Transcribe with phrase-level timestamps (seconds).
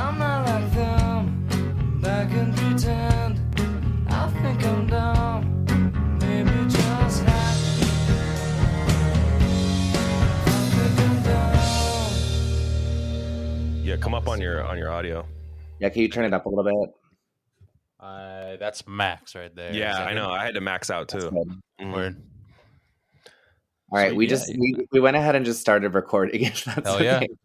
[0.00, 2.00] I'm not like them.
[2.00, 3.40] Back and pretend.
[4.08, 5.64] I think I'm dumb.
[6.20, 7.88] Maybe just happy.
[10.46, 11.54] I think I'm dumb.
[13.84, 15.26] Yeah, come up on your on your audio.
[15.80, 16.90] Yeah, can you turn it up a little bit?
[18.00, 19.72] Uh, that's max right there.
[19.74, 20.30] Yeah, I know.
[20.30, 21.30] I had to max out too.
[21.30, 21.60] good.
[21.80, 21.92] Mhm.
[21.92, 22.22] Word.
[23.90, 26.42] All right, So, we yeah, just you- we, we went ahead and just started recording.
[26.44, 27.16] If that's Hell yeah.
[27.16, 27.26] okay.
[27.26, 27.38] So- course.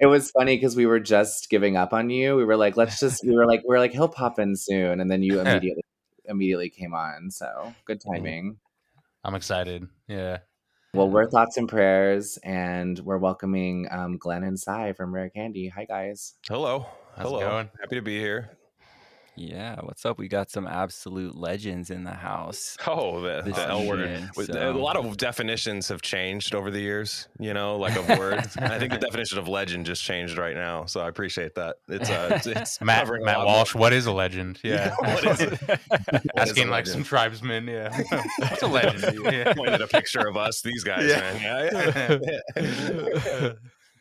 [0.00, 2.36] It was funny because we were just giving up on you.
[2.36, 3.24] We were like, let's just.
[3.24, 5.82] We were like, we are like, he'll pop in soon, and then you immediately
[6.26, 7.30] immediately came on.
[7.30, 8.58] So good timing.
[9.24, 9.86] I'm excited.
[10.08, 10.38] Yeah.
[10.92, 15.68] Well, we're thoughts and prayers, and we're welcoming um, Glen and Cy from Rare Candy.
[15.68, 16.34] Hi, guys.
[16.48, 16.86] Hello.
[17.14, 17.40] How's it Hello.
[17.40, 17.70] going?
[17.80, 18.58] Happy to be here.
[19.36, 20.18] Yeah, what's up?
[20.18, 22.76] We got some absolute legends in the house.
[22.86, 24.28] Oh, the, the L word.
[24.34, 28.56] so- A lot of definitions have changed over the years, you know, like of words.
[28.58, 30.84] I think the definition of legend just changed right now.
[30.84, 31.76] So I appreciate that.
[31.88, 34.58] It's uh, it's, it's Matt Matt lot Walsh, what is a legend?
[34.64, 34.94] Yeah.
[34.98, 35.60] what is it?
[35.62, 37.66] What is a Asking like some tribesmen.
[37.66, 37.96] Yeah.
[38.40, 39.18] What's a legend?
[39.22, 39.32] more.
[39.32, 39.54] Yeah.
[39.54, 41.20] Pointed a picture of us, these guys, Yeah.
[41.20, 42.20] man.
[42.22, 43.52] Yeah, yeah.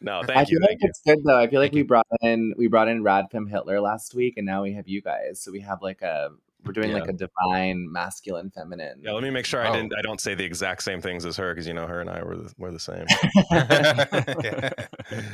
[0.02, 0.58] No, I thank you.
[0.58, 0.89] feel like Thank you.
[0.89, 1.39] it's good though.
[1.39, 4.64] I feel like we brought in we brought in Radfem Hitler last week, and now
[4.64, 5.41] we have you guys.
[5.41, 6.30] So we have like a
[6.66, 9.00] we're doing like a divine masculine feminine.
[9.02, 9.73] Yeah, let me make sure I Oh.
[9.73, 9.94] didn't.
[9.97, 12.22] I don't say the exact same things as her because you know her and I
[12.23, 13.06] were the, we're the same.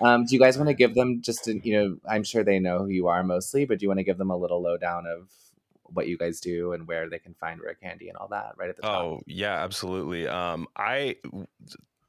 [0.00, 2.58] Um, do you guys want to give them just, a, you know, I'm sure they
[2.58, 5.06] know who you are mostly, but do you want to give them a little lowdown
[5.06, 5.30] of
[5.84, 8.68] what you guys do and where they can find Rare Candy and all that right
[8.68, 9.02] at the top?
[9.02, 10.26] Oh yeah, absolutely.
[10.26, 11.16] Um, I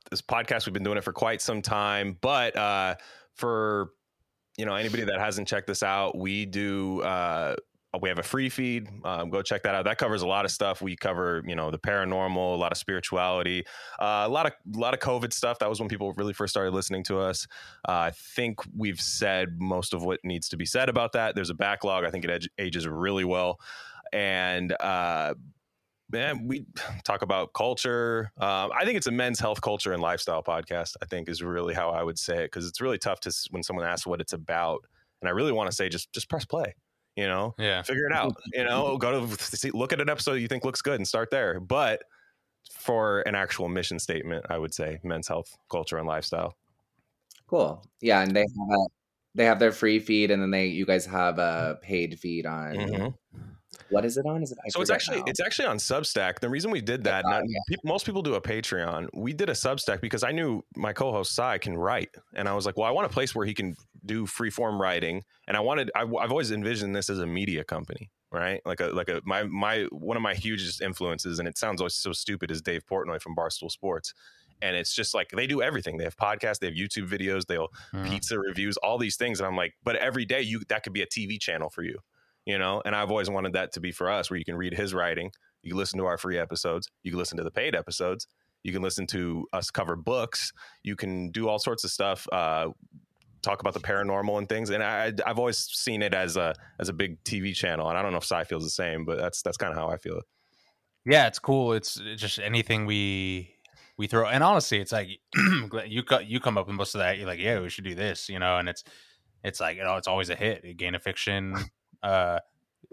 [0.09, 2.95] this podcast we've been doing it for quite some time, but uh,
[3.33, 3.91] for
[4.57, 7.01] you know anybody that hasn't checked this out, we do.
[7.01, 7.55] Uh,
[8.01, 8.89] we have a free feed.
[9.03, 9.85] Um, go check that out.
[9.85, 10.81] That covers a lot of stuff.
[10.81, 13.63] We cover, you know, the paranormal, a lot of spirituality,
[13.99, 15.59] uh, a lot of a lot of COVID stuff.
[15.59, 17.47] That was when people really first started listening to us.
[17.87, 21.35] Uh, I think we've said most of what needs to be said about that.
[21.35, 22.05] There's a backlog.
[22.05, 23.59] I think it ag- ages really well,
[24.11, 25.35] and uh,
[26.09, 26.65] man, we
[27.03, 28.31] talk about culture.
[28.37, 30.95] Um, I think it's a men's health, culture, and lifestyle podcast.
[31.01, 33.63] I think is really how I would say it because it's really tough to when
[33.63, 34.85] someone asks what it's about,
[35.21, 36.75] and I really want to say just just press play.
[37.15, 37.81] You know, yeah.
[37.81, 38.35] figure it out.
[38.53, 41.31] You know, go to see, look at an episode you think looks good and start
[41.31, 41.59] there.
[41.59, 42.03] But
[42.71, 46.57] for an actual mission statement, I would say men's health, culture, and lifestyle.
[47.47, 47.85] Cool.
[48.01, 48.85] Yeah, and they have a
[49.35, 52.75] they have their free feed, and then they you guys have a paid feed on.
[52.75, 53.13] Mhm.
[53.89, 54.41] What is it on?
[54.41, 54.57] Is it?
[54.65, 55.25] I so it's actually now.
[55.27, 56.39] it's actually on Substack.
[56.39, 57.59] The reason we did that, not, yeah.
[57.67, 59.09] peop- most people do a Patreon.
[59.13, 62.65] We did a Substack because I knew my co-host Sai can write, and I was
[62.65, 65.59] like, well, I want a place where he can do free form writing, and I
[65.59, 68.61] wanted I, I've always envisioned this as a media company, right?
[68.65, 71.95] Like a like a my my one of my hugest influences, and it sounds always
[71.95, 74.13] so stupid, is Dave Portnoy from Barstool Sports.
[74.61, 75.97] And it's just like they do everything.
[75.97, 78.07] They have podcasts, they have YouTube videos, they'll Mhm.
[78.09, 79.41] pizza reviews, all these things.
[79.41, 81.99] And I'm like, but every day you that could be a TV channel for you,
[82.45, 82.81] you know.
[82.85, 85.31] And I've always wanted that to be for us, where you can read his writing,
[85.63, 88.27] you can listen to our free episodes, you can listen to the paid episodes,
[88.63, 90.51] you can listen to us cover books,
[90.83, 92.27] you can do all sorts of stuff.
[92.31, 92.69] Uh,
[93.41, 96.89] talk about the paranormal and things and I, i've always seen it as a as
[96.89, 99.43] a big tv channel and i don't know if Cy feels the same but that's
[99.43, 100.19] that's kind of how i feel
[101.05, 101.73] Yeah, it's cool.
[101.73, 103.53] It's just anything we
[103.97, 104.27] we throw.
[104.27, 105.07] And honestly, it's like
[105.85, 107.17] you you come up with most of that.
[107.17, 108.57] You're like, yeah, we should do this, you know.
[108.57, 108.83] And it's
[109.43, 110.77] it's like you know, it's always a hit.
[110.77, 111.55] Gain of Fiction,
[112.05, 112.39] uh,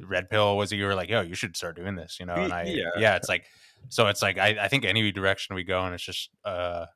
[0.00, 2.34] Red Pill was you were like, yo, you should start doing this, you know.
[2.34, 2.90] And I Yeah.
[2.96, 3.44] yeah, it's like
[3.88, 6.86] so it's like I, I think any direction we go, and it's just uh,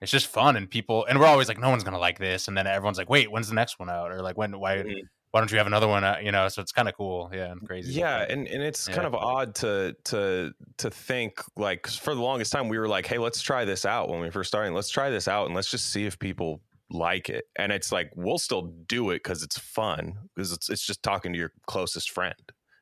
[0.00, 2.56] it's just fun, and people, and we're always like, no one's gonna like this, and
[2.56, 5.02] then everyone's like, wait, when's the next one out, or like when why Mhm.
[5.30, 6.46] why don't you have another one out, you know?
[6.48, 7.92] So it's kind of cool, yeah, and crazy.
[7.92, 12.52] Yeah, and, and it's kind of odd to to to think like for the longest
[12.52, 14.72] time we were like, hey, let's try this out when we first started.
[14.74, 16.60] Let's try this out and let's just see if people
[16.92, 17.44] like it.
[17.56, 21.32] And it's like we'll still do it because it's fun because it's it's just talking
[21.32, 22.34] to your closest friend.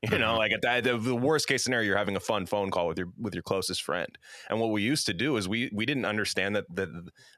[0.10, 0.38] You know, Mhm.
[0.38, 2.96] like at that, the, the worst case scenario, you're having a fun phone call with
[2.98, 4.08] your with your closest friend.
[4.48, 6.88] And what we used to do is we we didn't understand that that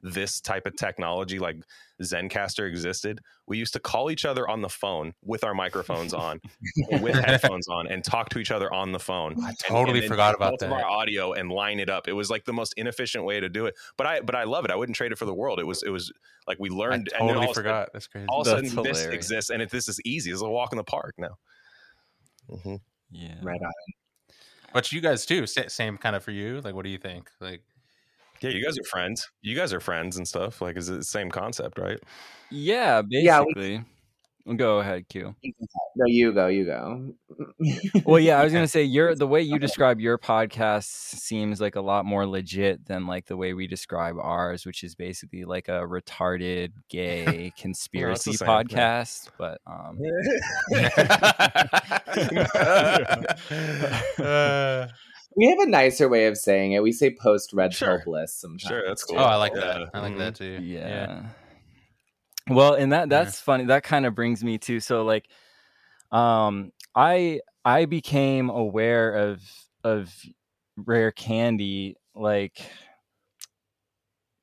[0.01, 1.57] this type of technology like
[2.01, 3.19] Zencastr existed.
[3.47, 6.39] We used to call each other on the phone with our microphones on,
[7.01, 9.35] with headphones on, and talk to each other on the phone.
[9.43, 10.71] I totally and then forgot about that.
[10.71, 12.07] our audio and line it up.
[12.07, 13.75] It was like the most inefficient way to do it.
[13.97, 14.71] But I but I love it.
[14.71, 15.59] I wouldn't trade it for the world.
[15.59, 16.11] It was it was
[16.47, 17.09] like we I learned.
[17.19, 17.89] and then totally sudden- forgot.
[17.91, 18.27] That's crazy.
[18.29, 20.31] All of a sudden, this exists, and it, this is easy.
[20.31, 21.37] It's a walk in the park now.
[22.49, 22.79] Mhm.
[23.11, 23.39] Yeah.
[23.41, 23.71] right on.
[24.73, 26.61] But you guys too, same kind of for you.
[26.61, 27.29] Like, what do you think?
[27.39, 27.63] Like,
[28.41, 29.29] Yeah, you guys are friends.
[29.41, 30.61] You guys are friends and stuff.
[30.61, 31.99] Like, is it the same concept, right?
[32.51, 33.85] Yeah, Yeah, we- basically.
[34.57, 35.35] Go ahead, Q.
[35.95, 36.47] No, you go.
[36.47, 37.13] You go.
[38.03, 41.75] Well, yeah, I was gonna say your the way you describe your podcast seems like
[41.77, 45.69] a lot more legit than like the way we describe ours, which is basically like
[45.69, 48.47] a retarded gay conspiracy same thing.
[48.47, 49.29] podcast.
[49.37, 49.97] But um,
[54.19, 54.87] Uh,
[55.35, 56.83] we have a nicer way of saying it.
[56.83, 58.01] We say post red pill Sure.
[58.05, 58.61] bliss sometimes.
[58.69, 59.19] Sure, that's cool.
[59.19, 59.23] oh.
[59.23, 59.61] I like Yeah.
[59.61, 59.89] that.
[59.93, 60.17] I like Mhm.
[60.19, 60.59] that too.
[60.61, 61.23] yeah.
[62.49, 63.65] Well, and that that's funny.
[63.65, 65.29] That kind of brings me to so like
[66.11, 69.43] um I I became aware of
[69.83, 70.13] of
[70.77, 72.61] rare candy like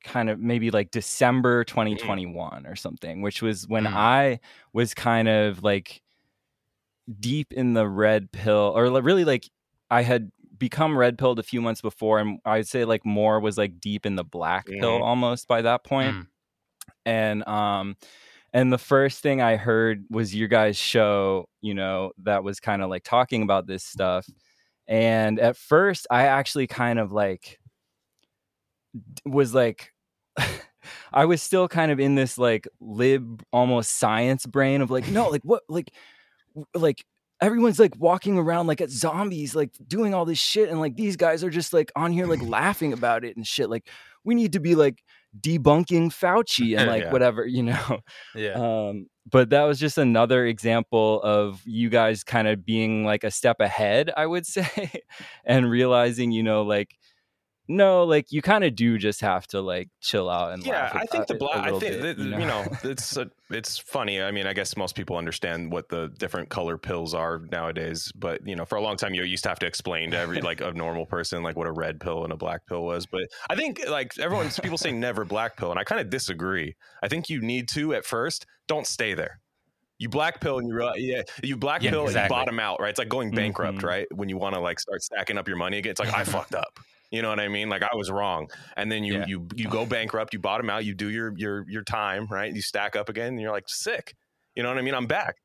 [0.03, 3.93] kind of maybe like December 2021 or something, which was when Mm.
[3.93, 4.41] I
[4.73, 6.03] was kind of like
[7.19, 9.49] deep in the red pill or really like
[9.91, 13.59] I had become red pilled a few months before and I'd say like more was
[13.59, 15.03] like deep in the black pill Mhm.
[15.03, 16.31] almost by that point Mm.
[17.07, 17.97] And um
[18.53, 22.83] and the first thing i heard was your guys show you know that was kind
[22.83, 24.27] of like talking about this stuff
[24.87, 27.59] and at first i actually kind of like
[29.25, 29.93] was like
[31.13, 35.29] i was still kind of in this like lib almost science brain of like no
[35.29, 35.93] like what like
[36.75, 37.05] like
[37.41, 41.17] everyone's like walking around like at zombies like doing all this shit and like these
[41.17, 43.89] guys are just like on here like laughing about it and shit like
[44.25, 45.03] we need to be like
[45.39, 47.11] debunking Fauci and like Yeah.
[47.11, 48.01] whatever, you know.
[48.35, 48.61] Yeah.
[48.61, 53.31] Um, but that was just another example of you guys kind of being like a
[53.31, 54.91] step ahead, I would say,
[55.45, 56.97] and realizing, you know, like
[57.71, 61.07] no, like you kind of do just have to like chill out and yeah i
[61.07, 64.47] think the black i think bit, that, you, know, it's a, it's funny i mean
[64.47, 68.65] i guess most people understand what the different color pills are nowadays but you know
[68.65, 71.07] for a long time you used to have to explain to every like a normal
[71.07, 74.19] person like what a red pill and a black pill was but i think like
[74.19, 76.75] everyone's people say never black pill and i kind of disagree
[77.05, 79.41] i think you need to at first don't stay there
[80.01, 82.81] you black pill and you realize, yeah, you black Yeah, pill and you bottom out,
[82.81, 82.89] right?
[82.89, 83.85] It's like going bankrupt, Mhm.
[83.85, 84.07] right?
[84.11, 86.55] When you want to like start stacking up your money again, it's like I fucked
[86.55, 86.81] up.
[87.11, 87.69] You know what I mean?
[87.69, 89.27] Like I was wrong, and then you Yeah.
[89.27, 92.55] you you go bankrupt, you bottom out, you do your your your time, right?
[92.55, 94.15] You stack up again, and you're like sick.
[94.55, 94.95] You know what I mean?
[94.95, 95.37] I'm back.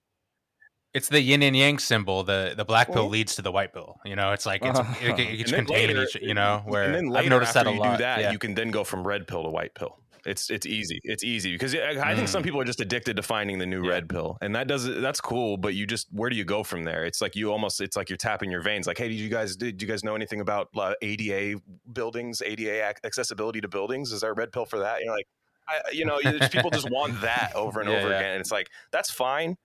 [0.94, 2.24] It's the yin and yang symbol.
[2.24, 3.98] The the black pill leads to the white pill.
[4.06, 4.96] You know, it's like it's Uh-huh.
[5.16, 6.22] it, it's containing later- each.
[6.22, 7.98] You know, where and then later I've noticed that a you lot.
[7.98, 8.32] do that, yeah.
[8.32, 9.98] you can then go from red pill to white pill.
[10.26, 11.00] It's it's easy.
[11.04, 12.46] It's easy because I I think some Mm.
[12.46, 13.92] people are just addicted to finding the new Yeah.
[13.92, 15.58] red pill, and that does that's cool.
[15.58, 17.06] But you just where do you go from there?
[17.06, 18.88] It's like you almost it's like you're tapping your veins.
[18.88, 21.60] Like, hey, did you guys did you guys know anything about uh, ADA
[21.94, 24.12] buildings, ADA accessibility to buildings?
[24.12, 25.02] Is there a red pill for that?
[25.04, 25.28] You're like,
[25.68, 26.20] I, you know,
[26.52, 28.18] people just want that over and Yeah, over yeah.
[28.20, 28.32] again.
[28.34, 29.58] And it's like that's fine.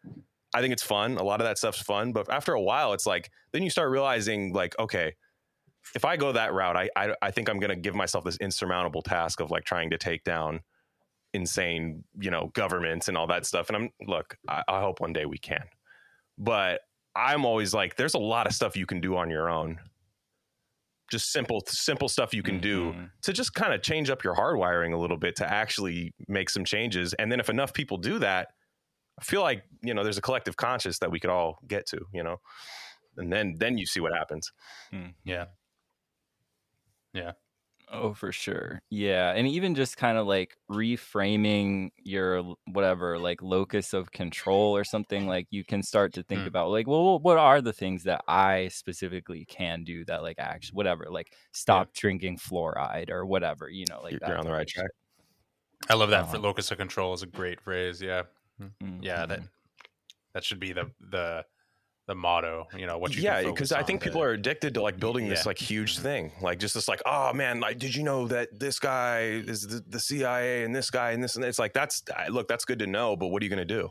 [0.53, 1.17] I think it's fun.
[1.17, 3.91] A lot of that stuff's fun, but after a while, it's like then you start
[3.91, 5.15] realizing like, okay,
[5.95, 8.37] if I go that route, I I, I think I'm going to give myself this
[8.39, 10.61] insurmountable task of like trying to take down
[11.33, 13.69] insane, you know, governments and all that stuff.
[13.69, 15.65] And I'm look, I, I hope one day we can,
[16.39, 16.81] but
[17.15, 19.79] I'm always like, there's a lot of stuff you can do on your own.
[21.11, 23.11] Just simple, simple stuff you can do Mhm.
[23.23, 26.65] to just kind of change up your hardwiring a little bit to actually make some
[26.65, 27.15] changes.
[27.15, 28.53] And then if enough people do that,
[29.21, 32.07] I feel like you know there's a collective conscious that we could all get to,
[32.13, 32.41] you know,
[33.17, 34.53] and then then you see what happens.
[35.25, 35.47] yeah.
[37.93, 38.81] Oh, for sure.
[38.91, 39.33] Yeah.
[39.33, 45.27] And even just kind of like reframing your whatever, like locus of control or something,
[45.27, 46.47] like you can start to think Mm.
[46.47, 50.77] about, like, well, what are the things that I specifically can do that, like, actually,
[50.77, 54.29] whatever, like stop drinking fluoride or whatever, you know, like You're- that.
[54.29, 54.91] you're on the right track.
[55.89, 56.29] I love that.
[56.29, 56.39] For Uh-huh.
[56.39, 58.03] locus of control is a great phrase.
[58.03, 58.25] Yeah.
[59.01, 59.27] Yeah.
[59.27, 59.49] That Mhm.
[60.35, 61.47] that should be the the
[62.11, 62.67] the motto.
[62.77, 63.23] You know what you.
[63.23, 65.49] yeah, because I think people are addicted to like building this Yeah.
[65.51, 68.79] like huge thing, like just this like, oh man, like did you know that this
[68.79, 72.49] guy is the, the CIA and this guy and this and it's like that's look
[72.49, 73.89] that's good to know, but what are you gonna do?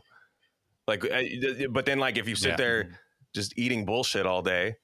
[0.86, 1.02] Like,
[1.70, 2.56] but then like if you sit Yeah.
[2.56, 2.98] there
[3.34, 4.76] just eating bullshit all day.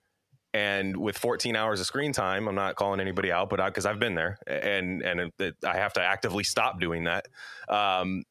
[0.55, 3.99] And with 14 hours of screen time, I'm not calling anybody out, but because I've
[3.99, 7.27] been there, and and it, it, I have to actively stop doing that.
[7.69, 8.25] Um,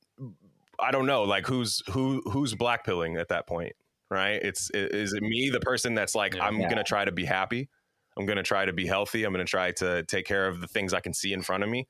[0.80, 3.74] I don't know, like who's who who's blackpilling at that point,
[4.10, 4.42] right?
[4.44, 6.46] It's i- is it me, the person that's like, Yeah.
[6.46, 6.70] I'm Yeah.
[6.70, 7.70] gonna try to be happy,
[8.18, 10.94] I'm gonna try to be healthy, I'm gonna try to take care of the things
[10.94, 11.88] I can see in front of me,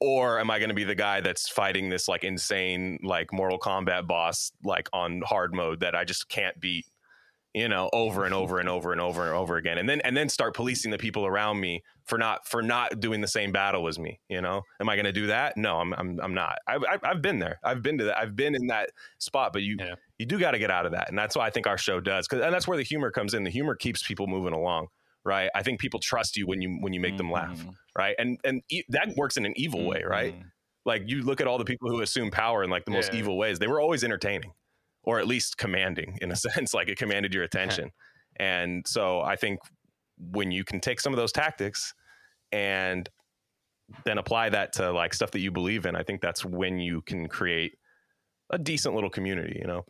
[0.00, 4.06] or am I gonna be the guy that's fighting this like insane like Mortal Kombat
[4.06, 6.86] boss like on hard mode that I just can't beat?
[7.54, 10.16] you know over and over and over and over and over again and then and
[10.16, 13.88] then start policing the people around me for not for not doing the same battle
[13.88, 16.58] as me you know am i going to do that no i'm i'm, I'm not
[16.66, 19.62] I've, I've i've been there i've been to that i've been in that spot but
[19.62, 19.96] you Yeah.
[20.22, 22.00] You do got to get out of that and that's why i think our show
[22.00, 24.86] does cuz and that's where the humor comes in the humor keeps people moving along
[25.24, 27.74] right i think people trust you when you when you make them laugh Mhm.
[27.96, 30.34] right and and e- that works in an evil way right
[30.84, 33.20] like you look at all the people who assume power in like the most Yeah.
[33.20, 34.52] evil ways they were always entertaining
[35.04, 37.90] or at least commanding in a sense, like it commanded your attention.
[38.38, 39.58] and so I think
[40.16, 41.92] when you can take some of those tactics
[42.52, 43.08] and
[44.04, 47.02] then apply that to like stuff that you believe in, I think that's when you
[47.02, 47.72] can create
[48.50, 49.84] a decent little community, you know?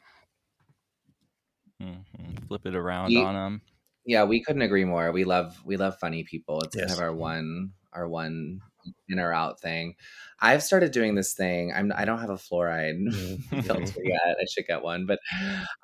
[1.83, 2.47] Mhm.
[2.49, 3.62] Flip it around Ye- on them.
[4.05, 5.12] Yeah, we couldn't agree more.
[5.12, 6.61] We love we love funny people.
[6.62, 8.61] It's kind of our one our one
[9.09, 9.95] in or out thing.
[10.41, 11.73] I've started doing this thing.
[11.73, 13.12] I'm I don't have a fluoride
[13.65, 14.37] filter yet.
[14.41, 15.21] I should get one, but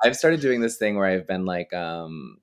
[0.03, 2.39] I've started doing this thing where I've been like um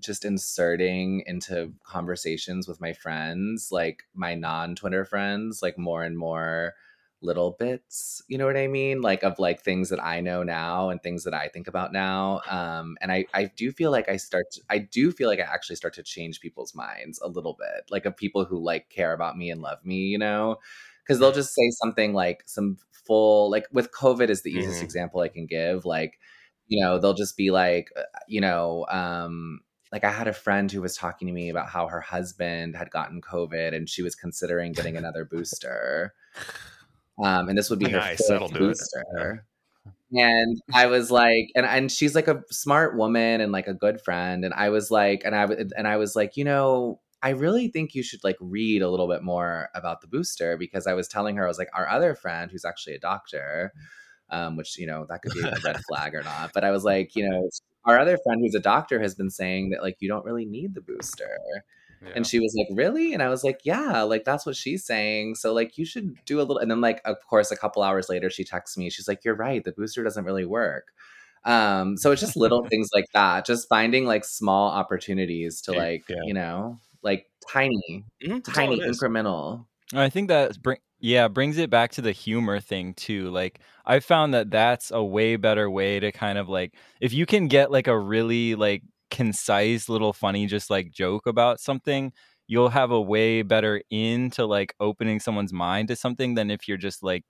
[0.00, 6.74] just inserting into conversations with my friends, like my non-Twitter friends, like more and more
[7.20, 9.00] little bits, you know what I mean?
[9.02, 12.42] Like of like things that I know now and things that I think about now.
[12.48, 15.42] Um and I I do feel like I start to, I do feel like I
[15.42, 17.84] actually start to change people's minds a little bit.
[17.90, 20.56] Like of people who like care about me and love me, you know?
[21.08, 24.82] Cuz they'll just say something like some full like with COVID is the easiest Mhm.
[24.82, 25.84] example I can give.
[25.84, 26.18] Like
[26.66, 29.60] you know, they'll just be like, uh, you know, um,
[29.90, 32.90] like I had a friend who was talking to me about how her husband had
[32.90, 36.14] gotten COVID and she was considering getting another booster.
[37.22, 38.78] Um, and this would be her Nice, that'll do it.
[38.78, 39.44] booster.
[40.12, 44.00] And I was like, and and she's like a smart woman and like a good
[44.00, 44.44] friend.
[44.44, 45.44] And I was like, and I
[45.76, 49.08] and I was like, you know, I really think you should like read a little
[49.08, 52.14] bit more about the booster because I was telling her I was like, our other
[52.14, 53.72] friend who's actually a doctor,
[54.30, 56.52] um, which you know that could be a red flag or not.
[56.54, 57.50] But I was like, you know,
[57.84, 60.74] our other friend who's a doctor has been saying that like you don't really need
[60.74, 61.38] the booster.
[62.02, 62.12] Yeah.
[62.14, 63.12] And she was like, Really?
[63.12, 65.36] And I was like, Yeah, like that's what she's saying.
[65.36, 68.08] So like you should do a little and then like of course a couple hours
[68.08, 68.90] later she texts me.
[68.90, 70.92] She's like, You're right, the booster doesn't really work.
[71.44, 73.46] Um, so it's just little things like that.
[73.46, 76.16] Just finding like small opportunities to like, yeah.
[76.24, 79.66] you know, like tiny, Mhm, that's tiny incremental.
[79.94, 83.30] I think that bring yeah brings it back to the humor thing too.
[83.30, 87.24] Like I found that that's a way better way to kind of like if you
[87.24, 92.12] can get like a really like concise little funny just like joke about something,
[92.46, 96.76] you'll have a way better into like opening someone's mind to something than if you're
[96.76, 97.24] just like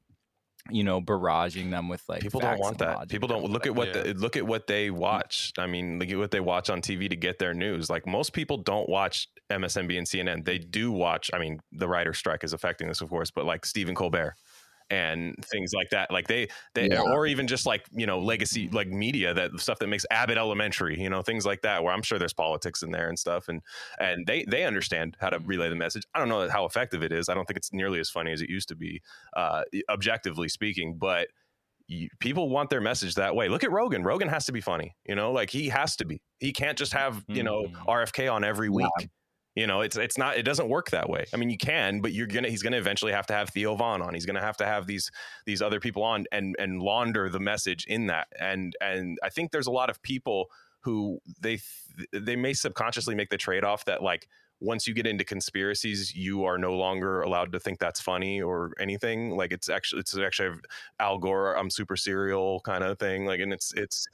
[0.71, 3.09] you know barraging them with like people don't want that.
[3.09, 4.13] People don't look at what whatever.
[4.13, 4.97] the, look at what they mm.
[4.97, 5.53] watch.
[5.59, 7.89] I mean, look at what they watch on TV to get their news.
[7.89, 10.45] Like most people don't watch MSNBC and CNN.
[10.45, 11.31] They do watch.
[11.33, 14.35] I mean, the writer strike is affecting this, of course, but like Stephen Colbert
[14.91, 16.11] and things like that.
[16.11, 17.03] Like they they Yeah.
[17.03, 21.01] or even just like you know legacy like media that stuff that makes Abbott Elementary.
[21.01, 23.63] You know things like that where I'm sure there's politics in there and stuff and
[23.99, 26.05] and they they understand how to relay the message.
[26.15, 27.29] I don't know how effective it is.
[27.29, 29.03] I don't think it's nearly as funny as it used to be,
[29.37, 31.29] uh, objectively speaking, but
[31.87, 33.49] you, people want their message that way.
[33.49, 34.03] Look at Rogan.
[34.05, 36.21] Rogan has to be funny, you know, like he has to be.
[36.39, 37.87] He can't just have, you know, Mhm.
[37.89, 39.09] RFK on every Yeah.
[39.59, 41.27] You know, it's it's not it doesn't work that way.
[41.35, 44.01] I mean, you can, but you're gonna he's gonna eventually have to have Theo Von
[44.01, 44.15] on.
[44.15, 45.11] He's gonna have to have these
[45.47, 48.29] these other people on and and launder the message in that.
[48.39, 50.47] And and I think there's a lot of people
[50.83, 51.59] who they
[52.13, 54.29] they may subconsciously make the trade off that like
[54.61, 58.73] once you get into conspiracies, you are no longer allowed to think that's funny or
[58.79, 59.37] anything.
[59.37, 60.57] Like it's actually it's actually
[61.01, 63.27] Al Gore, I'm super serial kind of thing.
[63.27, 64.07] Like, and it's it's.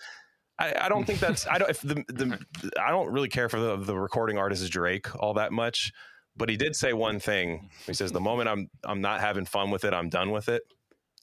[0.58, 2.38] I, I don't think that's I don't if the, the
[2.80, 5.92] I don't really care for the the recording artist is Drake all that much,
[6.36, 7.70] but he did say one thing.
[7.86, 10.62] He says the moment I'm I'm not having fun with it, I'm done with it.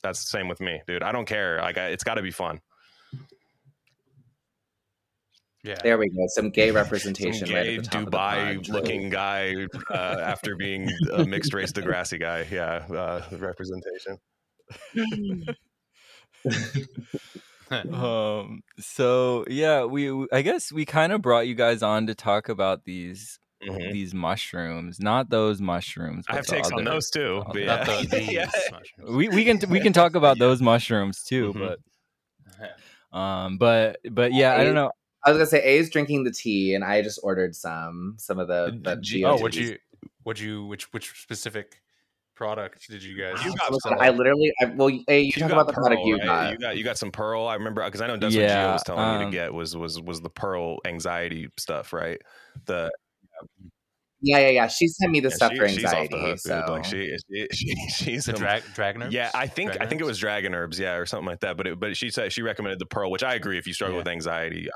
[0.04, 1.04] That's the same with me, dude.
[1.04, 1.60] I don't care.
[1.62, 2.60] Like I, it's got to be fun.
[5.64, 5.76] yeah.
[5.84, 6.26] There we go.
[6.30, 7.54] Some gay Some representation.
[7.54, 11.54] right gay at the top of the Dubai looking guy uh, after being a mixed
[11.54, 12.48] race Degrassi guy.
[12.52, 14.18] Yeah, uh, representation.
[17.72, 22.16] um so yeah we we- i guess we kind of brought you guys on to
[22.16, 23.94] talk about these Mhm.
[23.94, 27.44] these mushrooms not those mushrooms I have the takes on those too.
[27.46, 27.84] Oh, but yeah.
[27.84, 28.50] the, these Yeah.
[29.08, 30.46] we, we can we can talk about Yeah.
[30.48, 31.78] those mushrooms too Mhm.
[33.12, 34.92] but um but but yeah i don't know
[35.24, 38.40] I was gonna say A is drinking the tea, and I just ordered some some
[38.40, 38.76] of the.
[38.82, 39.44] the G- Oh, GOTs.
[39.44, 39.78] would you?
[40.26, 40.66] Would you?
[40.66, 41.80] Which which specific
[42.42, 43.46] product did you guys?
[43.46, 44.02] You got Listen, some.
[44.02, 46.26] I literally, I, well, A, you, talk about the product you right?
[46.26, 46.52] got.
[46.54, 47.46] You got you got some pearl.
[47.48, 49.54] I remember because I know that's what Gio Yeah, was telling me um, to get
[49.54, 52.20] was was was the pearl anxiety stuff, right?
[52.66, 52.92] The
[54.22, 54.68] Yeah, yeah, yeah.
[54.68, 56.16] She sent me the yeah, stuff she- for she's off anxiety.
[56.16, 56.66] the hook, so.
[56.72, 59.14] Like she, she, she she's the a- drag dragon herbs?
[59.14, 61.58] Yeah, I think I Dragon think it was dragon herbs, yeah, or something like that.
[61.58, 63.60] But it, but she said she recommended the pearl, which I agree.
[63.60, 64.00] If you struggle Yeah.
[64.00, 64.68] with anxiety,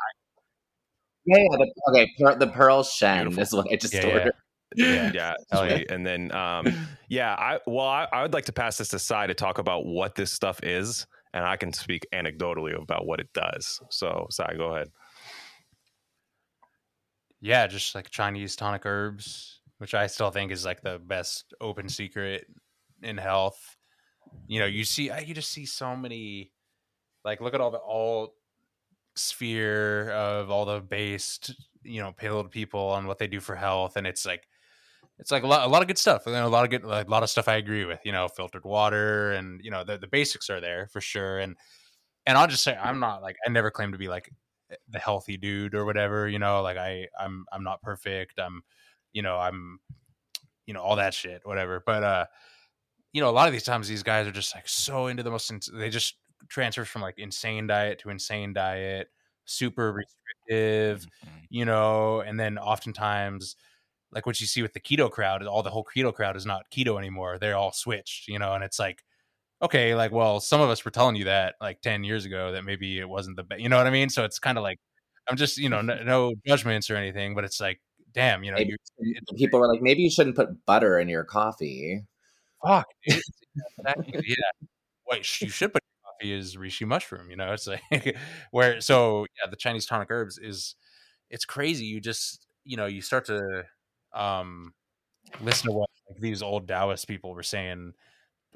[1.26, 1.58] yeah, yeah.
[1.58, 3.42] The, okay, per, the Pearl Shen Beautiful.
[3.44, 4.08] is what I just Yeah, yeah.
[4.12, 4.34] ordered.
[4.75, 5.58] Yeah, yeah, yeah.
[5.58, 5.91] sweet.
[5.91, 6.65] And then, um,
[7.10, 10.15] yeah, I well, I, I would like to pass this aside to talk about what
[10.15, 13.79] this stuff is, and I can speak anecdotally about what it does.
[13.89, 14.89] So, sorry, go ahead.
[17.41, 21.89] Yeah, just like Chinese tonic herbs, which I still think is like the best open
[21.89, 22.48] secret
[23.03, 23.77] in health.
[24.48, 26.51] You know, you see, you just see so many.
[27.24, 28.36] Like, look at all the all
[29.15, 31.53] sphere of all the based,
[31.84, 34.48] you know, payload people on what they do for health, and it's like
[35.18, 36.24] it's like a lot, a lot of good stuff.
[36.26, 38.00] You know, a lot of good, like, a lot of stuff I agree with.
[38.04, 41.40] You know, filtered water, and you know, the the basics are there for sure.
[41.40, 41.56] And
[42.26, 44.30] and I'll just say, I'm not like I never claim to be like
[44.72, 46.28] eh, the healthy dude or whatever.
[46.28, 48.40] You know, like I I'm I'm not perfect.
[48.40, 48.62] I'm,
[49.14, 49.80] you know, I'm,
[50.66, 51.82] you know, all that shit, whatever.
[51.86, 52.26] But uh,
[53.14, 55.32] you know, a lot of these times these guys are just like so into the
[55.32, 55.50] most.
[55.50, 56.16] ins- They just
[56.50, 59.08] transfers from like insane diet to insane diet,
[59.46, 59.98] super mm-hmm.
[59.98, 61.38] restrictive, mm-hmm.
[61.50, 63.56] you know, and then oftentimes
[64.12, 66.64] like what you see with the keto crowd, all the whole keto crowd is not
[66.72, 67.38] keto anymore.
[67.40, 69.04] They're all switched, you know, and it's like,
[69.62, 72.64] okay, like, well, some of us were telling you that like 10 years ago that
[72.64, 74.10] maybe it wasn't the best, you know what I mean?
[74.10, 74.80] So it's kind of like,
[75.30, 77.82] I'm just, you know, no, no judgments or anything, but it's like,
[78.14, 78.76] damn, you know, Maybe
[79.36, 82.04] people were like, maybe you shouldn't put butter in your coffee.
[82.66, 83.22] fuck, dude.
[84.24, 84.68] Yeah.
[85.06, 87.30] What you should put in coffee is reishi mushroom.
[87.30, 87.82] You know, it's like
[88.52, 90.76] where so yeah, the Chinese tonic herbs is
[91.30, 91.86] it's crazy.
[91.86, 93.64] You just you know you start to
[94.16, 94.74] um
[95.42, 97.94] listen to what like, these old Taoist people were saying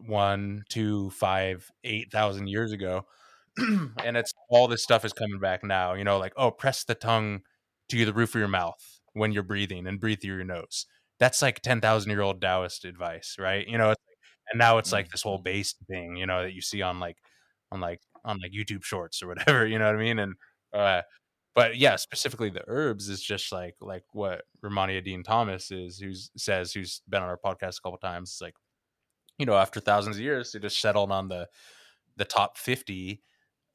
[0.05, 3.05] one, two, five, eight thousand years ago,
[3.57, 5.93] and it's all this stuff is coming back now.
[5.93, 7.41] You know, like oh, press the tongue
[7.89, 10.85] to the roof of your mouth when you're breathing and breathe through your nose.
[11.19, 13.67] That's like ten thousand year old Taoist advice, right?
[13.67, 13.97] You know, like,
[14.51, 17.17] and now it's like this whole based thing, you know, that you see on like
[17.71, 19.65] on like on like YouTube Shorts or whatever.
[19.67, 20.19] You know what I mean?
[20.19, 20.33] And
[20.73, 21.01] uh,
[21.55, 26.13] but yeah, specifically the herbs is just like like what Rehmannia Dean Thomas is, who
[26.37, 28.31] says who's been on our podcast a couple times.
[28.31, 28.55] It's like
[29.37, 31.47] you know, after thousands of years, they just settled on the
[32.17, 33.23] the top fifty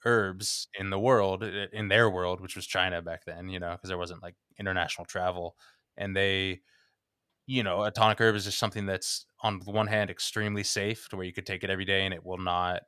[0.07, 3.89] herbs in the world in their world which was china back then you know because
[3.89, 5.57] there wasn't like international travel
[5.97, 6.61] and they
[7.47, 11.09] you know a tonic herb is just something that's on the one hand extremely safe
[11.09, 12.83] to where you could take it every day and it will not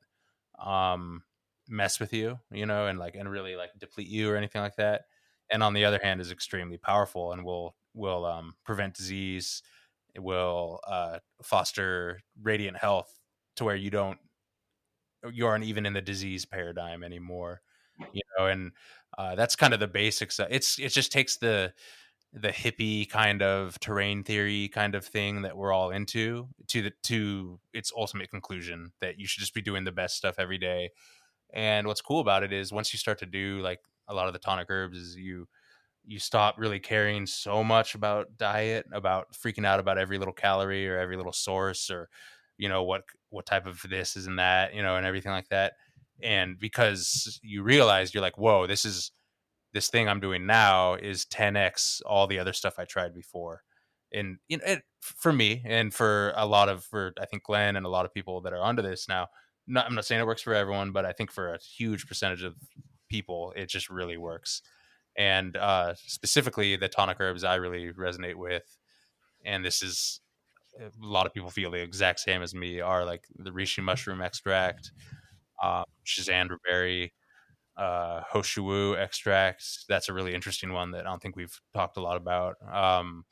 [0.64, 1.23] um
[1.68, 4.76] mess with you you know and like and really like deplete you or anything like
[4.76, 5.02] that
[5.50, 9.62] and on the other hand is extremely powerful and will will um prevent disease
[10.14, 13.20] it will uh foster radiant health
[13.56, 14.18] to where you don't
[15.32, 17.62] you aren't even in the disease paradigm anymore
[18.12, 18.73] you know and
[19.18, 21.73] uh, that's kind of the basics it's it just takes the
[22.32, 26.93] the hippie kind of terrain theory kind of thing that we're all into to the
[27.02, 30.91] to its ultimate conclusion that you should just be doing the best stuff every day
[31.52, 34.32] and what's cool about it is once you start to do like a lot of
[34.32, 35.47] the tonic herbs is you
[36.06, 40.89] you stop really caring so much about diet about freaking out about every little calorie
[40.89, 42.09] or every little source or
[42.59, 45.49] you know what what type of this is and that you know and everything like
[45.49, 45.75] that.
[46.23, 49.11] And because you realize you're like whoa this is
[49.75, 53.63] this thing i'm doing now is 10x all the other stuff i tried before.
[54.13, 57.76] And you know it, for me and for a lot of for i think glenn
[57.76, 59.28] and a lot of people that are onto this now
[59.67, 62.43] not, i'm not saying it works for everyone but i think for a huge percentage
[62.43, 62.55] of
[63.09, 64.63] people it just really works
[65.17, 68.76] and uh specifically the tonic herbs i really resonate with
[69.45, 70.21] and this is
[70.79, 74.21] a lot of people feel the exact same as me are like the reishi mushroom
[74.21, 74.93] extract
[75.63, 77.13] uh, schisandra berry,
[77.76, 79.65] uh, He Shou Wu extract.
[79.89, 82.57] That's a really interesting one that I don't think we've talked a lot about.
[82.71, 83.25] Um,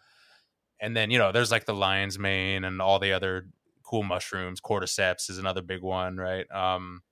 [0.80, 3.46] and then you know, there's like the lion's mane and all the other
[3.84, 4.60] cool mushrooms.
[4.60, 6.50] Cordyceps is another big one, right?
[6.50, 7.02] Um,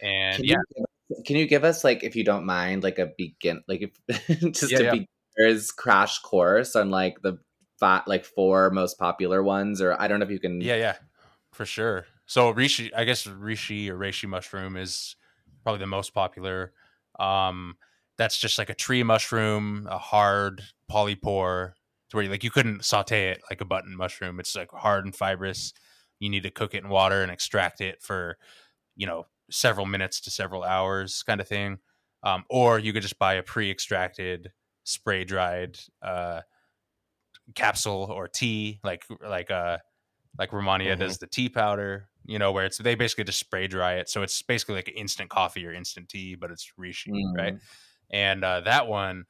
[0.00, 2.98] and Can yeah, you give, can you give us like, if you don't mind, like
[2.98, 4.94] a begin, like if just Yeah, a yeah.
[5.36, 7.38] beginner's crash course on like the
[7.78, 10.60] five, like four most popular ones, or I don't know if you can.
[10.60, 10.96] yeah, yeah,
[11.52, 12.06] for sure.
[12.26, 15.16] So reishi, I guess reishi or reishi mushroom is
[15.62, 16.72] probably the most popular.
[17.18, 17.76] Um,
[18.16, 21.74] that's just like a tree mushroom, a hard polypore,
[22.14, 24.40] to where like you couldn't saute it like a button mushroom.
[24.40, 25.72] It's like hard and fibrous.
[26.20, 28.38] You need to cook it in water and extract it for,
[28.96, 31.78] you know, several minutes to several hours, kind of thing.
[32.22, 34.52] Um, or you could just buy a pre-extracted,
[34.84, 36.42] spray dried uh,
[37.54, 39.78] capsule or tea, like like uh
[40.38, 40.98] like Rehmannia Mhm.
[40.98, 44.08] does the tea powder, you know, where it's they basically just spray dry it.
[44.08, 47.54] So it's basically like instant coffee or instant tea, but it's reishi, right?
[48.10, 49.26] And uh, that one,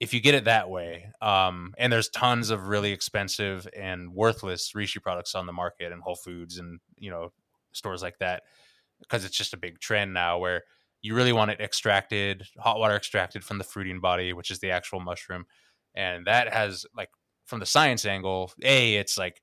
[0.00, 4.72] if you get it that way, um, and there's tons of really expensive and worthless
[4.76, 7.32] reishi products on the market and Whole Foods and you know
[7.72, 8.42] stores like that,
[9.00, 10.62] because it's just a big trend now where
[11.02, 14.70] you really want it extracted, hot water extracted from the fruiting body, which is the
[14.70, 15.44] actual mushroom,
[15.94, 17.10] and that has like
[17.46, 19.40] from the science angle, a it's like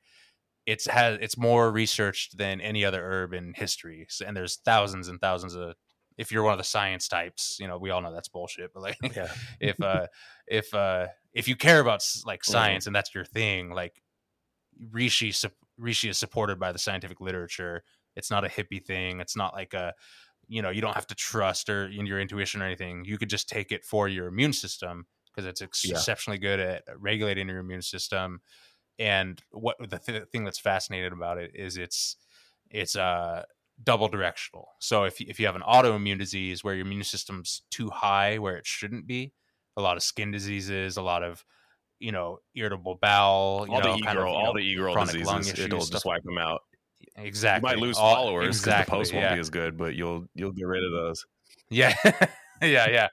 [0.65, 5.07] it's has it's more researched than any other herb in history, So- and there's thousands
[5.07, 5.75] and thousands of.
[6.17, 8.73] If you're one of the science types, you know we all know that's bullshit.
[8.73, 9.35] But like, Yeah.
[9.59, 10.07] if uh
[10.47, 12.51] if uh if you care about like Mhm.
[12.51, 14.01] science and that's your thing like
[14.91, 15.29] reishi
[15.79, 17.83] reishi is supported by the scientific literature
[18.15, 19.93] it's not a hippie thing it's not like a
[20.47, 23.05] you know you don't have to trust or in your intuition or anything.
[23.05, 25.91] You could just take it for your immune system because it's ex- Yeah.
[25.91, 28.41] exceptionally good at regulating your immune system.
[28.99, 32.17] And what the th- thing that's fascinating about it is it's
[32.69, 33.45] it's uh
[33.83, 34.69] double directional.
[34.79, 38.37] So if you- if you have an autoimmune disease where your immune system's too high
[38.37, 39.33] where it shouldn't be,
[39.77, 41.43] a lot of skin diseases, a lot of
[41.99, 44.59] you know irritable bowel, you all know, the kind of, e-girl, you know, all the
[44.59, 46.61] e-girl diseases, issues, it'll stuff just wipe them out.
[47.15, 47.69] exactly.
[47.71, 49.33] You might lose all- followers because exactly, the post won't yeah.
[49.35, 51.25] be as good, but you'll you'll get rid of those.
[51.69, 51.95] Yeah,
[52.61, 53.07] yeah, yeah.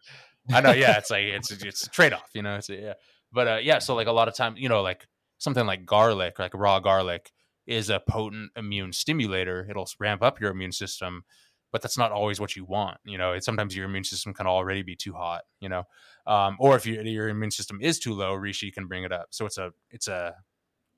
[0.53, 0.73] I know.
[0.73, 2.57] Yeah, it's like it's it's a trade off, you know.
[2.57, 2.95] It's a, yeah,
[3.33, 3.79] but uh, yeah.
[3.79, 5.07] So like a lot of time, you know, like
[5.39, 7.31] something like garlic, like raw garlic,
[7.69, 9.67] is a potent immune stimulator.
[9.69, 11.25] It'll ramp up your immune system,
[11.71, 12.97] but that's not always what you want.
[13.05, 15.43] You know, it's sometimes your immune system can already be too hot.
[15.61, 15.85] You know,
[16.27, 19.29] um, or if your your immune system is too low, reishi can bring it up.
[19.31, 20.35] So it's a it's a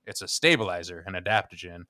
[0.06, 1.82] it's a stabilizer, an adaptogen.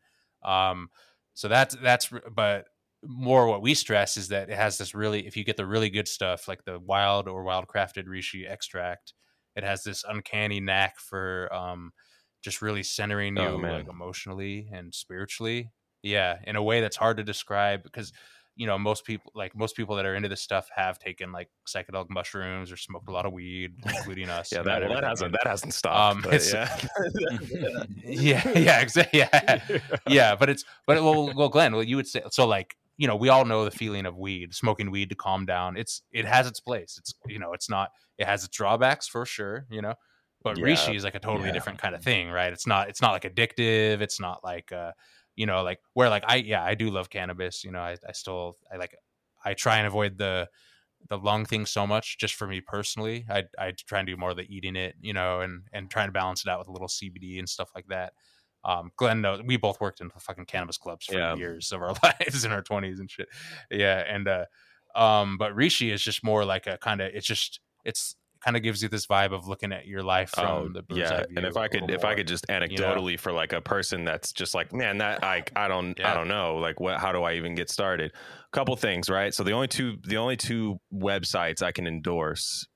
[0.42, 0.88] Um,
[1.34, 2.66] so that's that's but
[3.02, 5.90] more what we stress is that it has this really if you get the really
[5.90, 9.14] good stuff like the wild or wild crafted reishi extract
[9.56, 11.92] it has this uncanny knack for um
[12.42, 15.70] just really centering you Oh, like emotionally and spiritually.
[16.02, 18.12] Yeah in a way that's hard to describe because
[18.56, 21.48] you know most people like most people that are into this stuff have taken like
[21.66, 25.46] psychedelic mushrooms or smoked a lot of weed including us Yeah, that, that hasn't that
[25.46, 26.26] hasn't stopped.
[26.26, 27.84] Um, yeah.
[28.02, 29.78] yeah yeah exactly yeah.
[30.08, 33.16] Yeah but it's but well, well glenn well you would say so like you know
[33.16, 35.76] we all know the feeling of weed smoking weed to calm down.
[35.76, 36.96] It's it has its place.
[36.98, 39.94] It's you know it's not it has its drawbacks for sure you know
[40.42, 41.52] but Yeah, reishi is like a totally yeah.
[41.52, 42.52] different kind of thing right?
[42.52, 44.92] It's not it's not like addictive it's not like uh
[45.36, 48.12] you know like where like i yeah i do love cannabis you know i, I
[48.12, 48.94] still i like
[49.44, 50.48] i try and avoid the
[51.08, 53.24] the lung thing so much just for me personally.
[53.30, 56.08] I i try and do more of the eating it you know and and trying
[56.08, 58.12] to balance it out with a little cbd and stuff like that.
[58.64, 61.34] Um glenn knows we both worked in fucking cannabis clubs for Yeah.
[61.36, 63.28] years of our lives in our 20s and shit.
[63.70, 64.44] Yeah and uh
[64.94, 68.62] um but reishi is just more like a kind of it's just it's kind of
[68.62, 71.44] gives you this vibe of looking at your life from Oh, the bird's yeah, and
[71.44, 72.60] if I could, if I could just know?
[72.60, 76.28] anecdotally for like a person that's just like, man, that I, I don't, I don't
[76.28, 78.12] know, like what, how do I even get started?
[78.12, 79.34] A couple things, right?
[79.34, 82.66] So the only two, the only two websites I can endorse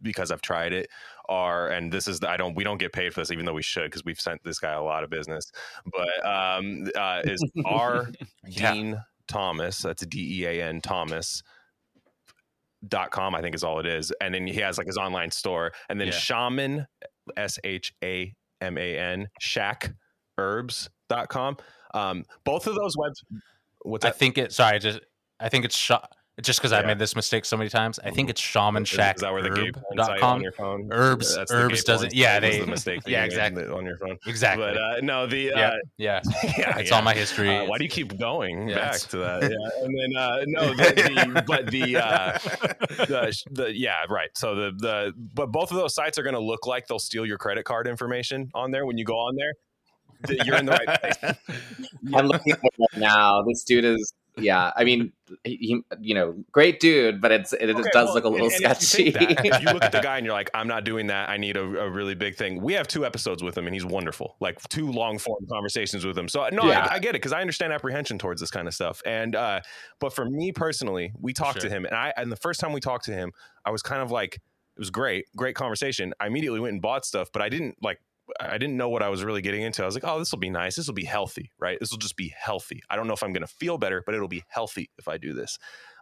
[0.00, 0.88] because I've tried it
[1.28, 3.52] are, and this is, the, I don't, we don't get paid for this, even though
[3.54, 5.50] we should, because we've sent this guy a lot of business,
[5.86, 8.08] but um, uh, is R.
[8.46, 8.72] Yeah.
[8.72, 9.78] Dean Thomas.
[9.78, 11.42] That's D E A N Thomas.
[12.88, 15.30] Dot com, I think is all it is, and then he has like his online
[15.30, 16.14] store, and then Yeah.
[16.14, 16.86] Shaman,
[17.36, 19.92] S H A M A N, Shack
[20.38, 21.56] Herbs.com.
[21.94, 23.22] Um, both of those webs.
[23.84, 25.00] What's i think it sorry just
[25.40, 25.90] i think it's sh-
[26.40, 29.20] just because i've made this mistake so many times i think it's shaman shack Is
[29.20, 30.36] that where the gay porn com.
[30.36, 30.88] on your phone?
[30.90, 33.00] Herbs- That's the Herbs doesn't- yeah, was they- the mistake.
[33.06, 33.64] yeah, exactly.
[33.66, 34.16] on your phone.
[34.26, 36.20] exactly But uh, no, the yeah uh, yeah
[36.58, 36.96] yeah, it's yeah.
[36.96, 39.42] all my history Uh, why do you keep going Yeah, back it's- to that?
[39.50, 42.38] Yeah, and then uh, no, the, the, but the uh,
[43.06, 44.30] the the yeah right.
[44.34, 47.26] So the the but both of those sites are going to look like they'll steal
[47.26, 49.52] your credit card information on there when you go on there.
[50.44, 51.34] You're in the right place.
[52.14, 53.42] I'm looking at it right now.
[53.42, 54.72] This dude is, yeah.
[54.76, 55.12] I mean,
[55.44, 58.46] he, he- you know, great dude, but it's it, Okay, does well, look a little
[58.46, 59.10] and- and if you sketchy.
[59.10, 61.28] that, if you look at the guy and you're like, I'm not doing that.
[61.28, 62.60] I need a, a really big thing.
[62.62, 64.36] We have two episodes with him, and he's wonderful.
[64.40, 66.28] Like two long form conversations with him.
[66.28, 66.86] So no, Yeah.
[66.90, 69.02] I, I get it because I understand apprehension towards this kind of stuff.
[69.04, 69.60] And uh,
[70.00, 72.80] but for me personally, we talked to him, and I and the first time we
[72.80, 73.32] talked to him,
[73.64, 76.14] I was kind of like, it was great, great conversation.
[76.18, 77.98] I immediately went and bought stuff, but I didn't like.
[78.40, 79.82] I didn't know what I was really getting into.
[79.82, 80.76] I was like, "Oh, this will be nice.
[80.76, 81.78] This will be healthy, right?
[81.80, 82.80] This will just be healthy.
[82.90, 85.18] I don't know if I'm going to feel better, but it'll be healthy if I
[85.18, 85.58] do this."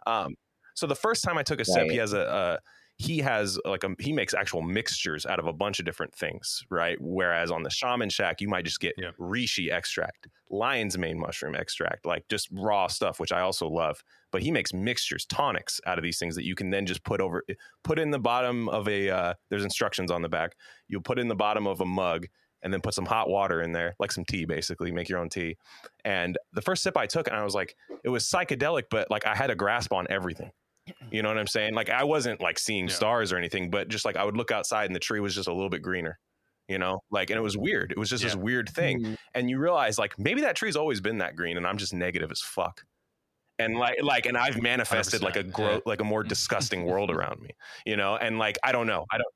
[0.07, 0.35] Um,
[0.75, 2.59] so the first time I took a sip, he has a, a
[3.01, 6.63] he has like a he makes actual mixtures out of a bunch of different things,
[6.69, 6.97] right?
[7.01, 9.11] Whereas on the Shaman Shack, you might just get Yeah.
[9.19, 14.03] reishi extract, lion's mane mushroom extract, like just raw stuff, which I also love.
[14.31, 17.21] But he makes mixtures, tonics out of these things that you can then just put
[17.21, 17.43] over,
[17.83, 19.09] put in the bottom of a.
[19.09, 20.55] Uh, there's instructions on the back.
[20.87, 22.27] You'll put in the bottom of a mug
[22.63, 24.91] and then put some hot water in there, like some tea, basically.
[24.91, 25.57] Make your own tea.
[26.05, 29.25] And the first sip I took, and I was like, it was psychedelic, but like
[29.25, 30.51] I had a grasp on everything.
[31.11, 31.73] You know what I'm saying?
[31.73, 32.93] Like I wasn't like seeing Yeah.
[32.93, 35.47] stars or anything, but just like I would look outside and the tree was just
[35.47, 36.17] a little bit greener.
[36.67, 37.91] You know, like and it was weird.
[37.91, 39.17] It was just this weird thing, Mhm.
[39.33, 42.31] and you realize like maybe that tree's always been that green, and I'm just negative
[42.31, 42.81] as fuck.
[43.59, 45.79] And like, like, and I've manifested like a 100%, gro- yeah.
[45.85, 47.49] like a more disgusting world around me,
[47.85, 48.15] you know.
[48.15, 49.27] And like, I don't know, I don't.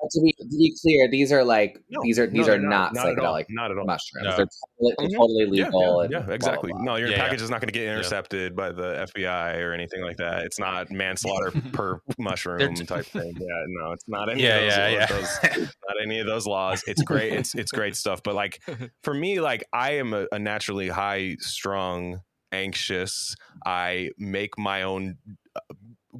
[0.00, 2.58] But to be to be clear, these are like No, these are these they're are
[2.58, 3.84] not, not psychedelic not at all.
[3.86, 4.26] mushrooms.
[4.26, 4.36] No.
[4.36, 5.16] They're totally, they're Mhm.
[5.16, 5.80] totally legal.
[5.80, 6.72] yeah, and yeah, blah, blah, exactly.
[6.72, 6.82] blah.
[6.82, 7.22] No, your Yeah, yeah.
[7.24, 10.44] package is not going to get intercepted by the FBI or anything like that.
[10.44, 13.34] It's not manslaughter per mushroom t- type thing.
[13.40, 16.46] Yeah, no, it's not any yeah of those, yeah yeah those not any of those
[16.46, 16.82] laws.
[16.86, 17.32] It's great.
[17.32, 18.22] It's it's great stuff.
[18.22, 18.60] But like
[19.02, 22.20] for me, like I am a, a naturally high strung,
[22.52, 23.34] anxious.
[23.64, 25.16] I make my own
[25.56, 25.60] uh,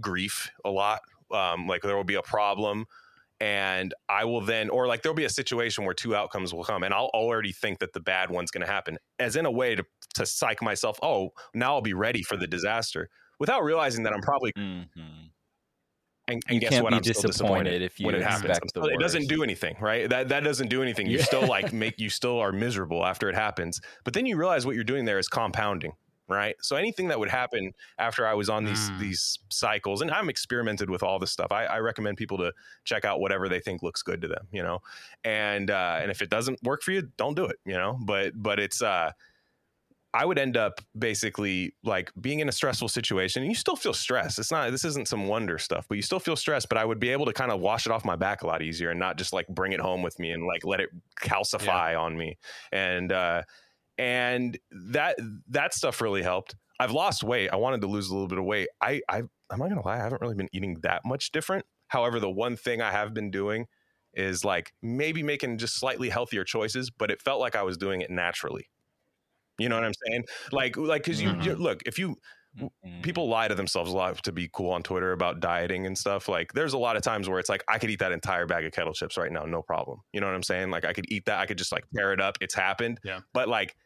[0.01, 1.01] grief a lot.
[1.31, 2.87] Um, like there will be a problem
[3.41, 6.83] and I will then, or like there'll be a situation where two outcomes will come,
[6.83, 9.75] and I'll already think that the bad one's going to happen, as in a way
[9.75, 10.99] to to psych myself.
[11.03, 14.53] Oh, now I'll be ready for the disaster, without realizing that I'm probably.
[14.53, 15.01] Mm-hmm.
[16.29, 16.93] And, and guess what?
[16.93, 18.59] I'm still disappointed if you when it happens.
[18.69, 20.09] still- it doesn't do anything, right?
[20.11, 21.07] That that doesn't do anything.
[21.07, 21.25] You Yeah.
[21.25, 23.81] still like make you still are miserable after it happens.
[24.05, 25.93] But then you realize what you're doing there is compounding,
[26.29, 26.57] right?
[26.61, 28.97] So anything that would happen after I was on these Mm.
[28.97, 31.53] these cycles, and I'm experimented with all this stuff.
[31.53, 32.53] I, I recommend people to
[32.85, 34.81] check out whatever they think looks good to them, you know.
[35.25, 37.99] And uh, and if it doesn't work for you, don't do it, you know.
[38.05, 39.13] But but it's uh
[40.15, 43.93] I would end up basically like being in a stressful situation and you still feel
[43.93, 44.39] stress.
[44.39, 46.71] It's not, this isn't some wonder stuff, but you still feel stressed.
[46.71, 48.63] But I would be able to kind of wash it off my back a lot
[48.63, 50.89] easier and not just like bring it home with me and like let it
[51.21, 52.39] calcify on me.
[52.73, 53.43] And, uh,
[53.99, 55.17] and that,
[55.49, 56.55] that stuff really helped.
[56.79, 57.49] I've lost weight.
[57.51, 58.69] I wanted to lose a little bit of weight.
[58.81, 61.65] I, I, I'm not gonna lie, I haven't really been eating that much different.
[61.89, 63.67] However, the one thing I have been doing
[64.13, 68.01] is like maybe making just slightly healthier choices, but it felt like I was doing
[68.01, 68.69] it naturally.
[69.59, 70.25] You know what I'm saying?
[70.53, 72.17] Like, like, because you, you look, if you
[72.59, 73.03] Mhm.
[73.03, 76.27] people lie to themselves a lot to be cool on Twitter about dieting and stuff.
[76.27, 78.65] Like, there's a lot of times where it's like I could eat that entire bag
[78.65, 80.01] of kettle chips right now, no problem.
[80.15, 80.71] You know what I'm saying?
[80.71, 81.39] Like, I could eat that.
[81.39, 82.39] I could just like tear it up.
[82.41, 82.99] It's happened.
[83.05, 83.21] Yeah.
[83.35, 83.77] But like,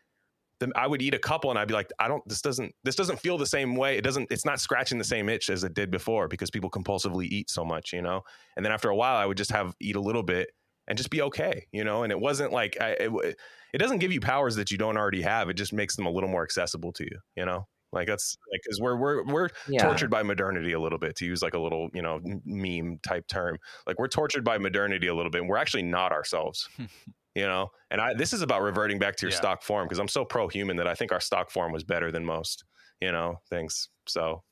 [0.61, 2.23] then I would eat a couple and I'd be like, I don't.
[2.29, 2.73] This doesn't.
[2.85, 3.97] This doesn't feel the same way.
[3.97, 4.29] It doesn't.
[4.31, 7.65] It's not scratching the same itch as it did before because people compulsively eat so
[7.65, 7.93] much.
[7.93, 8.23] You know.
[8.57, 10.51] And then after a while, I would just have eat a little bit
[10.87, 11.67] and just be okay.
[11.73, 12.03] You know.
[12.03, 12.91] And it wasn't like I.
[13.01, 13.37] It,
[13.73, 15.49] it doesn't give you powers that you don't already have.
[15.49, 17.19] It just makes them a little more accessible to you.
[17.37, 17.67] You know.
[17.93, 19.83] Like that's like because we're we're we're Yeah.
[19.83, 23.27] tortured by modernity a little bit to use like a little you know meme type
[23.29, 23.59] term.
[23.87, 25.41] Like we're tortured by modernity a little bit.
[25.41, 26.69] and We're actually not ourselves.
[27.41, 29.39] you know, and I this is about reverting back to your Yeah.
[29.39, 32.13] stock form because I'm so pro human that I think our stock form was better
[32.13, 32.65] than most.
[33.01, 33.89] You know things.
[34.07, 34.43] So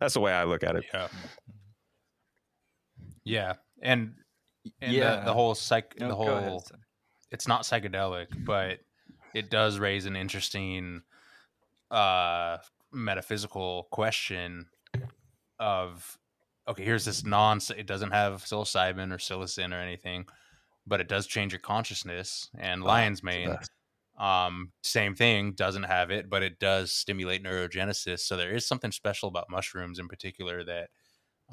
[0.00, 0.84] that's the way I look at it.
[0.92, 1.06] Yeah.
[3.24, 3.54] Yeah.
[3.82, 4.14] And
[4.80, 5.16] and Yeah.
[5.20, 6.66] the, the whole psych No, the go ahead, whole
[7.30, 8.80] it's not psychedelic, but
[9.32, 11.02] it does raise an interesting
[11.90, 12.58] uh
[12.92, 14.66] metaphysical question
[15.60, 16.18] of
[16.66, 20.26] okay, here's this non it doesn't have psilocybin or psilocin or anything,
[20.86, 23.56] but it does change your consciousness and lion's mane
[24.18, 28.92] um same thing doesn't have it but it does stimulate neurogenesis so there is something
[28.92, 30.90] special about mushrooms in particular that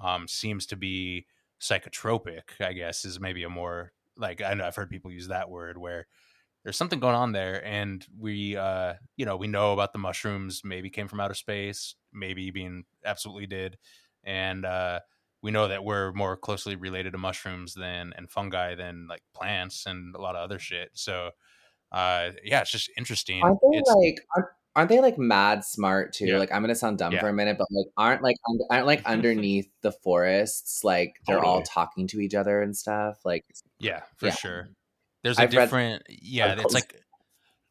[0.02, 1.26] um seems to be
[1.60, 5.50] psychotropic i guess is maybe a more like i know i've heard people use that
[5.50, 6.08] word where
[6.64, 10.62] there's something going on there and we uh you know we know about the mushrooms
[10.64, 13.78] maybe came from outer space maybe being absolutely did
[14.24, 15.00] and uh
[15.42, 19.86] we know that we're more closely related to mushrooms than and fungi than like plants
[19.86, 21.32] and a lot of other shit so
[21.92, 26.14] uh yeah it's just interesting Aren't they it's like aren't, aren't they like mad smart
[26.14, 26.28] too?
[26.28, 26.38] Yeah.
[26.38, 27.20] Like I'm gonna sound dumb Yeah.
[27.20, 28.38] for a minute, but like aren't like
[28.70, 33.20] aren't like underneath the forests like they're all talking to each other and stuff?
[33.26, 33.44] Like
[33.80, 34.36] yeah for Yeah.
[34.36, 34.70] sure
[35.24, 37.02] there's a I've read different yeah it's like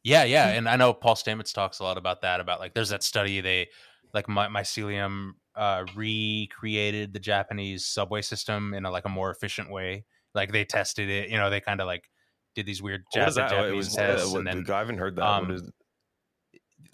[0.02, 2.90] yeah yeah and i know paul stamets talks a lot about that about like there's
[2.90, 3.68] that study they
[4.14, 9.70] like my, mycelium uh recreated the japanese subway system in a like a more efficient
[9.70, 12.08] way like they tested it you know they kind of like
[12.54, 15.16] did these weird What Jap- japanese was, tests uh, what- and then I haven't heard
[15.16, 15.24] that.
[15.24, 15.70] um, what is,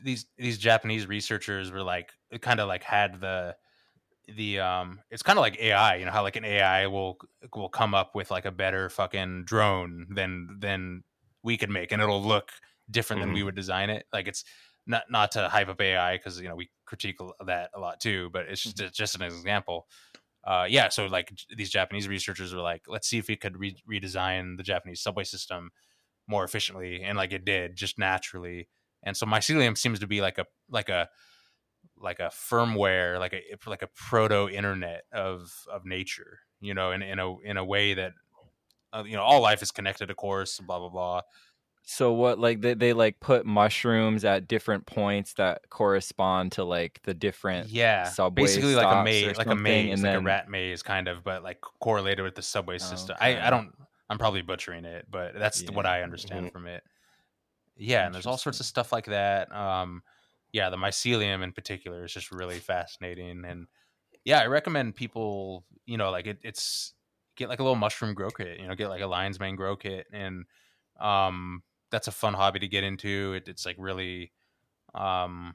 [0.02, 3.56] these these Japanese researchers were like kind of like had the
[4.36, 7.18] the um it's kind of like AI, you know how like an AI will
[7.54, 11.02] will come up with like a better fucking drone than than
[11.42, 12.50] we could make and it'll look
[12.90, 14.06] different than we would design it.
[14.12, 14.44] Like it's
[14.86, 18.30] not not to hype up AI because you know we critique that a lot too,
[18.32, 19.86] but it's just just an example.
[20.44, 23.82] Uh, yeah, so like these Japanese researchers were like, let's see if we could re-
[23.90, 25.70] redesign the Japanese subway system
[26.28, 28.68] more efficiently, and like it did, just naturally.
[29.02, 31.08] And so mycelium seems to be like a like a
[31.98, 37.02] like a firmware like a like a proto internet of of nature you know in
[37.02, 38.12] in a in a way that
[38.92, 41.20] uh, you know all life is connected of course blah blah blah
[41.88, 47.00] So what like they, they like put mushrooms at different points that correspond to like
[47.04, 50.26] the different yeah subway basically like a maze like a maze and like then- a
[50.26, 53.14] rat maze kind of but like correlated with the subway system.
[53.20, 53.72] I, I don't
[54.10, 56.82] i'm probably butchering it but that's what i understand from it.
[57.76, 60.02] Yeah and there's all sorts of stuff like that um
[60.52, 63.68] yeah the mycelium in particular is just really fascinating and
[64.24, 66.94] yeah i recommend people you know like it, it's
[67.36, 69.76] get like a little mushroom grow kit you know get like a lion's mane grow
[69.76, 70.46] kit and
[70.98, 74.32] um that's a fun hobby to get into it, it's like really
[74.94, 75.54] um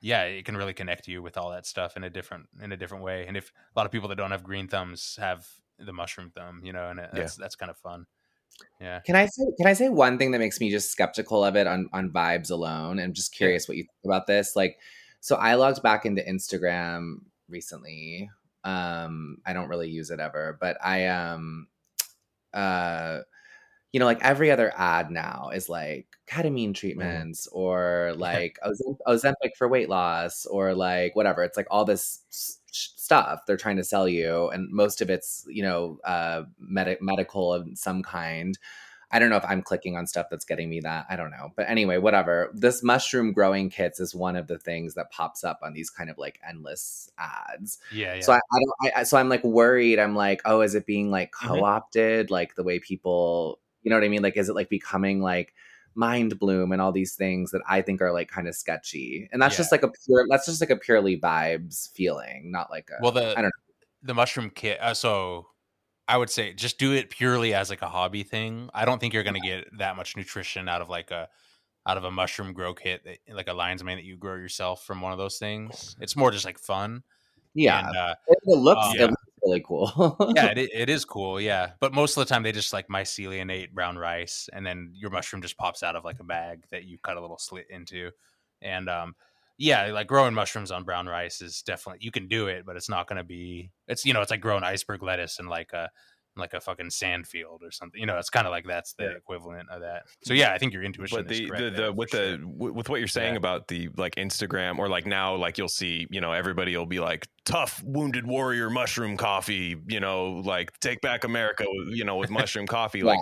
[0.00, 2.76] yeah it can really connect you with all that stuff in a different in a
[2.76, 5.46] different way and if a lot of people that don't have green thumbs have
[5.78, 8.06] the mushroom thumb you know and it- that's that's kind of fun
[8.80, 11.56] yeah Can I say can I say one thing that makes me just skeptical of
[11.56, 12.98] it on on vibes alone?
[13.00, 14.54] I'm just curious what you think about this.
[14.56, 14.78] Like
[15.20, 17.16] so I logged back into Instagram
[17.48, 18.30] recently.
[18.64, 21.68] Um, I don't really use it ever, but I um
[22.54, 23.20] uh
[23.92, 29.54] you know, like every other ad now is like ketamine treatments or like Ozem- Ozempic
[29.56, 31.42] for weight loss or like whatever.
[31.44, 32.20] It's like all this
[32.70, 37.52] stuff they're trying to sell you, and most of it's you know uh, medi- medical
[37.52, 38.58] of some kind.
[39.14, 41.04] I don't know if I'm clicking on stuff that's getting me that.
[41.10, 41.50] I don't know.
[41.54, 42.50] But anyway, whatever.
[42.54, 46.08] This mushroom growing kits is one of the things that pops up on these kind
[46.08, 47.78] of like endless ads.
[47.92, 48.20] Yeah, yeah.
[48.22, 48.96] So I, I don't.
[48.96, 49.98] I, so I'm like worried.
[49.98, 51.46] I'm like, oh, is it being like Mhm.
[51.48, 52.30] co-opted?
[52.30, 54.22] Like the way people, you know what I mean?
[54.22, 55.54] Like, is it like becoming like
[55.94, 59.28] mind bloom and all these things that I think are like kind of sketchy?
[59.32, 59.58] And that's Yeah.
[59.58, 60.26] just like a pure.
[60.28, 63.02] That's just like a purely vibes feeling, not like a.
[63.02, 63.52] well, the I don't
[64.02, 64.80] the mushroom kit.
[64.80, 65.46] Uh, so
[66.08, 68.68] I would say just do it purely as like a hobby thing.
[68.74, 71.28] I don't think you're gonna get that much nutrition out of like a
[71.86, 74.84] out of a mushroom grow kit, that, like a lion's mane that you grow yourself
[74.84, 75.96] from one of those things.
[76.00, 77.02] It's more just like fun.
[77.54, 78.86] yeah, And, uh, it, looks.
[78.86, 80.16] um, it looks really cool.
[80.34, 81.40] yeah, it, it is cool.
[81.40, 85.10] Yeah, but most of the time they just like myceliate brown rice, and then your
[85.10, 88.10] mushroom just pops out of like a bag that you cut a little slit into,
[88.60, 89.14] and um,
[89.58, 92.88] yeah, like growing mushrooms on brown rice is definitely you can do it, but it's
[92.88, 93.70] not going to be.
[93.88, 95.90] It's you know it's like growing iceberg lettuce and like a
[96.36, 98.00] like a fucking sand field or something.
[98.00, 99.10] You know, it's kind of like that's the Yeah.
[99.16, 100.02] equivalent of that.
[100.24, 101.22] So yeah, I think your intuition.
[101.24, 102.36] but is the correct the, the with sure.
[102.38, 103.38] the with what you're saying Yeah.
[103.38, 107.00] about the like Instagram or like now like you'll see you know everybody will be
[107.00, 112.30] like tough wounded warrior mushroom coffee you know like take back America you know with
[112.40, 113.18] mushroom coffee like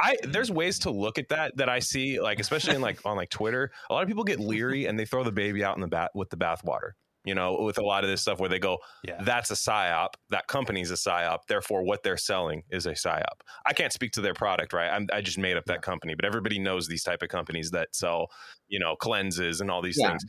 [0.00, 3.16] I there's ways to look at that that I see like especially in like on
[3.16, 5.80] like Twitter a lot of people get leery and they throw the baby out in
[5.80, 6.92] the bat with the bathwater
[7.24, 9.22] you know with a lot of this stuff where they go yeah.
[9.22, 10.10] that's a psyop.
[10.30, 11.40] That company's a psyop.
[11.48, 13.40] Therefore, what they're selling is a psyop.
[13.66, 14.90] I can't speak to their product, right?
[14.90, 17.94] I'm, I just made up that company, but everybody knows these type of companies that
[17.94, 18.28] sell,
[18.68, 20.10] you know, cleanses and all these Yeah.
[20.10, 20.24] things.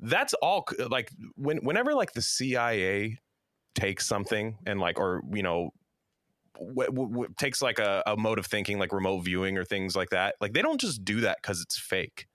[0.00, 3.18] That's all like when whenever like the CIA
[3.74, 5.70] takes something and like or you know
[6.58, 9.96] w- w- w- takes like a, a mode of thinking like remote viewing or things
[9.96, 12.26] like that like they don't just do that because it's fake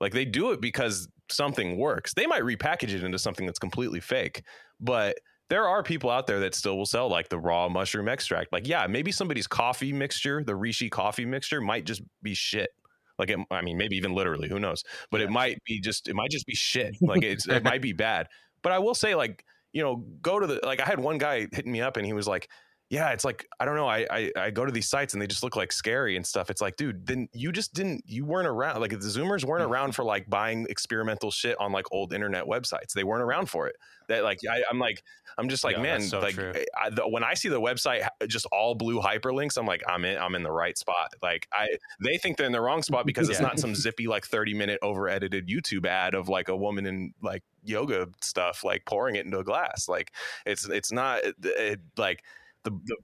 [0.00, 2.14] like they do it because something works.
[2.14, 4.42] They might repackage it into something that's completely fake
[4.80, 8.52] but there are people out there that still will sell like the raw mushroom extract.
[8.52, 12.70] Like yeah maybe somebody's coffee mixture the reishi coffee mixture might just be shit.
[13.18, 14.82] Like it, i mean maybe even literally who knows?
[15.10, 16.96] But it might be just it might just be shit.
[17.00, 18.28] Like it's it might be bad.
[18.62, 21.46] But i will say like you know go to the like i had one guy
[21.52, 22.48] hitting me up and he was like
[22.90, 25.26] yeah it's like i don't know I, I i go to these sites and they
[25.26, 26.50] just look like scary and stuff.
[26.50, 29.72] It's like dude then you just didn't you weren't around like the zoomers weren't mm-hmm.
[29.72, 32.92] around for like buying experimental shit on like old internet websites.
[32.94, 33.76] They weren't around for it.
[34.08, 35.02] That like I, i'm like
[35.36, 36.38] i'm just like Yeah, man so like.
[36.38, 40.04] Eh, I, the, when i see the website just all blue hyperlinks i'm like i'm
[40.04, 41.12] in i'm in the right spot.
[41.22, 41.68] Like i
[42.02, 44.78] they think they're in the wrong spot because it's not some zippy like 30 minute
[44.82, 49.24] over edited youtube ad of like a woman in like yoga stuff like pouring it
[49.24, 49.88] into a glass.
[49.88, 50.12] Like
[50.44, 52.22] it's it's not it, it, like
[52.66, 52.96] the, the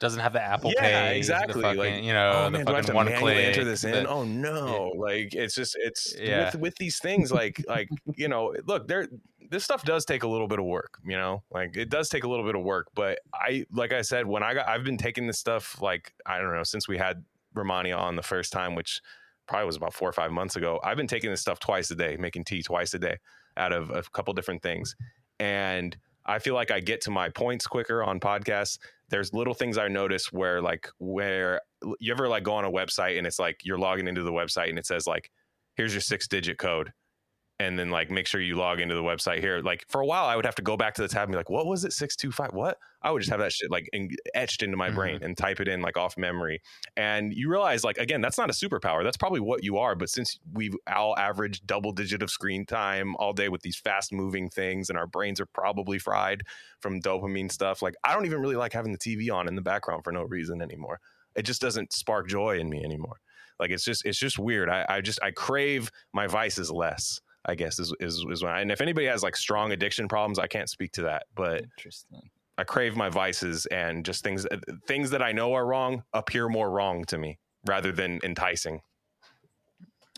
[0.00, 1.16] doesn't have the Apple Yeah, Pay.
[1.18, 3.44] exactly, fucking, like, you know, oh the man, do I have fucking to manually click.
[3.46, 3.92] enter this in?
[3.92, 4.92] the- oh no!
[4.96, 6.46] Like it's just it's Yeah.
[6.46, 9.08] with with these things like like you know look there
[9.50, 12.24] this stuff does take a little bit of work you know like it does take
[12.24, 14.96] a little bit of work but I like I said when I got I've been
[14.98, 18.74] taking this stuff like I don't know since we had Rehmannia on the first time
[18.74, 19.00] which
[19.46, 21.94] probably was about four or five months ago I've been taking this stuff twice a
[21.94, 23.16] day making tea twice a day
[23.56, 24.96] out of a couple different things
[25.38, 28.78] and I feel like I get to my points quicker on podcasts.
[29.10, 31.60] There's little things I notice where like where
[32.00, 34.70] you ever like go on a website and it's like you're logging into the website
[34.70, 35.30] and it says like
[35.76, 36.92] here's your six digit code
[37.60, 40.26] and then like make sure you log into the website here like for a while
[40.26, 41.92] I would have to go back to the tab and be like what was it
[41.92, 45.24] 625 what I would just have that shit like en- etched into my brain mm-hmm.
[45.24, 46.60] and type it in like off memory
[46.96, 50.10] and you realize like again that's not a superpower that's probably what you are but
[50.10, 54.48] since we've all averaged double digit of screen time all day with these fast moving
[54.48, 56.42] things and our brains are probably fried
[56.80, 57.82] from dopamine stuff.
[57.82, 60.22] Like I don't even really like having the TV on in the background for no
[60.22, 61.00] reason anymore.
[61.34, 63.16] It just doesn't spark joy in me anymore.
[63.58, 64.68] Like it's just it's just weird.
[64.68, 67.20] I, I just I crave my vices less.
[67.46, 70.38] I guess is is is when I, and if anybody has like strong addiction problems,
[70.38, 71.26] I can't speak to that.
[71.34, 72.30] But Interesting.
[72.56, 76.48] I crave my vices and just things uh, things that I know are wrong appear
[76.48, 78.80] more wrong to me rather than enticing.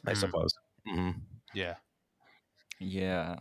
[0.06, 0.20] I Mm.
[0.20, 0.52] suppose.
[0.86, 1.10] hmm
[1.54, 1.76] Yeah.
[2.78, 3.36] Yeah.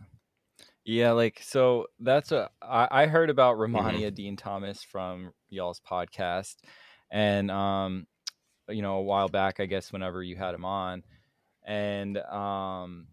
[0.84, 6.56] Yeah, like so that's a I, I heard about Rehmannia Dean Thomas from y'all's podcast
[7.10, 8.06] and um
[8.68, 11.04] you know a while back I guess whenever you had him on
[11.64, 13.08] and um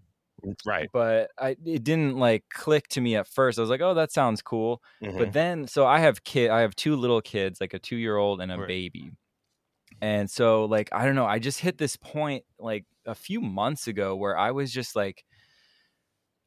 [0.66, 0.92] Right.
[0.94, 3.58] but I it didn't like click to me at first.
[3.60, 5.14] I was like, "Oh, that sounds cool." Mhm.
[5.18, 8.52] But then so I have kid I have two little kids, like a 2-year-old and
[8.52, 8.68] a Right.
[8.68, 9.12] baby.
[10.02, 13.88] And so like I don't know, I just hit this point like a few months
[13.88, 15.26] ago where I was just like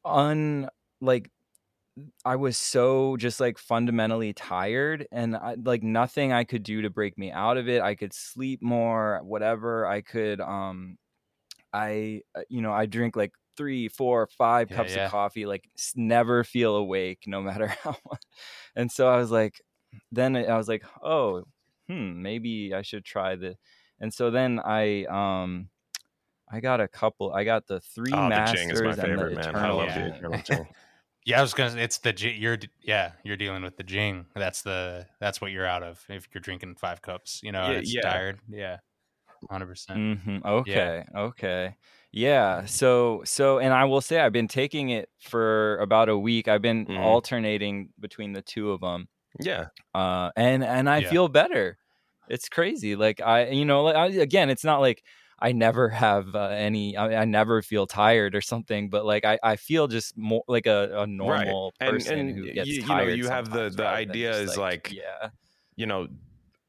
[0.05, 0.69] un
[1.01, 1.29] like
[2.25, 6.89] I was so just like fundamentally tired and I, like nothing I could do to
[6.89, 7.81] break me out of it.
[7.81, 9.87] I could sleep more, whatever.
[9.87, 10.97] I could um
[11.73, 14.97] I uh, you know, I drink like three, four, five Yeah, cups yeah.
[14.97, 18.23] of coffee, like never feel awake no matter how much.
[18.75, 19.61] And so I was like
[20.11, 21.43] then I was like, "Oh,
[21.87, 23.57] hmm, maybe I should try the."
[23.99, 25.69] And so then I um
[26.51, 27.33] I got a couple.
[27.33, 29.55] I got the three Oh, the masters is my and favorite, the man.
[29.55, 29.93] I love Yeah.
[29.93, 30.43] the Eternal.
[31.25, 31.81] Yeah, I was gonna.
[31.81, 34.27] It's the you're yeah you're dealing with the Jing.
[34.33, 37.41] That's the that's what you're out of if you're drinking five cups.
[37.43, 37.97] You know, Yeah, it's yeah.
[37.97, 38.39] tired.
[38.47, 38.79] Yeah,
[39.49, 40.03] hundred percent.
[40.15, 41.05] hmm Okay.
[41.15, 41.75] Okay.
[42.17, 42.65] Yeah.
[42.65, 46.47] So so and I will say I've been taking it for about a week.
[46.47, 46.97] I've been Mhm.
[46.99, 49.07] alternating between the two of them.
[49.39, 49.67] Yeah.
[49.93, 51.09] Uh and and I Yeah.
[51.09, 51.77] feel better.
[52.27, 52.95] It's crazy.
[52.95, 55.03] Like I you know like I, again it's not like
[55.39, 59.37] I never have uh, any I, I never feel tired or something but like I
[59.43, 62.87] I feel just more like a, a normal And- person and who gets you- you
[62.87, 65.29] know, you have the- the idea is, like, yeah.
[65.75, 66.07] You know,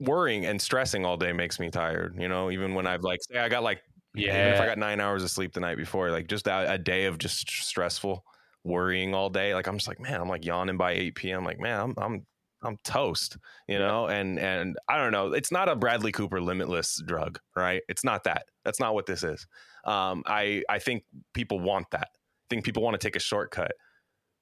[0.01, 2.21] worrying and stressing all day makes me tired.
[2.21, 3.81] You know, even when I've like, say I got like,
[4.27, 6.79] even if I got nine hours of sleep the night before, like just a, a
[6.79, 8.25] day of just stressful
[8.65, 9.55] worrying all day.
[9.55, 11.45] Like I'm just like, man, I'm like yawning by 8 p.m.
[11.45, 12.27] Like, man, I'm, I'm,
[12.63, 13.37] I'm toast,
[13.69, 14.07] you know?
[14.07, 15.33] And, and I don't know.
[15.33, 17.83] It's not a Bradley Cooper limitless drug, right?
[17.89, 18.45] It's not that.
[18.65, 19.47] That's not what this is.
[19.85, 21.05] Um, I, I think
[21.35, 22.09] people want that.
[22.13, 23.73] I think people want to take a shortcut.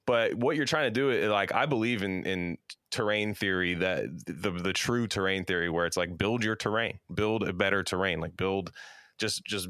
[0.06, 2.58] But what you're trying to do is like I believe in in
[2.92, 7.46] terrain theory that the the true terrain theory where it's like build your terrain, build
[7.46, 8.70] a better terrain, like build
[9.18, 9.68] just just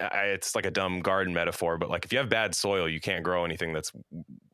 [0.00, 3.00] I, it's like a dumb garden metaphor, but like if you have bad soil, you
[3.00, 3.92] can't grow anything that's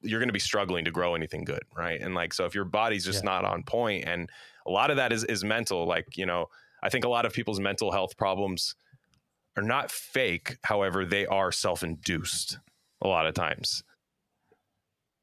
[0.02, 2.00] you're going to be struggling to grow anything good, right?
[2.00, 3.30] And like so if your body's just Yeah.
[3.30, 4.30] not on point and
[4.66, 6.46] a lot of that is is mental, like, you know,
[6.82, 8.74] I think a lot of people's mental health problems
[9.56, 12.58] are not fake, however, they are self-induced
[13.02, 13.84] a lot of times.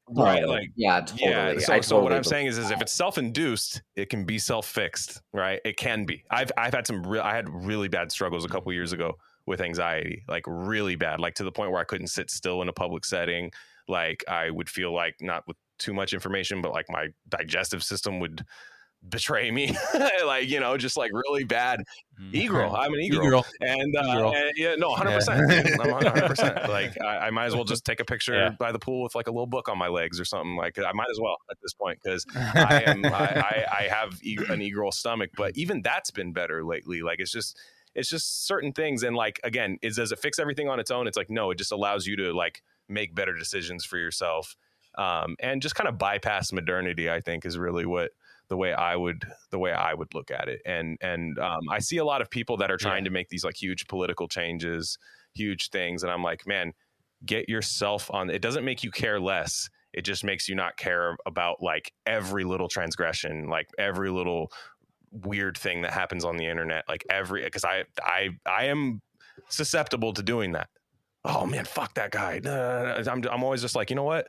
[0.08, 1.30] Right, like, yeah, totally.
[1.30, 1.58] Yeah.
[1.58, 5.22] So, I so what I'm saying is, is if it's self-induced, it can be self-fixed,
[5.32, 5.60] right?
[5.64, 6.24] It can be.
[6.30, 7.22] I've I've had some real.
[7.22, 9.14] I had really bad struggles a couple years ago
[9.46, 12.68] with anxiety, like really bad, like to the point where I couldn't sit still in
[12.68, 13.52] a public setting.
[13.88, 18.20] Like I would feel like not with too much information, but like my digestive system
[18.20, 18.44] would
[19.08, 19.76] betray me,
[20.24, 21.80] like you know, just like really bad.
[22.20, 22.34] Mhm.
[22.34, 22.74] E-girl.
[22.76, 23.24] I'm an e-girl.
[23.26, 23.46] E-girl.
[23.60, 24.34] And, uh, E-girl.
[24.34, 25.16] and yeah, no, hundred Yeah.
[25.16, 25.80] percent.
[25.80, 26.58] I'm hundred percent.
[26.68, 28.50] Like I, I might as well just take a picture Yeah.
[28.50, 30.56] by the pool with like a little book on my legs or something.
[30.56, 34.20] Like I might as well at this point because I am I, I, I have
[34.22, 37.02] e- an e-girl stomach, but even that's been better lately.
[37.02, 37.58] Like it's just
[37.94, 41.06] it's just certain things, and like again, is does it fix everything on its own?
[41.06, 44.56] It's like no, it just allows you to like make better decisions for yourself,
[44.96, 47.10] um, and just kind of bypass modernity.
[47.10, 48.12] I think is really what
[48.52, 50.60] the way I would the way I would look at it.
[50.66, 53.44] And and um, I see a lot of people that are trying to make these
[53.44, 54.98] like huge political changes,
[55.32, 56.74] huge things, and I'm like, man,
[57.24, 58.28] get yourself on.
[58.28, 59.70] It doesn't make you care less.
[59.94, 64.52] It just makes you not care about like every little transgression, like every little
[65.10, 69.00] weird thing that happens on the internet, like every because I I I am
[69.48, 70.68] susceptible to doing that.
[71.24, 72.42] Oh man, fuck that guy.
[72.44, 74.28] Nah, I'm I'm always just like, you know what?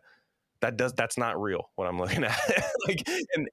[0.61, 1.69] That does that's not real.
[1.75, 2.39] What I'm looking at,
[2.87, 3.05] like,
[3.35, 3.49] and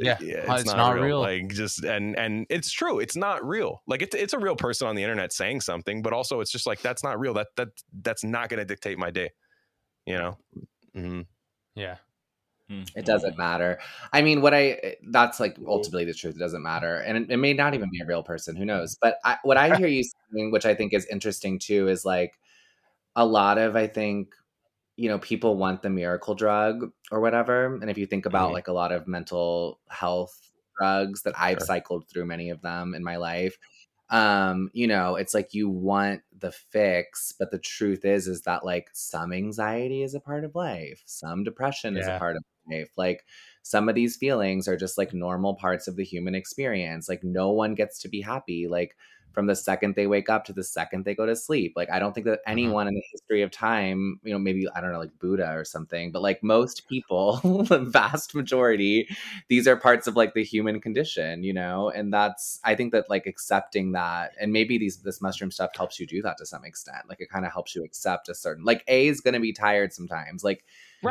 [0.00, 1.04] Yeah, uh, it's, it's not, not real.
[1.04, 1.20] real.
[1.20, 3.00] Like just and and it's true.
[3.00, 3.82] It's not real.
[3.86, 6.66] Like it's it's a real person on the internet saying something, but also it's just
[6.66, 7.34] like that's not real.
[7.34, 7.68] That that
[8.02, 9.30] that's not going to dictate my day.
[10.06, 10.38] You know.
[10.96, 11.20] Mm-hmm.
[11.74, 11.96] yeah.
[12.68, 12.82] Hmm.
[12.94, 13.78] It doesn't matter.
[14.12, 16.36] I mean, what I eh, that's like ultimately the truth.
[16.36, 18.56] It doesn't matter, and it, it may not even be a real person.
[18.56, 18.96] Who knows?
[19.00, 22.38] But I, what I hear you saying, which I think is interesting too, is like
[23.16, 24.34] a lot of I think
[25.00, 27.76] you know people want the miracle drug or whatever.
[27.76, 28.54] And if you think about Mhm.
[28.54, 31.70] like a lot of mental health drugs that I've Sure.
[31.70, 33.56] cycled through many of them in my life,
[34.10, 38.64] um you know it's like you want the fix but the truth is is that
[38.64, 42.90] like some anxiety is a part of life some depression is a part of life
[42.96, 43.24] like
[43.62, 47.50] some of these feelings are just like normal parts of the human experience like no
[47.50, 48.96] one gets to be happy like
[49.32, 51.72] from the second they wake up to the second they go to sleep.
[51.76, 52.52] Like i don't think that mm-hmm.
[52.52, 55.64] anyone in the history of time you know maybe i don't know like buddha or
[55.64, 57.36] something but like most people
[57.68, 59.08] the vast majority
[59.48, 61.90] these are parts of like the human condition you know?
[61.90, 65.98] And that's i think that like accepting that and maybe these this mushroom stuff helps
[65.98, 67.08] you do that to some extent.
[67.08, 69.52] Like it kind of helps you accept a certain like a is going to be
[69.52, 70.44] tired sometimes.
[70.44, 70.64] Like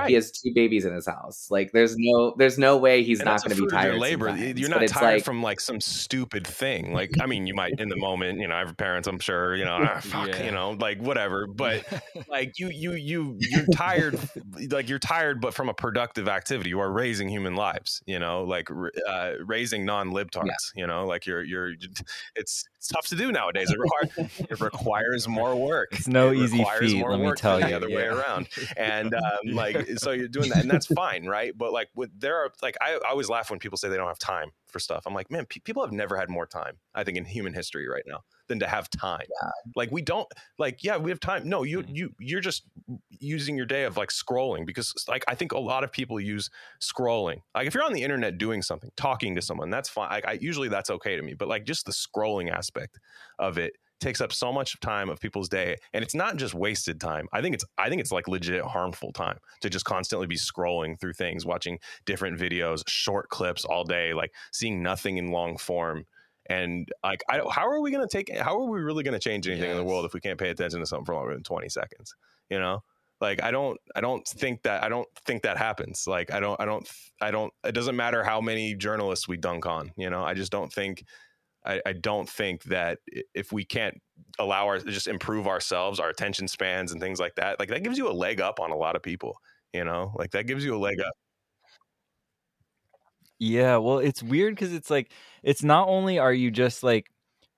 [0.07, 3.25] he has two babies in his house like there's no there's no way he's And
[3.25, 4.27] not going to be fruit of your tired labor.
[4.29, 4.59] sometimes.
[4.59, 6.93] You're not tired like, from like some stupid thing.
[6.93, 8.39] Like I mean, you might in the moment.
[8.39, 10.43] You know, every parents, I'm sure, you know, ah, fuck, Yeah.
[10.43, 11.47] you know, like whatever.
[11.47, 11.83] But
[12.29, 14.19] like you, you, you, you're tired.
[14.69, 16.69] like you're tired, but from a productive activity.
[16.69, 18.01] You are raising human lives.
[18.05, 18.67] You know, like
[19.07, 20.71] uh, raising non-libtards.
[20.75, 21.71] You know, like you're, you're.
[22.35, 23.69] It's, it's tough to do nowadays.
[23.69, 25.89] It, require, it requires more work.
[25.91, 27.67] It's no It easy feat, let me tell you.
[27.67, 31.57] The other way around and um, like so you're doing that and that's fine right
[31.57, 34.07] but like with there are like I, I always laugh when people say they don't
[34.07, 37.03] have time for stuff i'm like man pe- people have never had more time i
[37.03, 39.25] think in human history right now than to have time.
[39.75, 40.27] Like we don't
[40.57, 41.47] like yeah we have time.
[41.47, 41.95] No you Mhm.
[41.95, 42.63] you you're just
[43.09, 46.49] using your day of like scrolling because like i think a lot of people use
[46.81, 47.41] scrolling.
[47.55, 50.09] Like if you're on the internet doing something talking to someone that's fine.
[50.09, 52.99] Like, I, usually that's okay to me but like just the scrolling aspect
[53.39, 57.01] of it takes up so much time of people's day and it's not just wasted
[57.01, 57.27] time.
[57.33, 60.99] I think it's i think it's like legit harmful time to just constantly be scrolling
[60.99, 66.05] through things watching different videos short clips all day like seeing nothing in long form
[66.49, 69.19] and like I, how are we going to take how are we really going to
[69.19, 71.43] change anything in the world if we can't pay attention to something for longer than
[71.43, 72.15] 20 seconds
[72.49, 72.83] you know
[73.21, 76.59] like i don't i don't think that i don't think that happens like i don't
[76.59, 76.89] i don't
[77.21, 80.51] i don't it doesn't matter how many journalists we dunk on you know i just
[80.51, 81.05] don't think
[81.65, 82.99] I, I don't think that
[83.33, 83.99] if we can't
[84.39, 87.97] allow our just improve ourselves, our attention spans and things like that, like that gives
[87.97, 89.37] you a leg up on a lot of people.
[89.73, 91.13] You know, like that gives you a leg up.
[93.39, 95.11] Yeah, well, it's weird because it's like
[95.43, 97.09] it's not only are you just like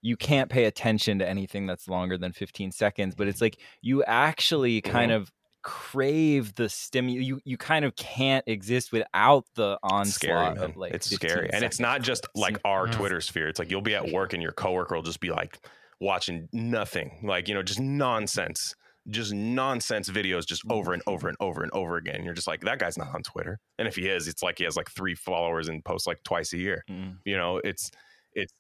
[0.01, 4.03] you can't pay attention to anything that's longer than 15 seconds, but it's like you
[4.03, 5.21] actually kind uh-huh.
[5.21, 5.32] of
[5.63, 7.25] crave the stimulus.
[7.25, 11.49] You you kind of can't exist without the onslaught scary, of like it's 15 scary,
[11.51, 12.88] and it's not just like our.
[12.88, 13.47] Twitter sphere.
[13.47, 15.59] It's like you'll be at work and your coworker will just be like
[15.99, 18.75] watching nothing, like you know, just nonsense,
[19.10, 22.24] just nonsense videos, just over and over and over and over again.
[22.24, 24.64] You're just like that guy's not on Twitter, and if he is, it's like he
[24.66, 26.84] has like three followers and posts like twice a year.
[26.89, 27.18] Mm.
[27.26, 27.91] You know, it's
[28.34, 28.54] it's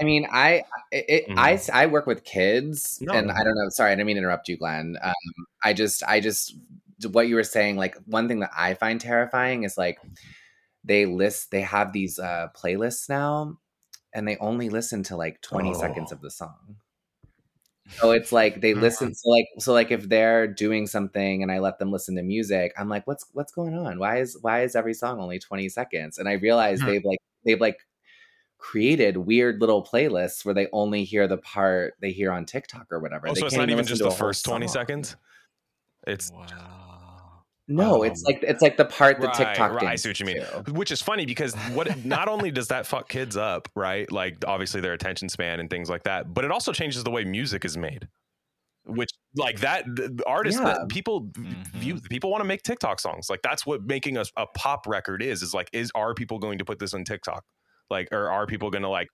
[0.00, 1.38] I mean, I it, Mhm.
[1.38, 3.12] I s- I work with kids, No.
[3.14, 3.68] and I don't know.
[3.68, 4.96] Sorry, I didn't mean to interrupt you, Glen.
[5.00, 5.14] Um,
[5.62, 6.56] I just I just
[7.12, 7.76] what you were saying.
[7.76, 9.98] Like one thing that I find terrifying is like
[10.82, 13.58] they list they have these uh, playlists now,
[14.12, 16.16] and they only listen to like twenty seconds Oh.
[16.16, 16.76] of the song.
[17.90, 18.80] So it's like they Mhm.
[18.80, 19.14] listen.
[19.14, 22.72] So like so like if they're doing something and I let them listen to music,
[22.78, 23.98] I'm like, what's what's going on?
[23.98, 26.18] Why is why is every song only twenty seconds?
[26.18, 26.86] And I realize Hmm.
[26.86, 27.78] they've like they've like
[28.58, 32.98] created weird little playlists where they only hear the part they hear on TikTok or
[33.00, 33.28] whatever.
[33.28, 34.72] oh, They so it's can't not even just the first twenty song.
[34.74, 35.16] seconds.
[36.06, 36.32] It's
[37.66, 38.02] No, Oh.
[38.02, 39.72] it's like it's like the part that Right, TikTok.
[39.72, 40.36] right, I see what you mean.
[40.40, 40.72] to.
[40.72, 44.80] which is funny because what not only does that fuck kids up right like obviously
[44.82, 47.76] their attention span and things like that but it also changes the way music is
[47.78, 48.06] made
[48.84, 50.74] which like that the the artists Yeah.
[50.74, 51.66] that people Mhm.
[51.68, 55.22] view people want to make tiktok songs like that's what making a, a pop record
[55.22, 57.44] is is like is are people going to put this on tiktok
[57.88, 59.08] like or are people going to like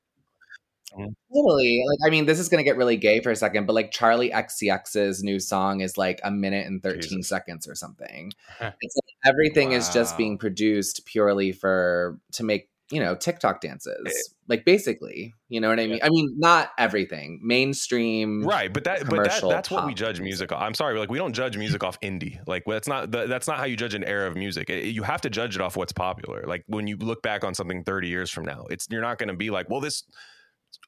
[0.91, 1.83] Totally.
[1.89, 3.93] Like, I mean, this is going to get really gay for a second, but like
[3.93, 7.29] Charli XCX's new song is like a minute and 13 Jesus.
[7.29, 8.33] seconds or something.
[8.61, 14.05] It's like everything is just being produced purely for to make, you know, TikTok dances.
[14.07, 14.33] Eh.
[14.49, 16.01] like basically, you know what I mean?
[16.03, 17.41] I mean, not everything.
[17.43, 18.43] Mainstream.
[18.45, 21.19] right but that but that, that's what we judge music off i'm sorry like we
[21.19, 24.03] don't judge music off indie like that's not that- that's not how you judge an
[24.05, 26.97] era of music It- you have to judge it off what's popular like when you
[26.97, 29.71] look back on something 30 years from now it's you're not going to be like
[29.71, 30.03] well this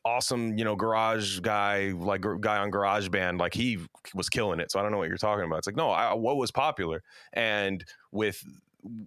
[0.04, 3.78] awesome you know garage guy like guy on garage band like he
[4.14, 6.12] was killing it so i don't know what you're talking about it's like no I,
[6.14, 8.42] what was popular and with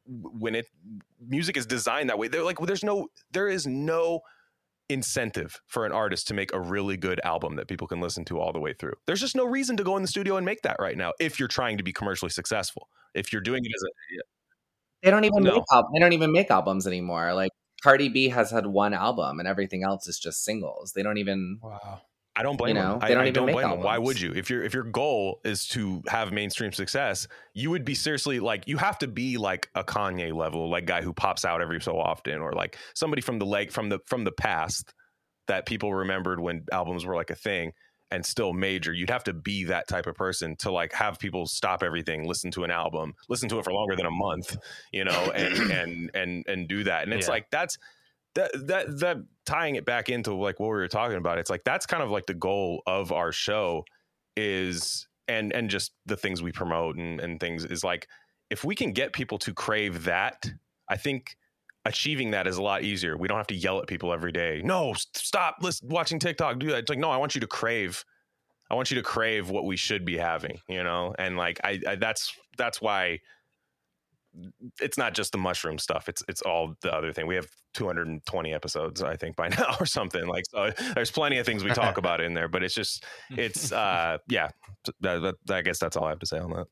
[0.08, 0.68] when it
[1.20, 4.22] music is designed that way they're like there's no there is no
[4.90, 8.40] incentive for an artist to make a really good album that people can listen to
[8.40, 8.94] all the way through.
[9.08, 11.40] There's just no reason to go in the studio and make that right now if
[11.40, 12.88] you're trying to be commercially successful.
[13.14, 14.24] If you're doing it as a
[15.04, 15.54] They don't even No.
[15.54, 15.64] make
[15.94, 17.34] they don't even make albums anymore.
[17.34, 17.52] Like
[17.86, 20.94] Cardi B has had one album and everything else is just singles.
[20.94, 22.02] They don't even Wow.
[22.36, 23.00] I don't blame You know, them.
[23.02, 23.80] they I, don't I even don't make blame them.
[23.82, 24.34] Why would you?
[24.34, 28.68] If your if your goal is to have mainstream success, you would be seriously like
[28.68, 31.98] you have to be like a Kanye level, like guy who pops out every so
[32.00, 34.92] often, or like somebody from the leg from the from the past
[35.48, 37.72] that people remembered when albums were like a thing
[38.16, 38.94] and still major.
[38.94, 42.50] You'd have to be that type of person to like have people stop everything, listen
[42.52, 44.58] to an album, listen to it for longer than a month,
[44.94, 47.04] you know, and and and and do that.
[47.04, 47.34] And it's Yeah.
[47.34, 47.78] like that's
[48.36, 51.64] that that that tying it back into like what we were talking about it's like
[51.64, 53.84] that's kind of like the goal of our show
[54.36, 58.08] is and and just the things we promote and and things is like
[58.50, 60.52] if we can get people to crave that
[60.90, 61.38] i think
[61.86, 64.62] achieving that is a lot easier we don't have to yell at people every day
[64.64, 68.04] no stop listen, watching tiktok do that it's like no i want you to crave
[68.70, 71.80] i want you to crave what we should be having you know and like i,
[71.88, 73.20] I that's that's why
[74.82, 76.10] it's not just the mushroom stuff.
[76.10, 77.28] It's it's all the other thing.
[77.28, 80.26] We have 220 episodes, I think, by now or something.
[80.28, 82.48] Like so, there's plenty of things we talk about in there.
[82.48, 84.50] But it's just it's uh yeah.
[85.02, 86.68] That, that, I guess that's all I have to say on that.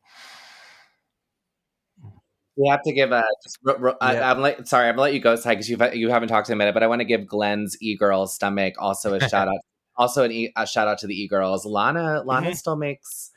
[2.55, 3.23] We have to give a.
[3.43, 4.31] Just, ro- ro- I, Yeah.
[4.31, 6.53] I'm like, sorry, I'm gonna let you go, Ty, because you you haven't talked in
[6.53, 6.73] a minute.
[6.73, 9.59] But I want to give Glen's e girl stomach also a shout out.
[9.95, 11.65] Also, an e- a shout out to the e girls.
[11.65, 12.55] Lana, Lana Mhm.
[12.55, 13.31] still makes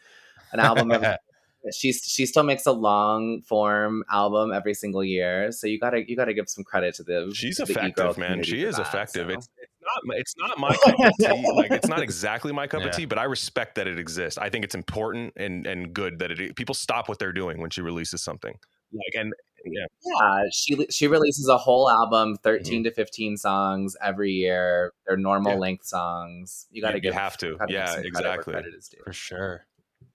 [0.52, 0.92] an album.
[0.92, 1.08] Every,
[1.72, 5.50] she's she still makes a long form album every single year.
[5.50, 7.30] So you gotta you gotta give some credit to the.
[7.34, 8.42] She's to the effective, man.
[8.42, 9.28] She is that, effective.
[9.28, 9.34] so.
[9.34, 11.52] It's it's not it's not my cup of tea.
[11.54, 12.88] Like it's not exactly my cup Yeah.
[12.88, 14.36] of tea, but I respect that it exists.
[14.38, 17.70] I think it's important and and good that it people stop what they're doing when
[17.70, 18.58] she releases something.
[18.92, 19.32] Like and
[19.64, 22.84] yeah, Yeah, she she releases a whole album, 13 Mhm.
[22.84, 24.92] to fifteen songs every year.
[25.06, 25.58] They're normal Yeah.
[25.58, 26.66] length songs.
[26.70, 27.56] You got to you, give you have to.
[27.68, 28.52] Yeah, some credit where exactly.
[28.52, 28.98] credit is due.
[29.04, 29.66] for sure.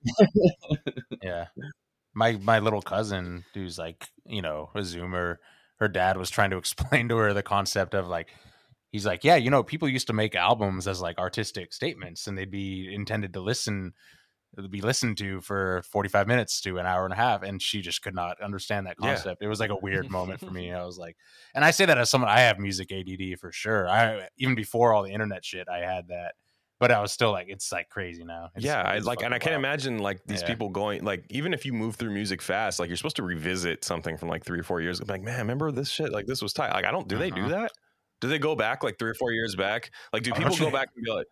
[1.22, 1.48] yeah,
[2.14, 5.38] my my little cousin, who's like you know a Zoomer,
[5.80, 8.30] her dad was trying to explain to her the concept of like.
[8.94, 12.38] He's like, yeah, you know, people used to make albums as like artistic statements, and
[12.38, 13.94] they'd be intended to listen, to
[14.70, 17.82] be listened to for forty five minutes to an hour and a half, and she
[17.82, 19.08] just could not understand that Yeah.
[19.16, 19.42] concept.
[19.42, 20.72] It was like a weird moment for me.
[20.74, 21.16] I was like,
[21.56, 23.88] and I say that as someone I have music ADD for sure.
[23.88, 26.36] I even before all the internet shit, I had that,
[26.80, 28.50] but I was still like, it's like crazy now.
[28.56, 29.62] It's- yeah, I it's like, and I can't wild.
[29.66, 30.48] imagine like these Yeah.
[30.48, 33.86] people going like even if you move through music fast, like you're supposed to revisit
[33.86, 35.00] something from like three or four years.
[35.00, 35.12] ago.
[35.14, 36.12] Like, man, remember this shit?
[36.12, 36.74] Like this was tight.
[36.74, 37.08] Like, I don't.
[37.08, 37.50] Do they do Uh-huh.
[37.62, 37.72] that?
[38.20, 39.92] Do they go back like three or four years back?
[40.14, 41.26] Like, do people go back and be like,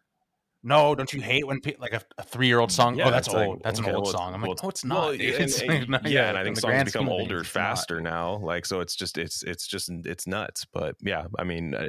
[0.62, 2.96] No, don't you hate when pe- like a, a three year old song?
[2.98, 3.62] Yeah, oh, that's it's like, old.
[3.64, 4.34] that's okay, an old well, song.
[4.34, 5.14] I'm well, like, no, it's well, not.
[5.14, 7.88] and- It's and- not- yeah, and I think the songs become older things, it's not.
[7.88, 8.38] faster now.
[8.38, 10.66] Like, so it's just it's it's just it's nuts.
[10.66, 11.88] But yeah, I mean, uh,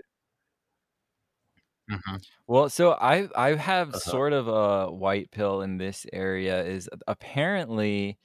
[1.90, 2.22] Mhm.
[2.46, 3.98] Well, so I I have Uh-huh.
[3.98, 8.18] sort of a white pill in this area is apparently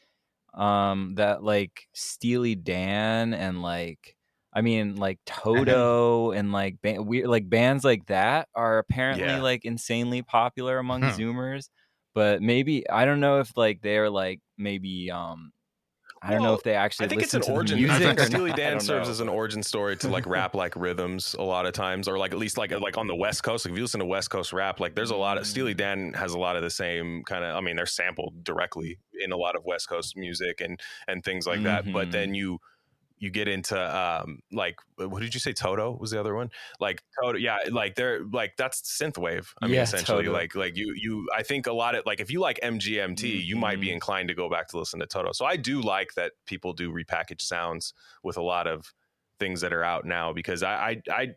[0.54, 4.18] um that like Steely Dan and like
[4.56, 9.41] I mean like Toto and like ba- we like bands like that are apparently Yeah.
[9.41, 11.10] like insanely popular among Hmm.
[11.10, 11.70] zoomers,
[12.14, 15.51] but maybe I don't know if like they're like maybe um
[16.22, 17.78] I don't know if they actually I think it's an origin.
[17.78, 21.68] Music Steely Dan serves as an origin story to like rap like rhythms a lot
[21.68, 23.64] of times, or like at least like like on the West Coast.
[23.66, 25.78] Like if you listen to West Coast rap, like there's a lot of Steely Mm.
[25.78, 27.56] Dan has a lot of the same kind of.
[27.56, 31.45] I mean, they're sampled directly in a lot of West Coast music and and things
[31.45, 31.91] like that.
[31.93, 32.12] But Mhm.
[32.12, 32.58] then you
[33.18, 36.49] you get into um like what did you say toto was the other one
[36.80, 40.34] like toto yeah like they're like that's synthwave i mean Yeah, essentially Toto.
[40.34, 43.55] like like you you i think a lot of like if you like mgmt you
[43.55, 43.93] might be Mhm.
[43.93, 46.91] inclined to go back to listen to toto so i do like that people do
[46.91, 47.93] repackaged sounds
[48.24, 48.93] with a lot of
[49.39, 50.74] things that are out now because i
[51.09, 51.28] i, I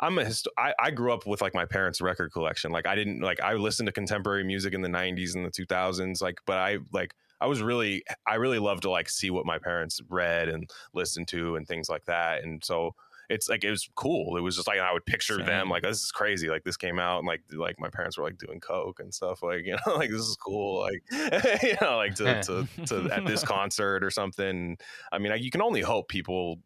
[0.00, 2.70] I'm a hist- I, I grew up with like my parents' record collection.
[2.70, 6.22] Like I didn't like I listened to contemporary music in the 90s and the 2000s.
[6.22, 9.58] Like, but I like I was really I really loved to like see what my
[9.58, 12.42] parents read and listened to and things like that.
[12.42, 12.94] And so
[13.28, 14.36] it's like it was cool.
[14.36, 16.48] It was just like I would picture them like this is crazy.
[16.48, 19.42] Like this came out and like like my parents were like doing coke and stuff.
[19.42, 20.80] Like you know like this is cool.
[20.80, 21.02] Like
[21.62, 24.78] you know like to to, to at this concert or something.
[25.12, 26.60] I mean I, you can only hope people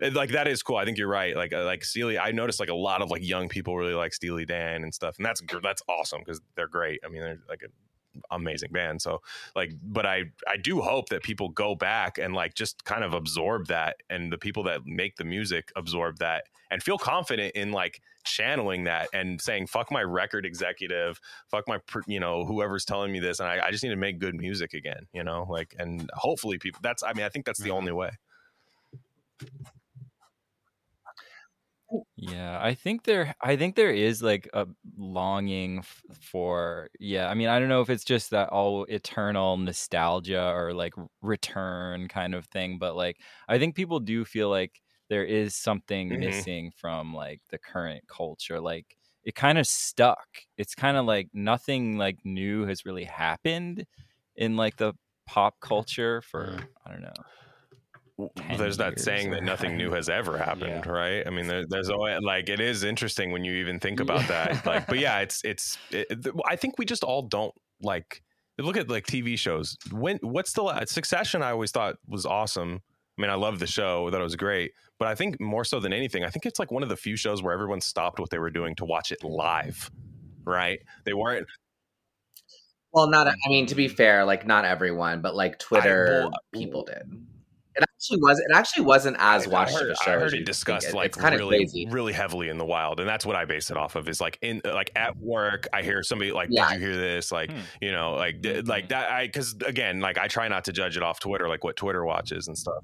[0.00, 0.76] like that is cool.
[0.76, 1.36] I think you're right.
[1.36, 4.14] Like uh, like Steely, I noticed like a lot of like young people really like
[4.14, 7.00] Steely Dan and stuff, and that's that's awesome because they're great.
[7.04, 7.72] I mean, they're like an
[8.30, 9.02] amazing band.
[9.02, 9.20] So
[9.54, 13.14] like, but I I do hope that people go back and like just kind of
[13.14, 17.72] absorb that, and the people that make the music absorb that and feel confident in
[17.72, 23.12] like channeling that and saying fuck my record executive, fuck my you know whoever's telling
[23.12, 25.06] me this, and I, I just need to make good music again.
[25.12, 26.80] You know, like and hopefully people.
[26.82, 27.78] That's I mean I think that's the mm-hmm.
[27.78, 28.10] only way.
[32.16, 34.66] Yeah, I think there I think there is like a
[34.96, 39.56] longing f- for yeah, I mean, I don't know if it's just that all eternal
[39.56, 44.80] nostalgia or like return kind of thing, but like I think people do feel like
[45.08, 46.18] there is something Mhm.
[46.18, 48.60] missing from like the current culture.
[48.60, 50.26] Like it kind of stuck.
[50.56, 53.86] It's kind of like nothing like new has really happened
[54.36, 54.94] in like the
[55.26, 56.68] pop culture for Mm.
[56.84, 57.22] I don't know.
[58.18, 60.90] W- 10 there's that years saying that nothing new has ever happened, Yeah.
[60.90, 61.26] right?
[61.26, 64.66] I mean, there, there's always like it is interesting when you even think about that.
[64.66, 65.78] Like, but yeah, it's it's.
[65.90, 68.22] It, I think we just all don't like
[68.58, 69.76] look at like TV shows.
[69.92, 71.42] When what's the la- Succession?
[71.42, 72.80] I always thought was awesome.
[73.18, 74.72] I mean, I love the show; that it was great.
[74.98, 77.16] But I think more so than anything, I think it's like one of the few
[77.16, 79.90] shows where everyone stopped what they were doing to watch it live.
[80.44, 80.80] Right?
[81.04, 81.46] They weren't.
[82.92, 83.28] Well, not.
[83.28, 87.26] I mean, to be fair, like not everyone, but like Twitter well, people did.
[87.78, 88.38] It actually was.
[88.40, 90.12] It actually wasn't as I- watched I heard, of a show.
[90.12, 91.86] I heard you it discussed It- like it's kind of really, crazy.
[91.90, 94.08] really heavily in the wild, and that's what I base it off of.
[94.08, 96.68] Is like in like at work, I hear somebody like, Yeah.
[96.70, 97.58] "Did you hear this?" Like Hmm.
[97.80, 98.88] you know, like d- like Mhm.
[98.90, 99.10] that.
[99.10, 102.04] I because again, like I try not to judge it off Twitter, like what Twitter
[102.04, 102.82] watches and stuff.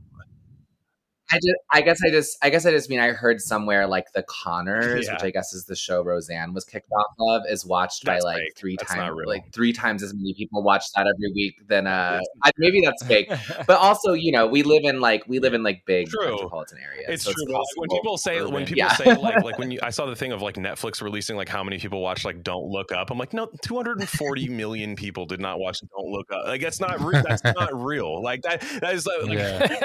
[1.32, 4.12] I just, I guess I just, I guess I just mean I heard somewhere like
[4.14, 5.14] the Conners, Yeah.
[5.14, 8.28] which I guess is the show Roseanne was kicked off of, is watched That's by
[8.28, 8.56] like fake.
[8.56, 12.50] three times, like three times as many people watch that every week than uh, I,
[12.58, 13.30] maybe that's fake.
[13.66, 16.32] But also, you know, we live in like we live in like big True.
[16.32, 17.06] metropolitan areas.
[17.08, 17.52] It's so true.
[17.52, 18.92] like, when people say when people yeah.
[18.94, 21.64] say like like when you I saw the thing of like Netflix releasing like how
[21.64, 23.10] many people watch like Don't Look Up.
[23.10, 26.46] I'm like, no, 240 million people did not watch Don't Look Up.
[26.46, 27.22] Like that's not real.
[27.26, 28.22] That's not real.
[28.22, 29.76] Like that that is like, Yeah.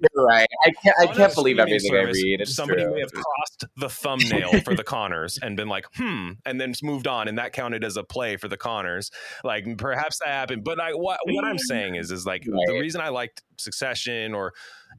[0.00, 0.46] You're right.
[0.64, 2.40] I can't, I can't believe everything I read.
[2.40, 2.94] It's somebody true.
[2.94, 7.06] may have crossed the thumbnail for the Conners and been like, hmm, and then moved
[7.06, 9.10] on, and that counted as a play for the Conners.
[9.44, 13.00] Like perhaps that happened, but I what what I'm saying is is like the reason
[13.00, 14.52] I liked Succession or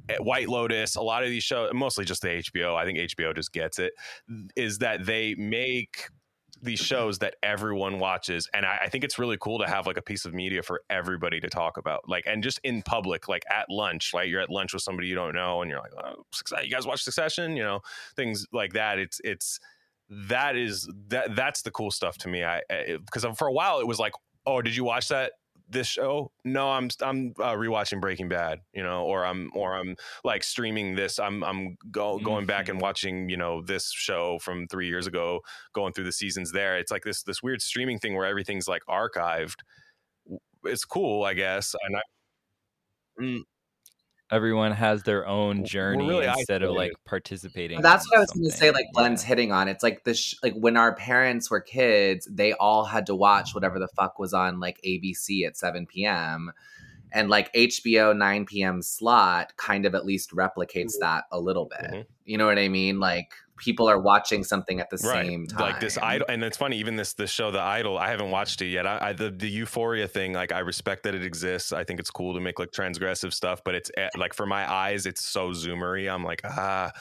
[0.10, 2.76] eh, White Lotus, a lot of these shows, mostly just the HBO.
[2.76, 3.94] I think HBO just gets it.
[4.56, 6.10] Is that they make
[6.62, 9.98] these shows that everyone watches and I, I think it's really cool to have like
[9.98, 13.44] a piece of media for everybody to talk about like and just in public like
[13.50, 16.24] at lunch like you're at lunch with somebody you don't know and you're like oh,
[16.64, 17.56] you guys watch succession?
[17.56, 17.80] You know
[18.16, 19.00] things like that.
[19.00, 19.60] It's it's
[20.10, 22.44] that is that that's the cool stuff to me.
[22.44, 22.62] I
[23.06, 24.14] because for a while it was like
[24.46, 25.34] oh did you watch that
[25.70, 29.96] this show no i'm i'm uh, rewatching breaking bad you know or i'm or i'm
[30.24, 31.20] like streaming this.
[31.20, 32.82] I'm i'm go, going back and Mhm.
[32.82, 35.42] watching you know this show from 3 years ago
[35.74, 36.78] going through the seasons there.
[36.78, 39.58] It's like this this weird streaming thing where everything's like archived.
[40.64, 42.02] It's cool i guess and I,
[43.20, 43.44] Mm,
[44.32, 47.78] Everyone has their own journey really instead of like participating.
[47.78, 48.72] But that's what I was going to say.
[48.72, 49.28] Like Glen's Yeah.
[49.30, 49.68] hitting on.
[49.68, 53.56] It's like the sh- like when our parents were kids, they all had to watch
[53.56, 56.52] whatever the fuck was on like ABC at seven p.m.
[57.12, 58.84] And like HBO nine p.m.
[58.84, 61.92] slot kind of at least replicates that a little bit.
[61.92, 62.06] Mhm.
[62.26, 63.00] You know what I mean?
[63.00, 65.26] Like people are watching something at the right.
[65.28, 65.60] Same time.
[65.60, 68.62] like this idol and it's funny even this this show the idol i haven't watched
[68.62, 68.88] it yet.
[68.88, 71.72] I, I the, the euphoria thing like i respect that it exists.
[71.72, 74.70] I think it's cool to make like transgressive stuff but it's eh, like for my
[74.72, 76.12] eyes it's so zoomery.
[76.12, 76.92] I'm like ah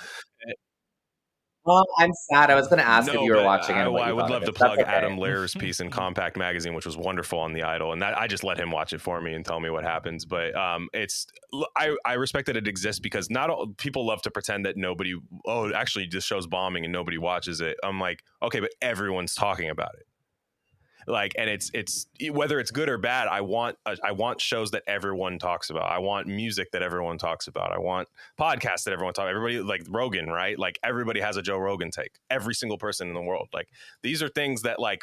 [1.69, 2.51] Well, I'm sad.
[2.51, 3.81] I was going to ask if you were watching it.
[3.81, 4.91] I, I would love to plug okay.
[4.91, 8.27] Adam Lehrer's piece in Compact Magazine, which was wonderful on the Idol, and that I
[8.27, 10.25] just let him watch it for me and tell me what happens.
[10.25, 11.27] But um, it's
[11.77, 15.15] I, I respect that it exists because not all people love to pretend that nobody.
[15.45, 17.77] Oh, actually, this show's bombing and nobody watches it.
[17.85, 20.08] I'm like, okay, but everyone's talking about it.
[21.07, 23.29] Like, and it's it's whether it's good or bad.
[23.29, 25.91] I want uh, I want shows that everyone talks about.
[25.91, 27.73] I want music that everyone talks about.
[27.73, 29.29] I want podcasts that everyone talks.
[29.31, 30.59] Everybody like Rogan, right?
[30.59, 32.19] Like everybody has a Joe Rogan take.
[32.31, 33.49] Every single person in the world.
[33.53, 33.69] Like
[34.03, 35.03] these are things that like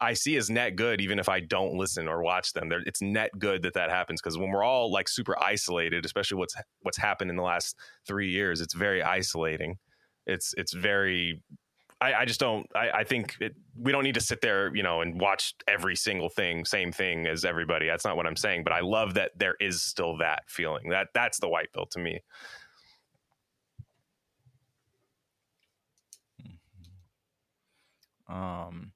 [0.00, 2.68] I see as net good, even if I don't listen or watch them.
[2.68, 6.38] They're, it's net good that that happens because when we're all like super isolated, especially
[6.38, 7.76] what's what's happened in the last
[8.06, 9.78] three years, it's very isolating.
[10.26, 11.42] It's it's very.
[12.00, 12.66] I, I just don't.
[12.74, 15.96] I, I think it, we don't need to sit there, you know, and watch every
[15.96, 17.86] single thing, same thing as everybody.
[17.86, 18.64] That's not what I'm saying.
[18.64, 20.90] But I love that there is still that feeling.
[20.90, 22.20] That that's the white pill to me.
[28.28, 28.92] Um,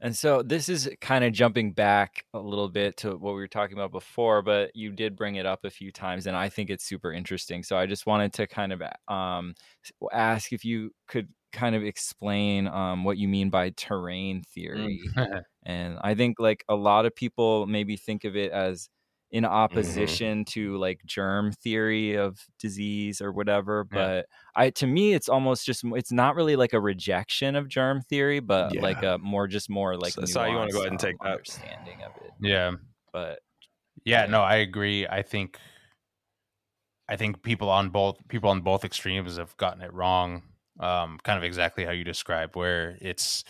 [0.00, 3.48] and so this is kind of jumping back a little bit to what we were
[3.48, 6.70] talking about before, but you did bring it up a few times, and I think
[6.70, 7.64] it's super interesting.
[7.64, 9.54] So I just wanted to kind of um,
[10.12, 15.00] ask if you could kind of explain um, what you mean by terrain theory.
[15.66, 18.88] And I think like a lot of people maybe think of it as
[19.30, 23.98] in opposition to like germ theory of disease or whatever Yeah.
[23.98, 24.26] but
[24.56, 28.40] i to me it's almost just it's not really like a rejection of germ theory
[28.40, 31.16] but like a more just more like So- so you wanna go ahead and take
[31.20, 31.32] um, that?
[31.32, 32.70] understanding of it yeah.
[33.12, 33.40] but
[34.06, 34.30] Yeah, Yeah.
[34.30, 35.06] no, I agree.
[35.06, 35.58] I think
[37.08, 40.42] I think people on both people on both extremes have gotten it wrong.
[40.78, 43.44] Um, kind of exactly how you described, where it's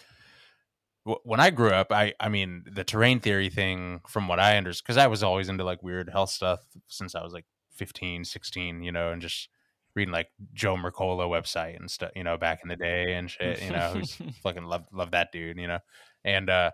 [1.04, 4.56] wh- when I grew up, I I mean the terrain theory thing from what I
[4.56, 8.24] understand because I was always into like weird health stuff since I was like 15,
[8.24, 9.48] 16, you know, and just
[9.94, 13.62] reading like Joe Mercola website and stuff, you know, back in the day and shit,
[13.62, 15.80] you know, who's fucking love love that dude, you know.
[16.24, 16.70] And uh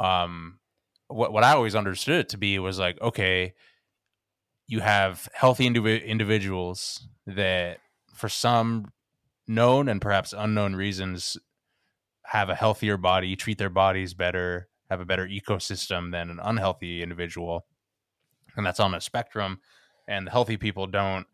[0.00, 0.58] um
[1.08, 3.54] what what I always understood it to be was like, okay,
[4.66, 7.78] you have healthy indivi- individuals that
[8.14, 8.92] for some
[9.48, 11.36] known and perhaps unknown reasons
[12.26, 17.02] have a healthier body, treat their bodies better, have a better ecosystem than an unhealthy
[17.02, 17.66] individual.
[18.56, 19.60] And that's on a spectrum.
[20.06, 21.26] And the healthy people don't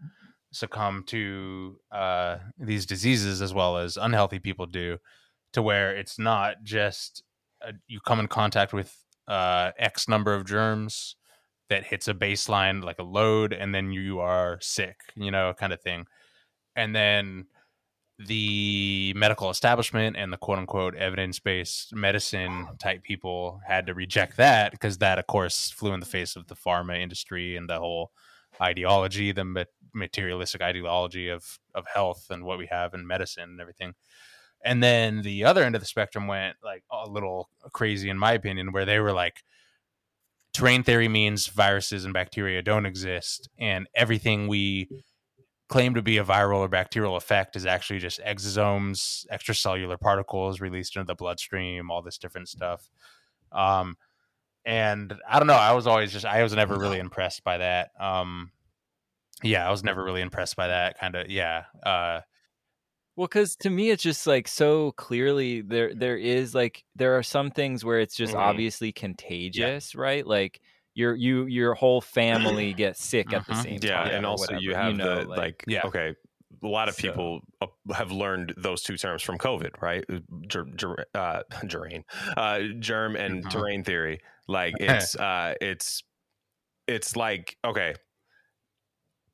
[0.52, 4.98] succumb to uh, these diseases as well as unhealthy people do,
[5.52, 7.22] to where it's not just
[7.66, 8.94] uh you come in contact with
[9.26, 11.16] uh, X number of germs
[11.70, 15.72] that hits a baseline like a load and then you are sick you know kind
[15.72, 16.04] of thing
[16.76, 17.46] and then
[18.18, 24.36] the medical establishment and the quote unquote evidence based medicine type people had to reject
[24.36, 27.78] that because that, of course, flew in the face of the pharma industry and the
[27.78, 28.12] whole
[28.62, 33.94] ideology, the materialistic ideology of of health and what we have in medicine and everything.
[34.64, 38.32] And then the other end of the spectrum went like a little crazy, in my
[38.32, 39.42] opinion, where they were like,
[40.54, 44.88] terrain theory means viruses and bacteria don't exist, and everything we
[45.68, 50.96] claim to be a viral or bacterial effect is actually just exosomes, extracellular particles released
[50.96, 52.90] into the bloodstream, all this different stuff.
[53.50, 53.96] Um,
[54.64, 55.54] and I don't know.
[55.54, 57.90] I was always just I was never really impressed by that.
[57.98, 58.50] Um,
[59.42, 61.30] yeah, I was never really impressed by that kind of.
[61.30, 61.64] Yeah.
[61.84, 62.20] Uh,
[63.16, 67.22] well, because to me, it's just like so clearly there there is like there are
[67.22, 68.42] some things where it's just mm-hmm.
[68.42, 70.00] obviously contagious, yeah.
[70.00, 70.26] right?
[70.26, 70.60] Like
[70.94, 73.62] your you your whole family gets sick at the mm-hmm.
[73.62, 74.06] same yeah, time.
[74.08, 74.62] Yeah, and also whatever.
[74.62, 75.82] you have you know, the like, like, yeah.
[75.84, 76.14] okay,
[76.62, 77.70] a lot of people so.
[77.92, 80.04] have learned those two terms from COVID, right?
[80.46, 82.04] Ger, ger, uh, germ,
[82.36, 83.48] uh, germ and mm-hmm.
[83.48, 84.20] terrain theory.
[84.48, 86.02] Like it's uh, it's
[86.86, 87.94] it's like okay,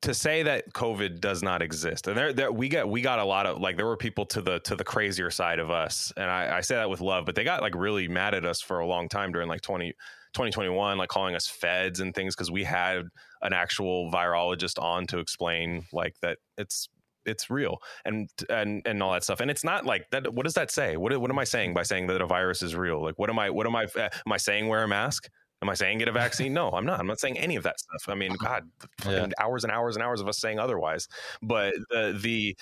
[0.01, 3.25] to say that COVID does not exist, and there, there we got we got a
[3.25, 6.29] lot of like there were people to the to the crazier side of us, and
[6.29, 8.79] I, I say that with love, but they got like really mad at us for
[8.79, 9.93] a long time during like twenty
[10.33, 13.03] 2021, like calling us feds and things because we had
[13.41, 16.89] an actual virologist on to explain like that it's
[17.25, 19.39] it's real and and and all that stuff.
[19.39, 20.97] And it's not like that what does that say?
[20.97, 23.01] What what am i saying by saying that a virus is real?
[23.01, 25.29] Like what am i what am i uh, am i saying wear a mask?
[25.61, 26.53] Am i saying get a vaccine?
[26.53, 26.99] No i'm not.
[26.99, 28.05] I'm not saying any of that stuff.
[28.07, 28.67] I mean god
[29.05, 29.27] yeah.
[29.39, 31.07] hours and hours and hours of us saying otherwise.
[31.41, 32.55] But the the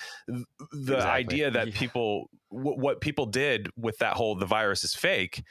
[0.72, 1.00] the exactly.
[1.10, 5.42] idea that people w- what people did with that whole the virus is fake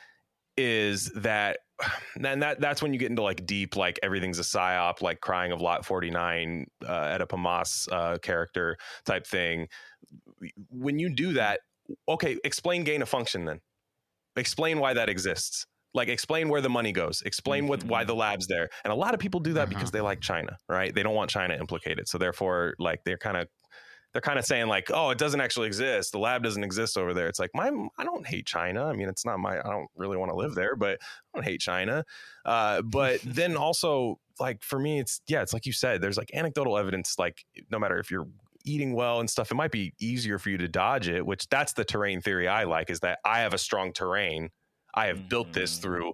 [0.57, 1.59] is that
[2.23, 5.51] and that that's when you get into like deep like everything's a psyop like crying
[5.51, 9.67] of lot 49 uh Oedipa Maas uh character type thing.
[10.69, 11.61] When you do that
[12.07, 13.59] okay explain gain of function then.
[14.35, 15.65] Explain why that exists.
[15.93, 17.23] Like explain where the money goes.
[17.23, 18.19] Explain what why the mm-hmm.
[18.19, 18.69] lab's there.
[18.83, 19.69] And a lot of people do that uh-huh.
[19.69, 20.93] because they like china right?
[20.93, 22.07] They don't want china implicated.
[22.07, 23.47] So therefore like they're kind of
[24.11, 26.11] they're kind of saying like, oh, it doesn't actually exist.
[26.11, 27.27] The lab doesn't exist over there.
[27.27, 28.85] It's like my I don't hate China.
[28.85, 31.43] I mean, it's not my I don't really want to live there, but I don't
[31.43, 32.03] hate China.
[32.45, 36.01] Uh, but then also like for me, it's yeah, it's like you said.
[36.01, 37.15] There's like anecdotal evidence.
[37.19, 38.27] Like no matter if you're
[38.65, 41.25] eating well and stuff, it might be easier for you to dodge it.
[41.25, 42.89] Which that's the terrain theory I like.
[42.89, 44.49] Is that I have a strong terrain.
[44.95, 45.27] I have mm-hmm.
[45.27, 45.81] built this mm-hmm.
[45.83, 46.13] through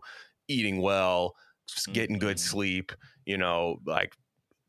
[0.50, 1.34] eating well,
[1.68, 2.50] just getting good mm-hmm.
[2.50, 2.91] sleep.
[3.26, 4.14] You know, like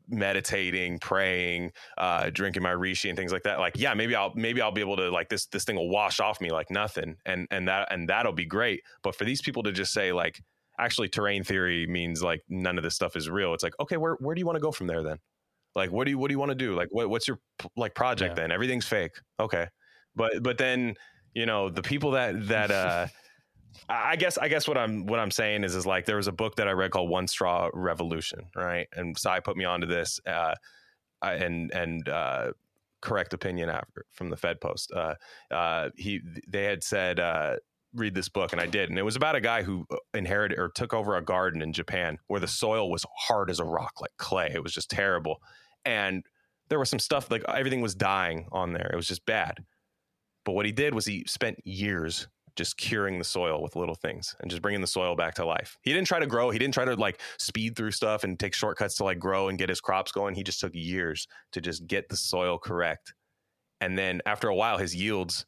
[0.08, 4.60] meditating, praying, uh, drinking my reishi and things like that, like yeah, maybe I'll maybe
[4.60, 7.46] I'll be able to like this this thing will wash off me like nothing, and
[7.50, 8.82] and that and that'll be great.
[9.02, 10.40] But for these people to just say like
[10.78, 14.14] actually terrain theory means like none of this stuff is real, it's like okay, where
[14.20, 15.18] where do you want to go from there then?
[15.74, 16.74] Like what do you what do you want to do?
[16.74, 17.38] Like what what's your
[17.76, 18.42] like project yeah.
[18.42, 18.52] then?
[18.52, 19.66] Everything's fake, okay,
[20.14, 20.94] but but then
[21.34, 23.06] you know the people that that uh
[23.88, 26.32] I guess I guess what I'm what I'm saying is is like there was a
[26.32, 28.88] book that I read called One Straw Revolution, right?
[28.92, 30.54] And psi put me onto this, uh,
[31.22, 32.52] and and uh,
[33.00, 34.92] correct opinion after from the Fed Post.
[34.92, 35.14] Uh,
[35.50, 37.56] uh, he they had said uh,
[37.94, 40.58] read this book, and I did, and it was about a guy who uh, inherited
[40.58, 44.00] or took over a garden in Japan where the soil was hard as a rock,
[44.00, 44.50] like clay.
[44.54, 45.38] It was just terrible,
[45.84, 46.24] and
[46.68, 48.90] there was some stuff like everything was dying on there.
[48.92, 49.64] It was just bad.
[50.44, 54.34] But what he did was he spent years just curing the soil with little things
[54.40, 55.78] and just bringing the soil back to life.
[55.82, 56.50] He didn't try to grow.
[56.50, 59.58] He didn't try to like speed through stuff and take shortcuts to like grow and
[59.58, 60.34] get his crops going.
[60.34, 63.14] He just took years to just get the soil correct.
[63.80, 65.44] And then after a while, his yields,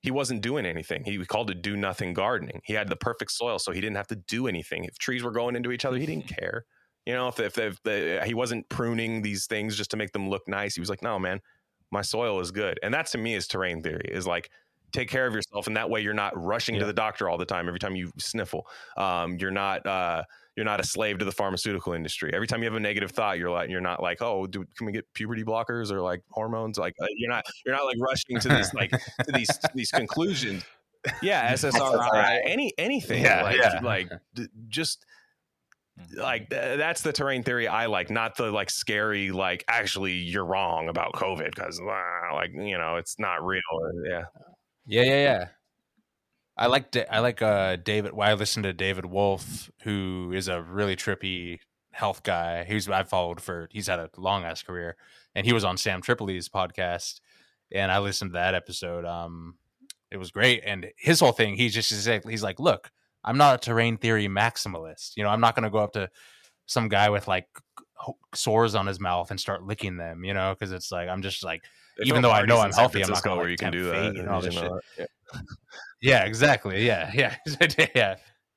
[0.00, 1.02] he wasn't doing anything.
[1.04, 2.60] He called it do nothing gardening.
[2.64, 4.84] He had the perfect soil, so he didn't have to do anything.
[4.84, 6.64] If trees were going into each other, he didn't care.
[7.06, 10.30] You know, if, if, if the, he wasn't pruning these things just to make them
[10.30, 11.40] look nice, he was like, no, man,
[11.90, 12.78] my soil is good.
[12.82, 14.50] And that to me is terrain theory is like,
[14.94, 16.82] take care of yourself and that way you're not rushing yeah.
[16.82, 18.66] to the doctor all the time every time you sniffle
[18.96, 20.22] um, you're not uh,
[20.56, 23.38] you're not a slave to the pharmaceutical industry every time you have a negative thought
[23.38, 26.78] you're like you're not like oh do, can we get puberty blockers or like hormones
[26.78, 30.62] like uh, you're not you're not like rushing to these like to these these conclusions
[31.22, 33.80] yeah ssri any anything yeah, like yeah.
[33.82, 35.04] like d- just
[36.00, 36.20] mm-hmm.
[36.20, 40.46] like th- that's the terrain theory I like, not the like scary like actually you're
[40.46, 43.60] wrong about COVID because uh, like you know it's not real.
[44.08, 44.24] Yeah,
[44.86, 45.48] yeah, yeah, yeah.
[46.56, 48.12] I like I like uh David.
[48.12, 51.58] Well, I listen to David Wolfe, who is a really trippy
[51.92, 52.64] health guy.
[52.64, 54.96] He's I've followed for he's had a long ass career,
[55.34, 57.20] and he was on Sam Tripoli's podcast,
[57.72, 59.04] and I listened to that episode.
[59.04, 59.56] Um,
[60.12, 61.90] it was great, and his whole thing, he's just
[62.28, 62.90] he's like, look,
[63.24, 65.16] I'm not a terrain theory maximalist.
[65.16, 66.08] You know, I'm not going to go up to
[66.66, 67.48] some guy with like
[68.34, 71.44] sores on his mouth and start licking them, you know, because it's like I'm just
[71.44, 71.62] like
[72.02, 74.16] even though I know I'm healthy, I'm not gonna, where you can do that.
[74.16, 74.70] and all this shit.
[74.96, 75.08] that.
[76.00, 76.84] Yeah, exactly.
[76.86, 77.36] Yeah, yeah,
[77.94, 78.16] yeah.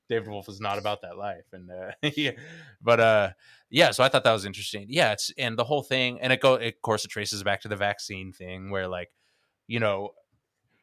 [0.09, 2.31] David Wolfe is not about that life, and uh, yeah,
[2.81, 3.29] but uh,
[3.69, 3.91] yeah.
[3.91, 4.87] So I thought that was interesting.
[4.89, 6.55] Yeah, it's and the whole thing, and it go.
[6.55, 9.11] Of course, it traces back to the vaccine thing, where like,
[9.67, 10.11] you know,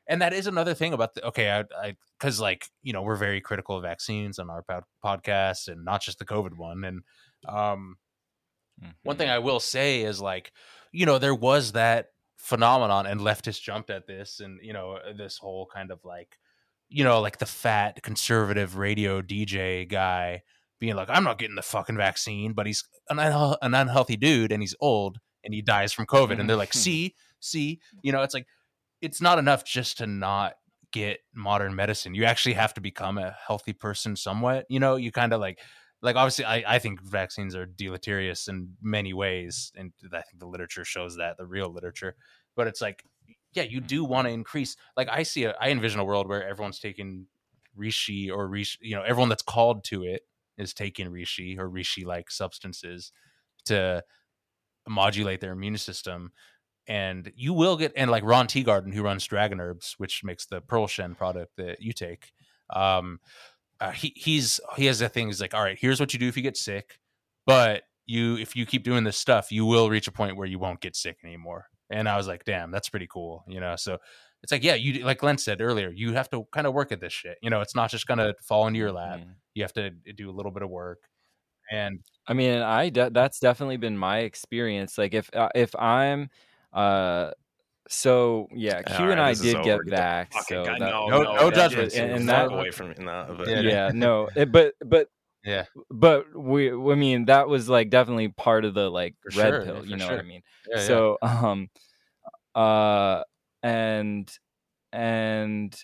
[0.06, 3.16] and that is another thing about the okay, I, I, because like you know we're
[3.16, 7.02] very critical of vaccines on our pod- podcast, and not just the COVID one, and
[7.48, 7.96] um,
[9.02, 10.52] one thing I will say is like,
[10.92, 12.08] you know, there was that
[12.44, 16.36] phenomenon and leftists jumped at this and, you know, uh, this whole kind of like,
[16.90, 20.42] you know, like the fat conservative radio DJ guy
[20.78, 24.62] being like, I'm not getting the fucking vaccine, but he's an, an unhealthy dude and
[24.62, 26.38] he's old and he dies from COVID.
[26.38, 26.80] And they're like, mm-hmm.
[26.80, 28.46] see, see, you know, it's like,
[29.00, 30.54] it's not enough just to not
[30.92, 32.14] get modern medicine.
[32.14, 35.60] You actually have to become a healthy person somewhat, you know, you kind of like,
[36.04, 40.46] like obviously I, I think vaccines are deleterious in many ways and i think the
[40.46, 42.14] literature shows that the real literature
[42.54, 43.04] but it's like
[43.54, 46.46] yeah you do want to increase like i see a i envision a world where
[46.46, 47.26] everyone's taking
[47.76, 50.22] reishi or reishi you know everyone that's called to it
[50.58, 53.10] is taking reishi or reishi like substances
[53.64, 54.04] to
[54.86, 56.30] modulate their immune system
[56.86, 60.60] and you will get and like ron teagarden who runs dragon herbs which makes the
[60.60, 62.32] pearl shen product that you take
[62.70, 63.18] um
[63.80, 65.26] uh, he he's he has a thing.
[65.28, 66.98] He's like, all right, here's what you do if you get sick,
[67.46, 70.58] but you if you keep doing this stuff, you will reach a point where you
[70.58, 71.66] won't get sick anymore.
[71.90, 73.76] And I was like, damn, that's pretty cool, you know.
[73.76, 73.98] So
[74.42, 77.00] it's like, yeah, you like Glen said earlier, you have to kind of work at
[77.00, 77.38] this shit.
[77.42, 79.20] You know, it's not just gonna fall into your lap.
[79.20, 79.34] Mhm.
[79.54, 81.08] You have to do a little bit of work.
[81.72, 84.98] And I mean, I de- that's definitely been my experience.
[84.98, 86.28] Like if uh, if I'm
[86.72, 87.30] uh
[87.88, 89.84] so yeah, Q All and right, I did get over.
[89.84, 90.32] Get the back.
[90.48, 91.94] So that, no, no- no, no judgment.
[91.94, 92.94] And- and that- away from me.
[92.98, 93.60] No, but- Yeah.
[93.60, 95.08] yeah, no, it, but but
[95.44, 99.48] yeah, but we I mean that was like definitely part of the like For red
[99.50, 99.86] sure, pill.
[99.86, 100.16] You know sure.
[100.16, 100.42] what I mean?
[100.70, 100.86] yeah, yeah.
[100.86, 101.68] so um
[102.54, 103.22] uh
[103.62, 104.30] and
[104.92, 105.76] and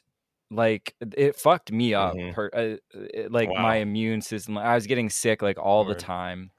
[0.50, 2.32] like it fucked me up Mhm.
[2.34, 3.62] per, uh, it, like Wow.
[3.62, 6.50] my immune system i was getting sick like all the time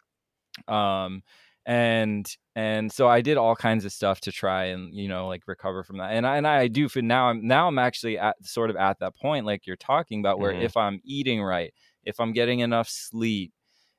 [0.67, 1.23] um
[1.65, 5.43] and and so i did all kinds of stuff to try and you know like
[5.47, 8.35] recover from that and i and i do for now i'm now i'm actually at
[8.43, 10.59] sort of at that point like you're talking about where Mhm.
[10.59, 13.53] if i'm eating right if i'm getting enough sleep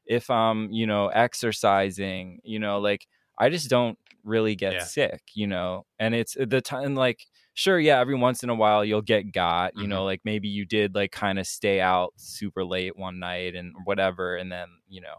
[0.07, 3.07] if i'm you know exercising you know like
[3.39, 4.83] i just don't really get Yeah.
[4.83, 8.85] sick you know and it's the time like sure yeah every once in a while
[8.85, 9.89] you'll get got you Mhm.
[9.89, 13.75] know like maybe you did like kind of stay out super late one night and
[13.85, 15.17] whatever and then you know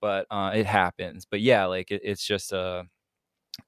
[0.00, 2.84] but uh it happens but yeah like it, it's just a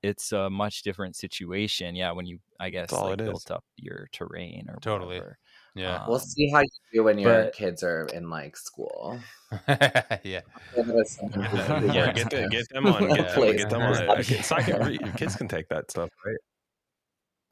[0.02, 3.28] it's a much different situation yeah when you i guess all like it is.
[3.28, 5.16] built up your terrain or Totally.
[5.16, 5.38] whatever.
[5.74, 9.18] yeah, We'll Um, see how you do when your but- kids are in like school.
[9.68, 9.80] yeah.
[10.22, 10.40] yeah,
[10.76, 12.12] Yeah.
[12.12, 13.08] get, the, get them on.
[13.08, 13.56] Get, them, Please.
[13.56, 14.18] get them on.
[14.20, 16.36] It's not gonna re- your kids can take that stuff, right?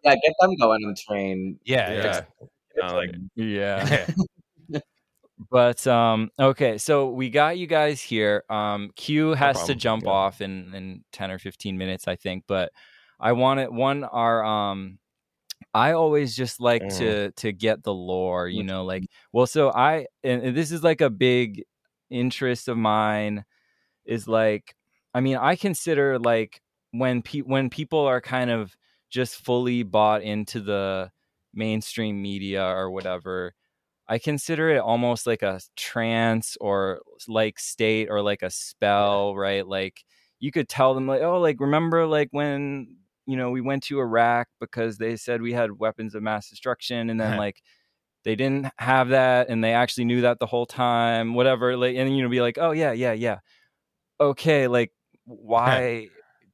[0.05, 1.59] Yeah, get them going on the train.
[1.65, 2.21] Yeah, Yeah.
[2.77, 2.87] yeah.
[2.87, 4.07] Uh, like yeah
[5.51, 10.11] but um okay so we got you guys here um q has to jump Yeah.
[10.11, 12.73] off in in 10 or 15 minutes i think but
[13.19, 14.99] i want it one our um
[15.75, 16.89] i always just like Mhm.
[16.89, 20.83] to to get the lore you know like well so i and, and this is
[20.85, 21.65] like a big
[22.11, 23.45] interest of mine
[24.05, 24.75] is like
[25.15, 26.61] i mean i consider like
[26.93, 28.77] when pe- when people are kind of
[29.11, 31.11] just fully bought into the
[31.55, 33.55] mainstream media or whatever
[34.11, 39.67] i consider it almost like a trance or like state or like a spell right?
[39.67, 40.05] Like
[40.41, 42.97] you could tell them like oh like remember like when
[43.27, 47.09] you know we went to iraq because they said we had weapons of mass destruction
[47.09, 47.63] and then like
[48.25, 52.15] they didn't have that and they actually knew that the whole time whatever like and
[52.17, 53.39] you know be like oh yeah yeah yeah.
[54.21, 54.93] Okay like
[55.25, 56.09] why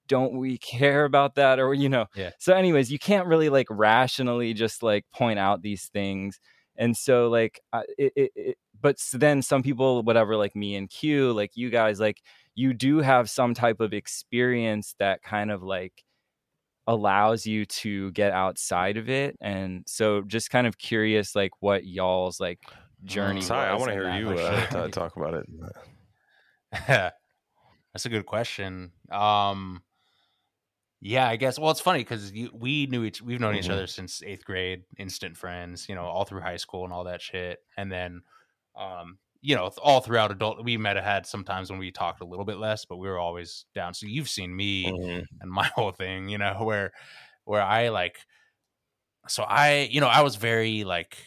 [0.08, 1.58] don't we care about that?
[1.58, 2.06] or you know.
[2.14, 2.30] Yeah.
[2.38, 6.38] so anyways you can't really like rationally just like point out these things
[6.78, 10.88] and so like I- it, it, it but then some people whatever like me and
[10.90, 12.22] q like you guys like
[12.54, 16.04] you do have some type of experience that kind of like
[16.86, 21.84] allows you to get outside of it and so just kind of curious like what
[21.84, 22.60] y'all's like
[23.04, 25.46] journey sorry, I want to hear you uh, talk about it.
[27.92, 28.92] That's a good question.
[29.10, 29.82] Um,
[31.08, 31.58] yeah, I guess.
[31.58, 33.70] Well, it's funny because we knew each, we've known each Mhm.
[33.70, 35.88] other since eighth grade, instant friends.
[35.88, 37.60] You know, all through high school and all that shit.
[37.76, 38.22] And then,
[38.76, 42.26] um, you know, all throughout adult, we might have had sometimes when we talked a
[42.26, 43.94] little bit less, but we were always down.
[43.94, 45.26] So you've seen me Mhm.
[45.40, 46.92] and my whole thing, you know, where
[47.44, 48.26] where I like
[49.28, 51.18] so I, you know, I was very like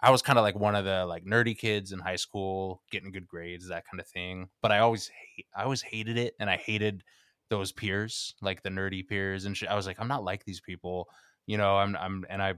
[0.00, 3.12] I was kind of like one of the like nerdy kids in high school, getting
[3.12, 4.50] good grades, that kind of thing.
[4.62, 7.04] But I always hate, I always hated it, and I hated
[7.50, 9.68] those peers, like the nerdy peers, and shit.
[9.68, 11.08] I was like, I'm not like these people,
[11.46, 11.76] you know.
[11.76, 12.54] I'm, I'm, and I,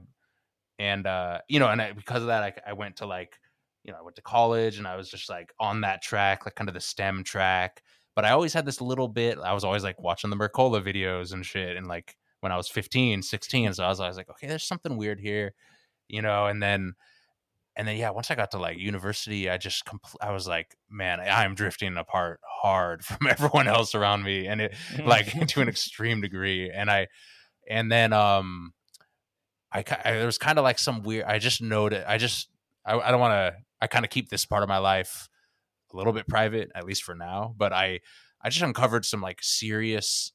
[0.79, 3.39] and uh, you know, and I, because of that, I, I went to like,
[3.83, 6.55] you know, I went to college, and I was just like on that track, like
[6.55, 7.83] kind of the STEM track.
[8.15, 9.37] But I always had this little bit.
[9.37, 12.67] I was always like watching the Mercola videos and shit, and like when I was
[12.67, 15.53] 15, 16, so I was always like, okay, there's something weird here,
[16.09, 16.47] you know.
[16.47, 16.93] And then
[17.75, 20.75] and then yeah, once I got to like university, I just compl- I was like,
[20.89, 25.69] man, I'm drifting apart hard from everyone else around me, and it like to an
[25.69, 26.69] extreme degree.
[26.69, 27.07] And I,
[27.69, 28.73] and then um,
[29.71, 31.25] I, I there was kind of like some weird.
[31.25, 32.03] I just noted.
[32.07, 32.49] I just
[32.85, 33.55] I, I don't want to.
[33.81, 35.29] I kind of keep this part of my life
[35.93, 37.55] a little bit private, at least for now.
[37.57, 38.01] But I
[38.41, 40.33] I just uncovered some like serious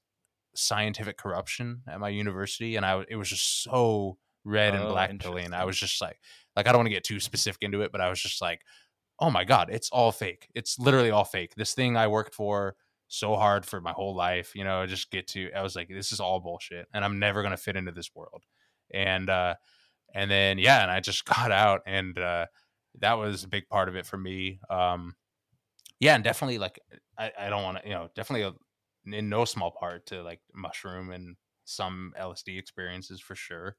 [0.54, 5.18] scientific corruption at my university, and I it was just so red and Oh, black
[5.18, 5.52] pilling.
[5.52, 6.18] I was just like,
[6.56, 8.62] like I don't want to get too specific into it, but I was just like,
[9.20, 10.48] oh my god, it's all fake.
[10.54, 11.54] It's literally all fake.
[11.56, 12.74] This thing I worked for
[13.08, 15.52] so hard for my whole life, you know, just get to.
[15.52, 18.44] I was like, this is all bullshit, and I'm never gonna fit into this world.
[18.92, 19.54] And uh,
[20.14, 22.46] and then yeah, and I just got out, and uh,
[23.00, 24.60] that was a big part of it for me.
[24.70, 25.14] Um,
[26.00, 26.80] yeah, and definitely like
[27.18, 30.40] I, I don't want to, you know, definitely a, in no small part to like
[30.54, 33.76] mushroom and some LSD experiences for sure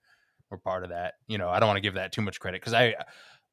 [0.50, 1.16] were part of that.
[1.28, 2.96] You know, I don't want to give that too much credit because I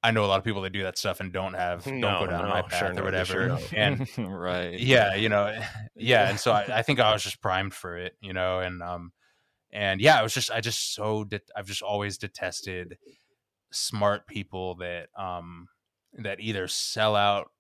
[0.03, 2.21] I know a lot of people that do that stuff and don't have don't No,
[2.21, 3.49] go down no, my sure, path no, or sure whatever.
[3.49, 3.73] don't.
[3.77, 4.79] and right.
[4.79, 5.59] yeah, you know,
[5.97, 8.83] yeah, and so I, I think I was just primed for it, you know, and
[8.83, 9.13] um,
[9.73, 12.99] and yeah, I was just I just so det- I've just always detested
[13.73, 15.69] smart people that um
[16.15, 17.51] that either sell out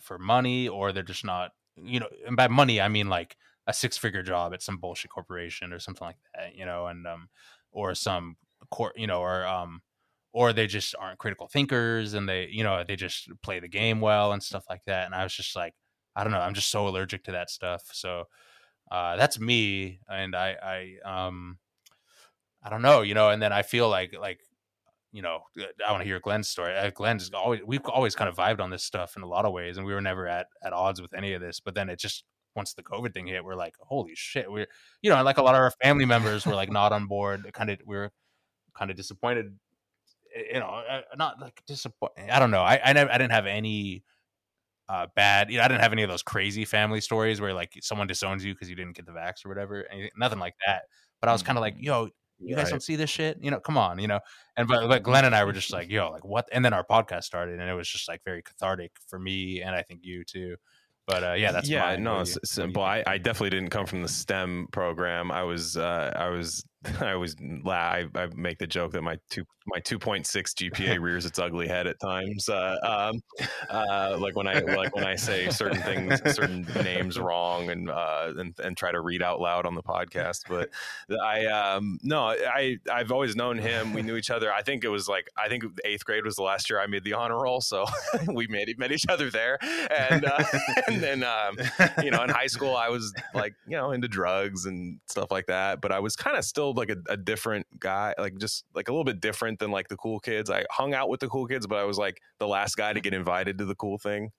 [0.00, 3.72] for money or they're just not, you know, and by money I mean like a
[3.72, 7.28] six figure job at some bullshit corporation or something like that, you know, and um
[7.72, 8.36] or some
[8.74, 9.80] court, you know, or um
[10.32, 14.00] or they just aren't critical thinkers and they, you know, they just play the game
[14.00, 15.06] well and stuff like that.
[15.06, 15.74] And I was just like,
[16.16, 17.82] I don't know, I'm just so allergic to that stuff.
[17.92, 18.24] So
[18.90, 20.56] uh that's me and I
[21.06, 21.58] I um
[22.62, 24.40] I don't know, you know, and then I feel like like
[25.12, 25.42] you know,
[25.86, 26.76] I want to hear Glen's story.
[26.76, 29.52] Uh, Glen's always we've always kind of vibed on this stuff in a lot of
[29.52, 31.60] ways, and we were never at at odds with any of this.
[31.60, 32.24] But then it just
[32.56, 34.66] once the COVID thing hit, we're like, holy shit, we're
[35.02, 37.48] you know, like a lot of our family members were like not on board.
[37.54, 38.10] Kind of we are
[38.74, 39.58] kind of disappointed.
[40.52, 42.30] You know, uh, not like disappointed.
[42.30, 42.62] I don't know.
[42.62, 44.02] I I, never, I didn't have any
[44.88, 47.72] uh bad you know i didn't have any of those crazy family stories where like
[47.80, 50.82] someone disowns you because you didn't get the vax or whatever anything, nothing like that
[51.22, 52.06] but i was kind of like yo
[52.38, 52.70] you guys Right.
[52.72, 54.20] don't see this shit you know come on you know
[54.58, 56.84] and but, but glen and i were just like yo like what and then our
[56.84, 60.22] podcast started and it was just like very cathartic for me and i think you
[60.22, 60.54] too
[61.06, 62.82] but uh yeah that's yeah no What do it's you- what you simple?
[62.82, 66.62] I, I definitely didn't come from the stem program i was uh i was
[67.00, 71.24] i was la- I, I make the joke that my two my 2.6 gpa rears
[71.24, 73.20] its ugly head at times uh um
[73.70, 78.32] uh like when i like when i say certain things certain names wrong and uh
[78.36, 80.68] and, and try to read out loud on the podcast but
[81.22, 83.92] i um no i i've always known him.
[83.92, 84.52] We knew each other.
[84.52, 87.04] I think it was like i think eighth grade was the last year i made
[87.04, 87.86] the honor roll so
[88.26, 89.58] we made met each other there.
[89.90, 90.44] And uh
[90.88, 91.56] and then um
[92.02, 95.46] you know in high school i was like you know into drugs and stuff like
[95.46, 98.88] that but i was kind of still like a, a different guy like just like
[98.88, 100.50] a little bit different than like the cool kids.
[100.50, 103.00] I hung out with the cool kids but i was like the last guy to
[103.00, 104.30] get invited to the cool thing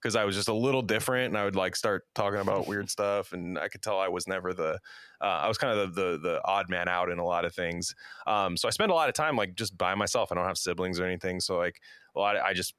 [0.00, 2.88] because i was just a little different and i would like start talking about weird
[2.96, 4.78] stuff and i could tell i was never the
[5.20, 7.54] uh, i was kind of the, the the odd man out in a lot of
[7.54, 7.94] things.
[8.26, 10.30] Um so i spent a lot of time like just by myself.
[10.30, 11.80] I don't have siblings or anything so like
[12.14, 12.74] a lot of, i just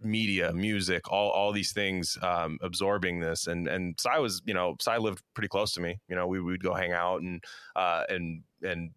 [0.00, 3.46] media, music, all all these things um, absorbing this.
[3.46, 6.00] And and psi was, you know, psi lived pretty close to me.
[6.08, 7.42] You know, we would go hang out and
[7.76, 8.90] uh, and and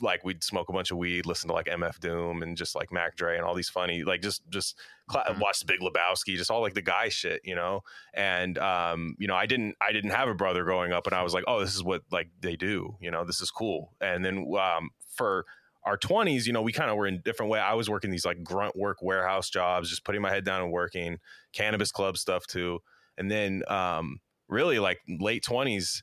[0.00, 2.92] like we'd smoke a bunch of weed, listen to like MF Doom and just like
[2.92, 4.78] Mac Dre and all these funny like just just
[5.08, 5.40] cla Mhm.
[5.40, 7.80] watch the Big Lebowski, just all like the guy shit, you know.
[8.14, 11.22] And um, you know, I didn't I didn't have a brother growing up, and I
[11.22, 13.92] was like, oh, this is what like they do, you know, this is cool.
[14.00, 15.46] And then um, for
[15.88, 17.58] our 20s, you know, we kind of were in different way.
[17.58, 20.70] I was working these like grunt work warehouse jobs, just putting my head down and
[20.70, 21.18] working,
[21.54, 22.80] cannabis club stuff too.
[23.16, 24.18] And then um
[24.48, 26.02] really like late 20s,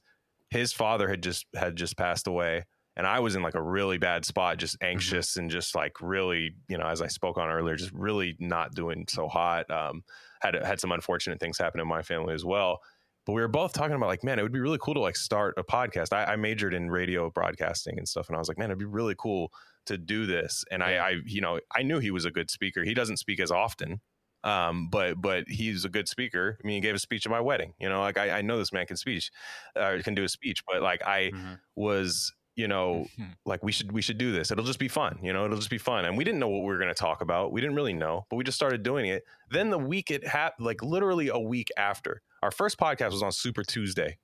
[0.50, 2.64] his father had just had just passed away
[2.98, 6.56] and I was in like a really bad spot, just anxious and just like really,
[6.68, 9.70] you know, as I spoke on earlier, just really not doing so hot.
[9.70, 10.04] Um
[10.42, 12.80] had had some unfortunate things happen in my family as well.
[13.26, 15.16] But we were both talking about like, man, it would be really cool to like
[15.16, 16.14] start a podcast.
[16.14, 18.86] I, I majored in radio broadcasting and stuff, and I was like, man, it'd be
[18.86, 19.52] really cool
[19.86, 20.64] to do this.
[20.72, 22.84] And I, I, you know, I knew he was a good speaker.
[22.84, 24.02] He doesn't speak as often,
[24.44, 26.58] um, but but he's a good speaker.
[26.64, 27.74] I mean, he gave a speech at my wedding.
[27.80, 29.32] You know, like I, I know this man can speech,
[29.76, 31.60] uh, can do a speech, but like I Mhm.
[31.76, 33.06] was you know,
[33.46, 34.50] like we should we should do this.
[34.50, 35.44] It'll just be fun, you know.
[35.44, 36.06] It'll just be fun.
[36.06, 37.52] And we didn't know what we were going to talk about.
[37.52, 39.24] We didn't really know, but we just started doing it.
[39.52, 43.34] Then the week it happened, like literally a week after, our first podcast was on
[43.34, 44.18] Super Tuesday,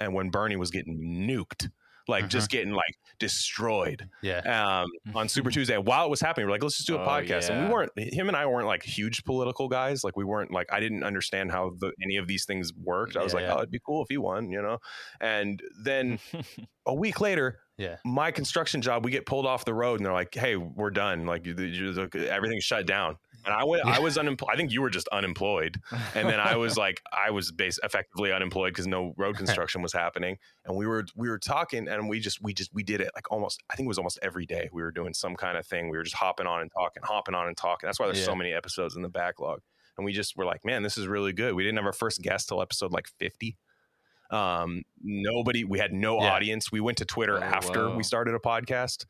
[0.00, 0.98] and when Bernie was getting
[1.28, 1.70] nuked,
[2.08, 2.28] like Mhm.
[2.30, 4.38] just getting like destroyed Yeah.
[4.82, 5.76] um, on Super Tuesday.
[5.78, 7.50] While it was happening, we're like, let's just do a Oh, podcast.
[7.50, 10.02] And we weren't, him and I weren't like huge political guys.
[10.04, 13.16] Like we weren't like, I didn't understand how the, any of these things worked.
[13.16, 13.54] I was Yeah, like, yeah.
[13.54, 14.78] oh, it'd be cool if you won, you know?
[15.20, 16.18] And then
[16.86, 17.96] a week later, Yeah.
[18.04, 21.26] my construction job, we get pulled off the road and they're like, hey, we're done.
[21.26, 23.16] Like you, you, everything's shut down.
[23.48, 24.50] And I went, I was unemployed.
[24.52, 25.80] I think you were just unemployed.
[26.14, 29.94] And then I was like, I was base effectively unemployed because no road construction was
[29.94, 30.36] happening.
[30.66, 33.32] And we were, we were talking and we just, we just, we did it like
[33.32, 34.68] almost, I think it was almost every day.
[34.70, 35.88] We were doing some kind of thing.
[35.88, 37.86] We were just hopping on and talking, hopping on and talking.
[37.88, 39.60] That's why there's so many episodes in the backlog.
[39.96, 41.54] And we just were like, man, this is really good.
[41.54, 43.56] We didn't have our first guest till episode like 50.
[44.30, 46.32] Um, nobody, we had no Yeah.
[46.32, 46.70] audience.
[46.70, 47.96] We went to Twitter Oh, after wow.
[47.96, 49.06] we started a podcast,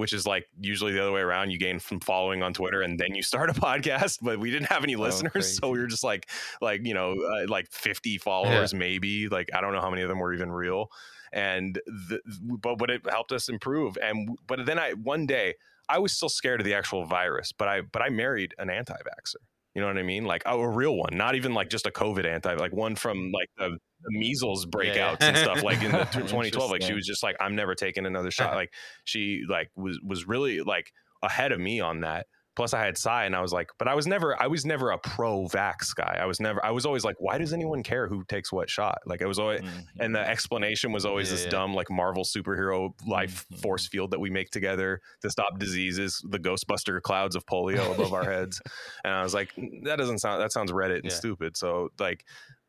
[0.00, 1.50] which is like usually the other way around.
[1.50, 4.68] You gain from following on Twitter and then you start a podcast, but we didn't
[4.68, 5.58] have any listeners.
[5.58, 6.30] so we were just like,
[6.62, 10.08] like, you know, uh, like 50 followers, maybe like, I don't know how many of
[10.08, 10.90] them were even real.
[11.34, 12.20] And the,
[12.62, 13.98] but, but it helped us improve.
[14.02, 15.56] And, but then I, one day
[15.86, 19.36] I was still scared of the actual virus, but I, but I married an anti-vaxxer.
[19.74, 20.24] You know what I mean?
[20.24, 23.18] Like oh, a real one, not even like just a COVID anti, like one from
[23.18, 23.32] mm.
[23.32, 25.28] like the, the measles breakouts yeah.
[25.28, 25.62] and stuff.
[25.62, 28.54] Like in the 2012, like she was just like, I'm never taking another shot.
[28.60, 28.72] Like
[29.04, 30.92] she like was was really like
[31.22, 32.26] ahead of me on that.
[32.56, 34.90] Plus, I had psi, and I was like, but I was never, I was never
[34.90, 36.18] a pro-vax guy.
[36.20, 38.98] I was never, I was always like, why does anyone care who takes what shot?
[39.06, 39.86] Like, it was always, Mhm.
[40.00, 41.50] and the explanation was always Yeah, this yeah.
[41.50, 43.62] dumb like marvel superhero life Mhm.
[43.62, 48.12] force field that we make together to stop diseases the ghostbuster clouds of polio above
[48.12, 48.60] our heads
[49.04, 51.10] and i was like "Mm, that doesn't sound that sounds reddit and Yeah.
[51.16, 52.24] stupid so like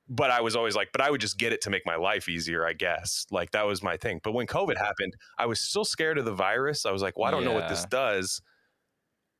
[0.10, 2.30] but i was always like but i would just get it to make my life
[2.30, 5.86] easier i guess like that was my thing but when covid happened i was still
[5.86, 8.42] scared of the virus i was like well i don't know what this does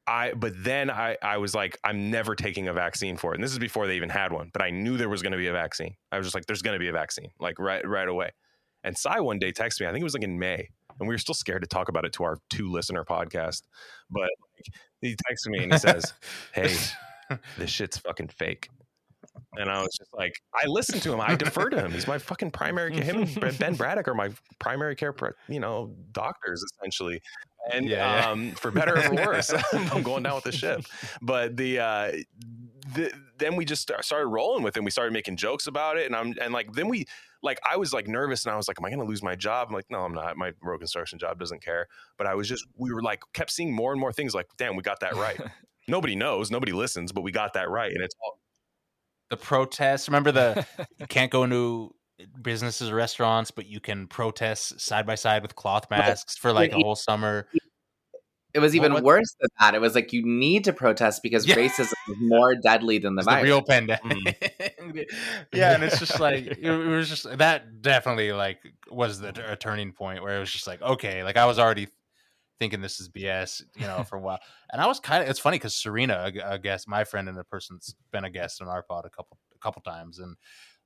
[0.08, 3.36] I but then I I was like I'm never taking a vaccine for it.
[3.36, 5.38] And this is before they even had one, but I knew there was going to
[5.38, 5.96] be a vaccine.
[6.12, 8.32] I was just like there's going to be a vaccine like right right away.
[8.84, 10.68] And psi one day texted me, I think it was like in May,
[11.00, 13.62] and we were still scared to talk about it to our two listener podcast.
[14.10, 14.66] But like,
[15.02, 16.14] he texted me and he says,
[16.54, 16.76] "Hey,
[17.58, 18.70] this shit's fucking fake."
[19.58, 21.20] And I was just like, I listen to him.
[21.20, 21.92] I defer to him.
[21.92, 22.94] He's my fucking primary.
[22.94, 24.30] Him and Ben Braddock are my
[24.60, 25.14] primary care,
[25.48, 27.22] you know, doctors essentially.
[27.74, 28.30] And Yeah, yeah.
[28.30, 30.86] um, for better or for worse, I'm going down with the ship.
[31.22, 32.12] But the, uh,
[32.94, 34.84] the then we just started rolling with him.
[34.84, 37.06] We started making jokes about it, and I'm and like then we
[37.44, 39.36] like I was like nervous, and I was like, "Am I going to lose my
[39.36, 40.38] job?" I'm like, "No, I'm not.
[40.38, 41.88] My road construction job doesn't care."
[42.18, 44.34] But I was just we were like kept seeing more and more things.
[44.36, 45.40] Like, damn, we got that right.
[45.88, 48.38] nobody knows, nobody listens, but we got that right, and it's all
[49.32, 50.08] the protests.
[50.08, 50.66] Remember the
[51.00, 51.96] you can't go into
[52.40, 56.72] businesses or restaurants, but you can protest side by side with cloth masks for like
[56.72, 57.48] a whole summer.
[58.54, 59.76] It was even what- worse than that.
[59.76, 61.56] It was like you need to protest because Yeah.
[61.56, 64.76] racism is more deadly than the It's the real pandemic.
[64.78, 65.06] Mm.
[65.54, 68.60] yeah, and it's just like it, it was just that definitely like
[68.92, 71.88] was the a turning point where it was just like okay, like I was already
[72.62, 74.40] thinking this is BS, you know, for a while,
[74.72, 77.38] and I was kind of it's funny because Serena, a, a guest, my friend and
[77.40, 80.36] a person that's been a guest on our pod a couple a couple times, and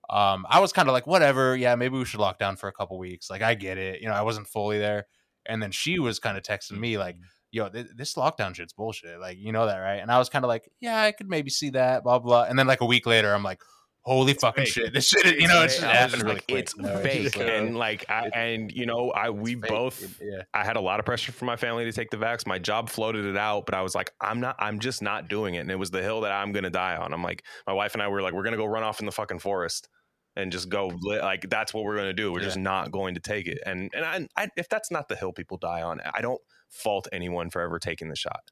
[0.09, 2.73] um, I was kind of like whatever, yeah, maybe we should lock down for a
[2.73, 3.29] couple weeks.
[3.29, 5.07] Like I get it, you know, I wasn't fully there,
[5.45, 7.17] and then she was kind of texting me like
[7.55, 9.17] yo, th- this lockdown shit's bullshit.
[9.17, 10.01] Like, you know that, right?
[10.01, 12.43] And I was kind of like, yeah, I could maybe see that, blah, blah.
[12.43, 13.61] And then like a week later, I'm like,
[14.05, 14.73] holy fucking fake.
[14.73, 14.93] shit.
[14.93, 16.59] This shit, you know, it's just I happened just really like, quick.
[16.59, 19.69] it's you know, fake, just like, and like, I, and you know, I we fake.
[19.69, 20.21] both.
[20.21, 20.43] yeah.
[20.53, 22.45] I had a lot of pressure from my family to take the vax.
[22.45, 25.55] My job floated it out, but I was like, I'm not, I'm just not doing
[25.55, 25.59] it.
[25.59, 27.13] And it was the hill that I'm going to die on.
[27.13, 29.05] I'm like, my wife and I were like, we're going to go run off in
[29.05, 29.89] the fucking forest
[30.35, 32.31] and just go, like, that's what we're going to do.
[32.31, 33.59] We're just not going to take it.
[33.65, 37.07] And, and I, I, if that's not the hill people die on, I don't fault
[37.13, 38.51] anyone for ever taking the shot.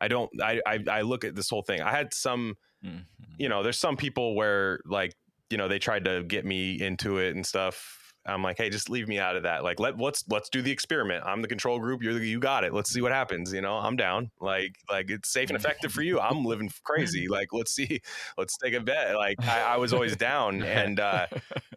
[0.00, 1.80] I don't, I, I, I look at this whole thing.
[1.82, 2.54] I had some,
[2.84, 3.04] Mhm.
[3.38, 5.14] you know, there's some people where like,
[5.50, 8.00] you know, they tried to get me into it and stuff.
[8.26, 9.62] I'm like, hey, just leave me out of that.
[9.64, 11.22] Like, let let's let's do the experiment.
[11.26, 12.02] I'm the control group.
[12.02, 12.72] You're the, you got it.
[12.72, 13.52] Let's see what happens.
[13.52, 14.30] You know, I'm down.
[14.40, 16.18] Like, like it's safe and effective for you.
[16.20, 17.26] I'm living crazy.
[17.34, 18.00] Like, let's see.
[18.38, 19.14] Let's take a bet.
[19.16, 21.26] Like, I, I was always down, and uh,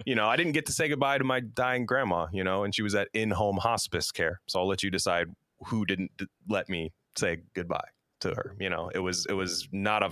[0.06, 2.28] you know, I didn't get to say goodbye to my dying grandma.
[2.32, 4.40] You know, and she was at in-home hospice care.
[4.48, 5.28] So I'll let you decide
[5.66, 7.88] who didn't d- let me say goodbye
[8.22, 8.56] to her.
[8.60, 10.12] You know, it was it was not a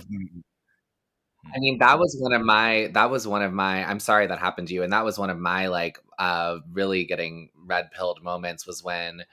[1.54, 4.38] I mean, that was one of my that was one of my I'm sorry that
[4.38, 4.82] happened to you.
[4.82, 9.24] And that was one of my like uh really getting red pilled moments was when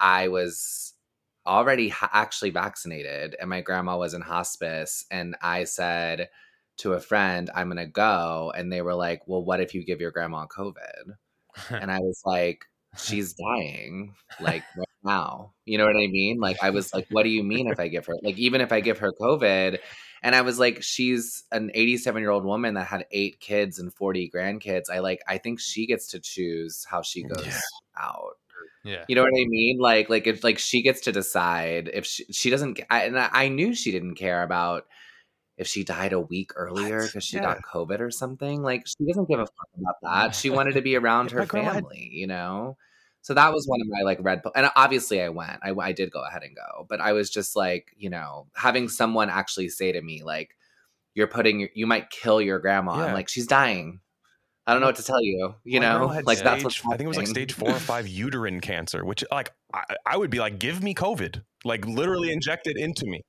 [0.00, 0.94] I was
[1.46, 6.30] already ha- actually vaccinated and my grandma was in hospice and I said
[6.78, 8.52] to a friend, I'm gonna go.
[8.56, 11.16] And they were like, Well, what if you give your grandma COVID?
[11.70, 12.66] And I was like,
[12.98, 14.64] she's dying like
[15.04, 15.52] now.
[15.64, 16.38] You know what I mean?
[16.40, 18.72] Like I was like, what do you mean if I give her like even if
[18.72, 19.78] I give her COVID?
[20.22, 23.92] And I was like, she's an 87 year old woman that had eight kids and
[23.92, 24.84] 40 grandkids.
[24.90, 27.60] I like I think she gets to choose how she goes Yeah.
[28.00, 28.34] out.
[28.84, 29.04] Yeah.
[29.08, 29.78] You know what I mean?
[29.78, 32.80] Like, like if like she gets to decide if she, she doesn't.
[32.90, 34.84] I, and I, I knew she didn't care about
[35.56, 37.42] if she died a week earlier because she Yeah.
[37.44, 38.62] got COVID or something.
[38.62, 40.34] Like she doesn't give a fuck about that.
[40.34, 42.10] She wanted to be around her My grandma had- family.
[42.12, 42.76] You know.
[43.24, 44.42] So that was one of my like red.
[44.42, 45.58] pill- And obviously, I went.
[45.62, 48.86] I, I did go ahead and go, but I was just like, you know, having
[48.86, 50.50] someone actually say to me like,
[51.14, 53.06] "You're putting, your, you might kill your grandma." Yeah.
[53.06, 54.00] I'm like, she's dying.
[54.66, 55.54] I don't know what to tell you.
[55.64, 57.78] You My know, like that's stage- what's I think it was like stage four or
[57.78, 62.30] five uterine cancer, which like I, I would be like, give me COVID, like literally
[62.30, 63.22] inject it into me.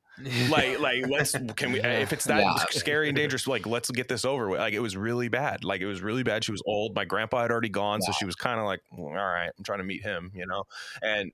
[0.49, 2.55] Like, like let's can we if it's that Yeah.
[2.71, 4.59] scary and dangerous, like let's get this over with.
[4.59, 5.63] Like it was really bad.
[5.63, 6.43] Like it was really bad.
[6.43, 6.95] She was old.
[6.95, 9.63] My grandpa had already gone, so she was kind of like, well, all right, I'm
[9.63, 10.63] trying to meet him, you know.
[11.01, 11.31] And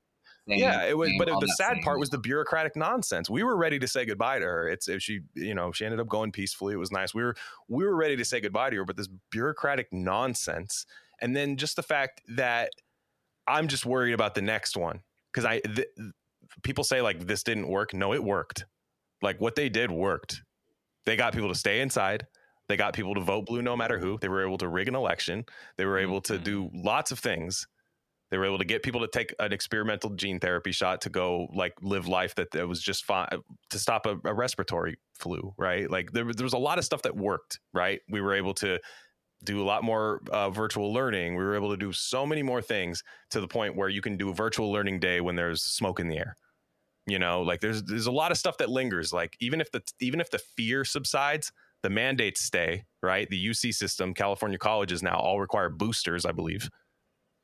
[0.48, 1.12] yeah, it was.
[1.18, 3.30] But all the sad part was the bureaucratic nonsense.
[3.30, 4.68] We were ready to say goodbye to her.
[4.68, 6.74] It's if she, you know, she ended up going peacefully.
[6.74, 7.14] It was nice.
[7.14, 7.36] We were
[7.68, 10.86] we were ready to say goodbye to her, but this bureaucratic nonsense,
[11.22, 12.72] and then just the fact that
[13.48, 15.02] I'm just worried about the next one
[15.32, 15.88] because I th-
[16.64, 17.94] people say like this didn't work.
[17.94, 18.66] No, it worked.
[19.22, 20.42] Like what they did worked.
[21.06, 22.26] They got people to stay inside.
[22.68, 24.18] They got people to vote blue no matter who.
[24.20, 25.46] They were able to rig an election.
[25.78, 27.66] They were able to do lots of things.
[28.30, 31.48] They were able to get people to take an experimental gene therapy shot to go
[31.54, 33.28] like live life that, that was just fine
[33.72, 35.90] to stop a, a respiratory flu, right?
[35.92, 38.00] Like there, was- there was a lot of stuff that worked, right?
[38.10, 38.80] We were able to
[39.44, 41.36] do a lot more uh, virtual learning.
[41.36, 44.18] We were able to do so many more things to the point where you can
[44.18, 46.36] do a virtual learning day when there's smoke in the air.
[47.08, 49.12] You know, like there's there's a lot of stuff that lingers.
[49.12, 51.52] Like even if the even if the fear subsides,
[51.84, 52.86] the mandates stay.
[53.04, 56.70] Right, the UC system, California colleges now all require boosters, I believe,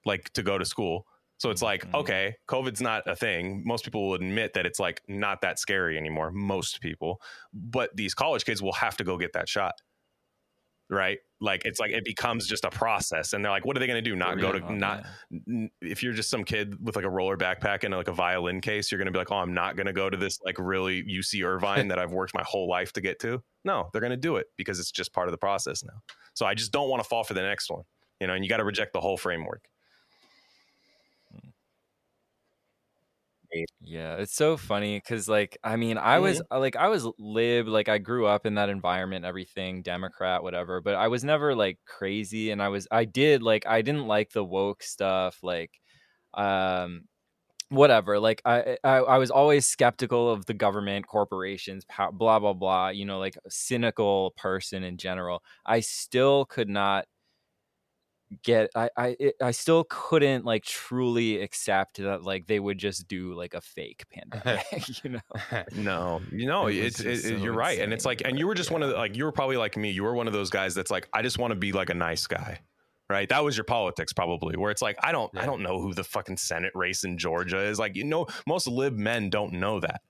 [0.06, 1.08] like to go to school.
[1.40, 1.94] So it's like, Mhm.
[1.94, 3.64] okay, COVID's not a thing.
[3.66, 6.32] Most people will admit that it's like not that scary anymore.
[6.32, 7.22] Most people,
[7.54, 9.76] but these college kids will have to go get that shot
[10.90, 11.20] right?
[11.40, 14.04] Like it's like it becomes just a process, and they're like, what are they going
[14.04, 14.16] to do?
[14.16, 15.06] Not go to Yeah, not
[15.48, 18.60] n- if you're just some kid with like a roller backpack and like a violin
[18.62, 20.58] case, you're going to be like, oh, I'm not going to go to this like
[20.58, 23.42] really UC Irvine that I've worked my whole life to get to.
[23.64, 26.00] No, they're going to do it because it's just part of the process now.
[26.34, 27.84] So I just don't want to fall for the next one,
[28.20, 28.34] you know.
[28.34, 29.64] And you got to reject the whole framework.
[33.82, 37.68] Yeah, it's so funny because, like, I mean, I was uh, like, I was lib,
[37.68, 41.80] like, I grew up in that environment, everything, Democrat, whatever, but I was never like
[41.86, 45.72] crazy, and I was, I did like, I didn't like the woke stuff, like,
[46.36, 47.04] um,
[47.70, 48.20] whatever.
[48.20, 52.90] Like, I, I, I was always skeptical of the government, corporations, blah blah blah.
[52.90, 55.44] You know, like a cynical person in general.
[55.66, 57.06] I still could not
[58.44, 63.08] get I I it, I still couldn't like truly accept that like they would just
[63.08, 65.64] do like a fake pandemic, you know.
[65.72, 68.56] No, you know, It it's it, so you're right, and it's like, and you were
[68.56, 69.92] just one of the like you were probably like me.
[69.92, 71.94] You were one of those guys that's like, I just want to be like a
[71.94, 72.60] nice guy,
[73.10, 73.28] right?
[73.30, 76.04] That was your politics probably, where it's like, I don't, I don't know who the
[76.04, 77.80] fucking Senate race in Georgia is.
[77.80, 80.02] Like, you know, most lib men don't know that.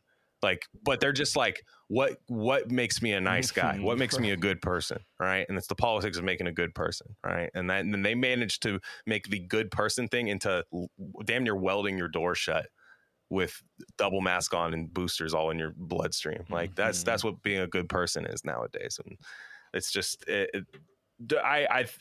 [0.43, 3.77] Like, but they're just like, what what makes me a nice guy?
[3.79, 5.45] What makes me a good person, right?
[5.49, 7.49] And it's the politics of making a good person, right?
[7.55, 10.63] And then and they managed to make the good person thing into
[11.25, 12.69] damn near welding your door shut
[13.29, 13.61] with
[13.97, 16.45] double mask on and boosters all in your bloodstream.
[16.49, 17.05] Like that's Mhm.
[17.05, 19.17] that's what being a good person is nowadays, and
[19.73, 20.65] it's just it, it,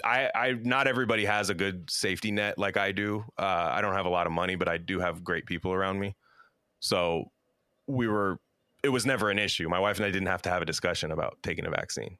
[0.04, 0.54] I.
[0.62, 3.24] not everybody has a good safety net like I do.
[3.38, 5.98] Uh, I don't have a lot of money, but I do have great people around
[5.98, 6.16] me.
[6.80, 7.32] So
[7.86, 8.38] we were.
[8.82, 9.68] It was never an issue.
[9.68, 12.18] My wife and I didn't have to have a discussion about taking a vaccine.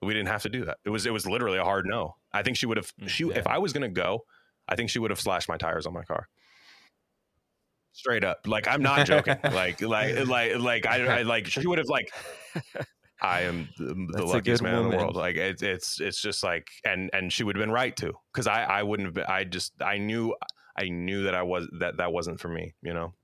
[0.00, 0.78] We didn't have to do that.
[0.84, 2.16] It was it was literally a hard no.
[2.32, 2.90] I think she would have.
[3.00, 3.38] Mm, She yeah.
[3.38, 4.20] if I was going to go,
[4.68, 6.26] I think she would have slashed my tires on my car.
[7.92, 9.36] Straight up, like I'm not joking.
[9.52, 12.10] like like like like I, I like she would have like.
[13.22, 15.14] I am the, the luckiest man in the world.
[15.14, 18.48] Like it's it's it's just like and and she would have been right to because
[18.48, 19.26] I I wouldn't have been.
[19.28, 20.34] I just I knew
[20.76, 22.74] I knew that I was that that wasn't for me.
[22.82, 23.14] You know.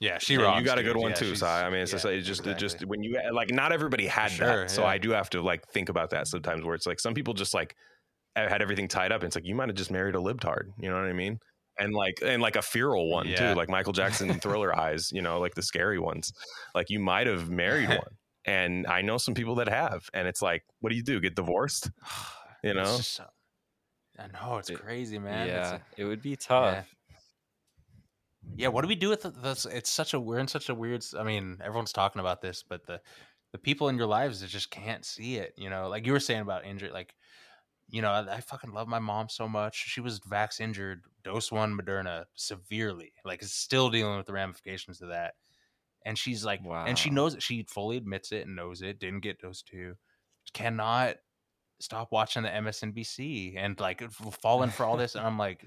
[0.00, 0.58] Yeah, she Yeah, rocks.
[0.60, 0.92] you got a dude.
[0.94, 1.66] good one Yeah, too, she's- psi.
[1.66, 4.06] I mean, it's just yeah, like, it just it just when you like not everybody
[4.06, 4.88] had sure, that, so yeah.
[4.88, 6.64] I do have to like think about that sometimes.
[6.64, 7.74] Where it's like some people just like
[8.36, 9.20] had everything tied up.
[9.22, 10.64] And it's like you might have just married a libtard.
[10.78, 11.38] You know what I mean?
[11.78, 13.50] And like and like a feral one Yeah.
[13.50, 15.10] too, like Michael Jackson Thriller eyes.
[15.12, 16.32] You know, like the scary ones.
[16.74, 18.16] Like you might have married one.
[18.46, 21.20] And I know some people that have, and it's like, what do you do?
[21.20, 21.90] Get divorced?
[22.64, 22.84] You know?
[22.96, 23.20] just
[24.18, 25.48] I know it's It- crazy, man.
[25.48, 26.88] It's yeah, a- it would be tough.
[28.56, 28.68] Yeah.
[28.68, 29.66] What do we do with this?
[29.66, 31.04] It's such a we're in such a weird.
[31.18, 33.00] I mean, everyone's talking about this, but the
[33.52, 35.54] the people in your lives that just can't see it.
[35.56, 37.14] You know, like you were saying about injury, like
[37.88, 39.76] you know, I, I fucking love my mom so much.
[39.76, 45.00] She was vax injured, dose one Moderna severely, like is still dealing with the ramifications
[45.02, 45.34] of that.
[46.06, 46.84] And she's like, wow.
[46.86, 47.42] and she knows it.
[47.42, 48.98] She fully admits it and knows it.
[48.98, 49.94] Didn't get dose two.
[50.52, 51.16] Cannot
[51.80, 55.14] stop watching the MSNBC and like falling for all this.
[55.14, 55.66] And I'm like,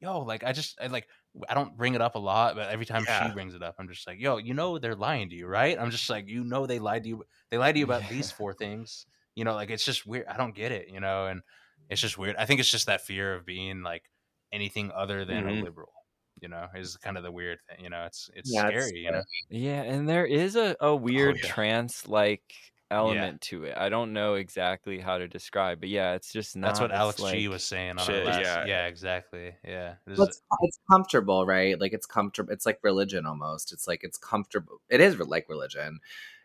[0.00, 1.08] yo, like I just I like
[1.48, 3.28] I don't bring it up a lot, but every time Yeah.
[3.28, 5.78] she brings it up, I'm just like, yo, you know they're lying to you, right?
[5.78, 7.24] I'm just like, you know they lied to you.
[7.50, 9.06] They lied to you about these four things.
[9.34, 10.26] You know, like it's just weird.
[10.26, 11.42] I don't get it, you know, and
[11.88, 12.36] it's just weird.
[12.36, 14.10] I think it's just that fear of being like
[14.52, 15.48] anything other than Mhm.
[15.48, 15.92] a liberal.
[16.40, 17.84] You know, is kind of the weird thing.
[17.84, 18.98] You know, it's it's Yeah, it's scary.
[19.00, 21.42] You know, Yeah, and there is a, a weird yeah.
[21.42, 22.54] trance like
[22.90, 23.76] element to it.
[23.76, 26.68] I don't know exactly how to describe, but yeah, it's just not.
[26.68, 28.40] that's what it's Alex G was saying on our last.
[28.40, 28.64] yeah.
[28.66, 28.86] Yeah.
[28.86, 29.52] exactly.
[29.64, 31.78] Yeah, This Well, it's, it's comfortable, right?
[31.80, 32.52] Like it's comfortable.
[32.52, 33.72] It's like religion almost.
[33.72, 34.80] It's like it's comfortable.
[34.88, 36.00] It is like religion.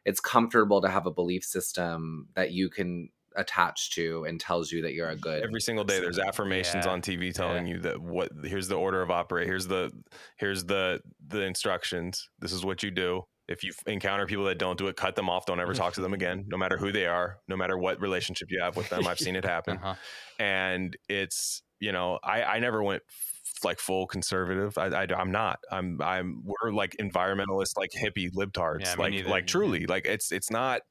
[0.05, 4.83] It's comfortable to have a belief system that you can attach to and tells you
[4.83, 5.43] that you're a good.
[5.43, 6.91] every single day there's affirmations Yeah.
[6.91, 9.91] on tv telling you that what here's the order of operate here's the
[10.37, 13.23] here's the the instructions this is what you do
[13.53, 15.45] if you encounter people that don't do it cut them off.
[15.45, 18.49] Don't ever talk to them again no matter who they are no matter what relationship
[18.51, 19.07] you have with them.
[19.07, 19.77] I've seen it happen.
[19.77, 19.95] Uh-huh.
[20.39, 24.77] and it's you know i i never went f- like full conservative.
[24.77, 25.59] I, I i'm not.
[25.71, 29.29] I'm i'm we're like environmentalist like hippie libtards Yeah, like neither.
[29.29, 29.85] like truly.
[29.85, 30.81] Like it's it's not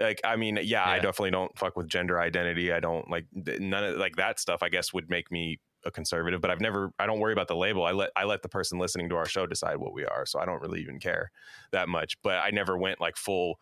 [0.00, 2.72] like i mean yeah, i definitely don't fuck with gender identity.
[2.72, 6.40] I don't like none of like that stuff i guess would make me a conservative
[6.40, 8.78] but i've never i don't worry about the label i let i let the person
[8.78, 11.30] listening to our show decide what we are so i don't really even care
[11.72, 13.60] that much but i never went like full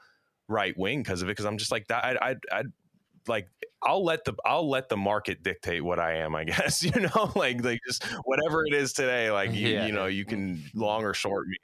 [0.48, 2.62] right wing because of it because i'm just like that i i i
[3.28, 3.48] like
[3.82, 6.82] I'll let the I'll let the market dictate what I am, I guess.
[6.82, 9.86] You know, like like just whatever it is today, like you, Yeah.
[9.86, 11.56] you know, you can long or short me.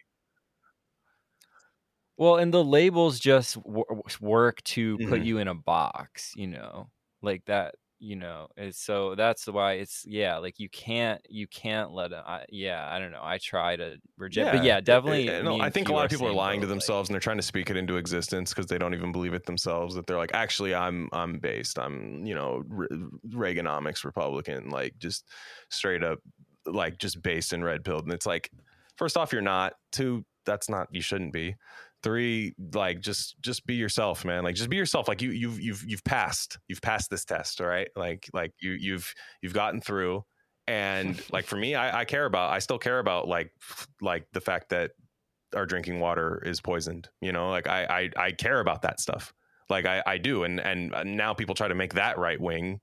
[2.16, 3.84] Well, and the labels just w-
[4.20, 5.24] work to put Mhm.
[5.24, 6.90] you in a box, you know,
[7.22, 8.48] like that, you know.
[8.56, 12.18] It's, so that's why it's yeah, like you can't you can't let it.
[12.26, 13.20] I, yeah, I don't know.
[13.22, 15.28] I try to reject, but yeah, definitely.
[15.28, 16.70] Eh, eh, it- me no, I think a lot of people are lying to boat,
[16.70, 19.34] like- themselves and they're trying to speak it into existence because they don't even believe
[19.34, 19.94] it themselves.
[19.94, 21.78] That they're like, actually, I'm I'm based.
[21.78, 22.88] I'm you know Re-
[23.28, 25.28] Reaganomics Republican, like just
[25.70, 26.18] straight up,
[26.66, 28.04] like just based in red pilled.
[28.04, 28.50] And it's like,
[28.96, 29.74] first off, you're not.
[29.92, 30.88] Two, that's not.
[30.90, 31.54] You shouldn't be.
[32.02, 34.42] Three, like just just be yourself, man.
[34.42, 35.06] Like just be yourself.
[35.08, 36.58] Like you you've you've you've passed.
[36.68, 37.88] You've passed this test, all right?
[37.94, 40.24] Like like you you've you've gotten through.
[40.66, 42.50] And like for me, I, I care about.
[42.50, 43.52] I still care about like
[44.00, 44.92] like the fact that
[45.54, 47.08] our drinking water is poisoned.
[47.20, 49.32] You know, like I I, I care about that stuff.
[49.70, 52.80] Like I, I do, and and uh, now people try to make that right wing,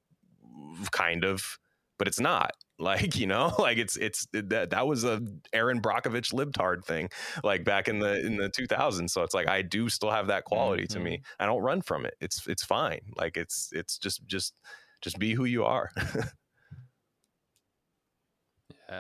[0.92, 1.60] kind of,
[1.98, 2.52] but it's not.
[2.80, 7.10] Like you know, like it's it's that that was a Erin Brockovich libtard thing,
[7.44, 9.10] like back in the in the 2000s.
[9.10, 11.22] So it's like I do still have that quality to me.
[11.40, 12.16] I don't run from it.
[12.22, 13.02] It's it's fine.
[13.18, 14.54] Like it's it's just just
[15.02, 15.90] just be who you are.
[15.96, 16.24] yeah.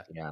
[0.13, 0.31] Yeah.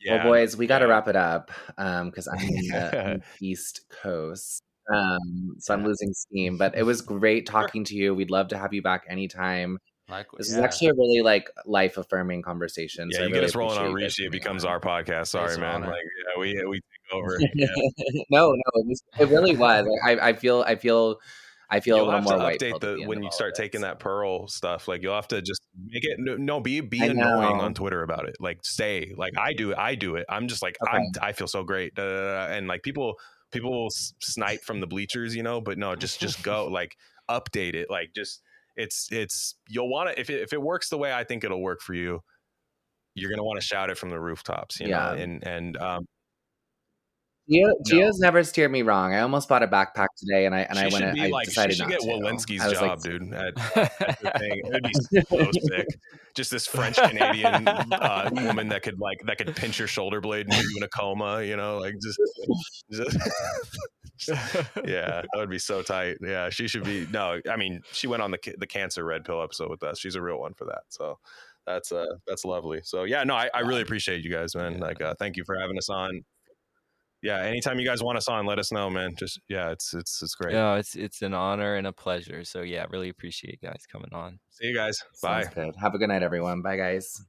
[0.00, 0.24] yeah.
[0.24, 0.92] Well, boys, we got to yeah.
[0.92, 4.62] wrap it up because I'm in the, on the East Coast.
[4.92, 8.14] Um, so I'm losing steam, but it was great talking to you.
[8.14, 9.78] We'd love to have you back anytime.
[10.12, 10.58] Like This yeah.
[10.58, 13.08] is actually a really like life affirming conversation.
[13.10, 14.70] Yeah, so you really get us rolling on appreciate you Rishi, it becomes on.
[14.72, 15.28] our podcast.
[15.28, 15.82] Sorry, man.
[15.82, 17.38] Like, yeah, we we take over.
[17.54, 17.66] Yeah.
[18.30, 19.86] no, no, it, was, it really was.
[19.86, 21.18] Like, I, I feel, I feel,
[21.72, 23.80] I feel You'll a little have more to update pilled the when you start taking
[23.80, 24.88] that pearl stuff.
[24.88, 27.64] Like you'll have to just make it no, no be be I annoying know.
[27.64, 28.36] on Twitter about it.
[28.40, 30.26] Like say like I do I do it.
[30.28, 31.94] I'm just like I'm I feel so great.
[31.94, 32.54] Da, da, da, da.
[32.54, 33.18] And like people
[33.52, 35.62] people will snipe from the bleachers, you know.
[35.62, 36.94] But no, just just go like
[37.30, 37.88] update it.
[37.88, 38.42] Like just
[38.76, 41.62] it's it's you'll want to if it, if it works the way I think it'll
[41.62, 42.20] work for you.
[43.14, 45.12] You're gonna want to shout it from the rooftops, you Yeah.
[45.12, 46.06] know, and and um,
[47.50, 49.14] Gio, Gio's never steered me wrong.
[49.14, 51.14] I almost bought a backpack today, and I and she I should went.
[51.14, 52.06] be I like she should not get to.
[52.06, 53.34] Walensky's job, like, dude.
[53.34, 53.54] At,
[54.38, 54.62] thing.
[54.64, 55.86] It would be so sick.
[56.34, 60.46] Just this French Canadian uh, woman that could like that could pinch your shoulder blade
[60.46, 61.42] and put you in a coma.
[61.42, 62.20] You know, like just,
[62.92, 63.18] just
[64.86, 66.18] yeah, that would be so tight.
[66.22, 67.08] Yeah, she should be.
[67.10, 69.98] No, I mean, she went on the the cancer red pill episode with us.
[69.98, 70.82] She's a real one for that.
[70.90, 71.18] So
[71.66, 72.80] that's uh that's lovely.
[72.84, 74.78] So yeah, no, I, I really appreciate you guys, man.
[74.78, 76.24] Like, uh, thank you for having us on.
[77.22, 79.14] Yeah, anytime you guys want us on, let us know, man.
[79.16, 80.54] Just yeah, it's it's it's great.
[80.54, 82.44] No, it's it's an honor and a pleasure.
[82.44, 84.40] So yeah, really appreciate you guys coming on.
[84.50, 84.98] See you guys.
[85.22, 85.44] Bye.
[85.54, 85.74] Good.
[85.80, 86.62] Have a good night, everyone.
[86.62, 87.22] Bye, guys.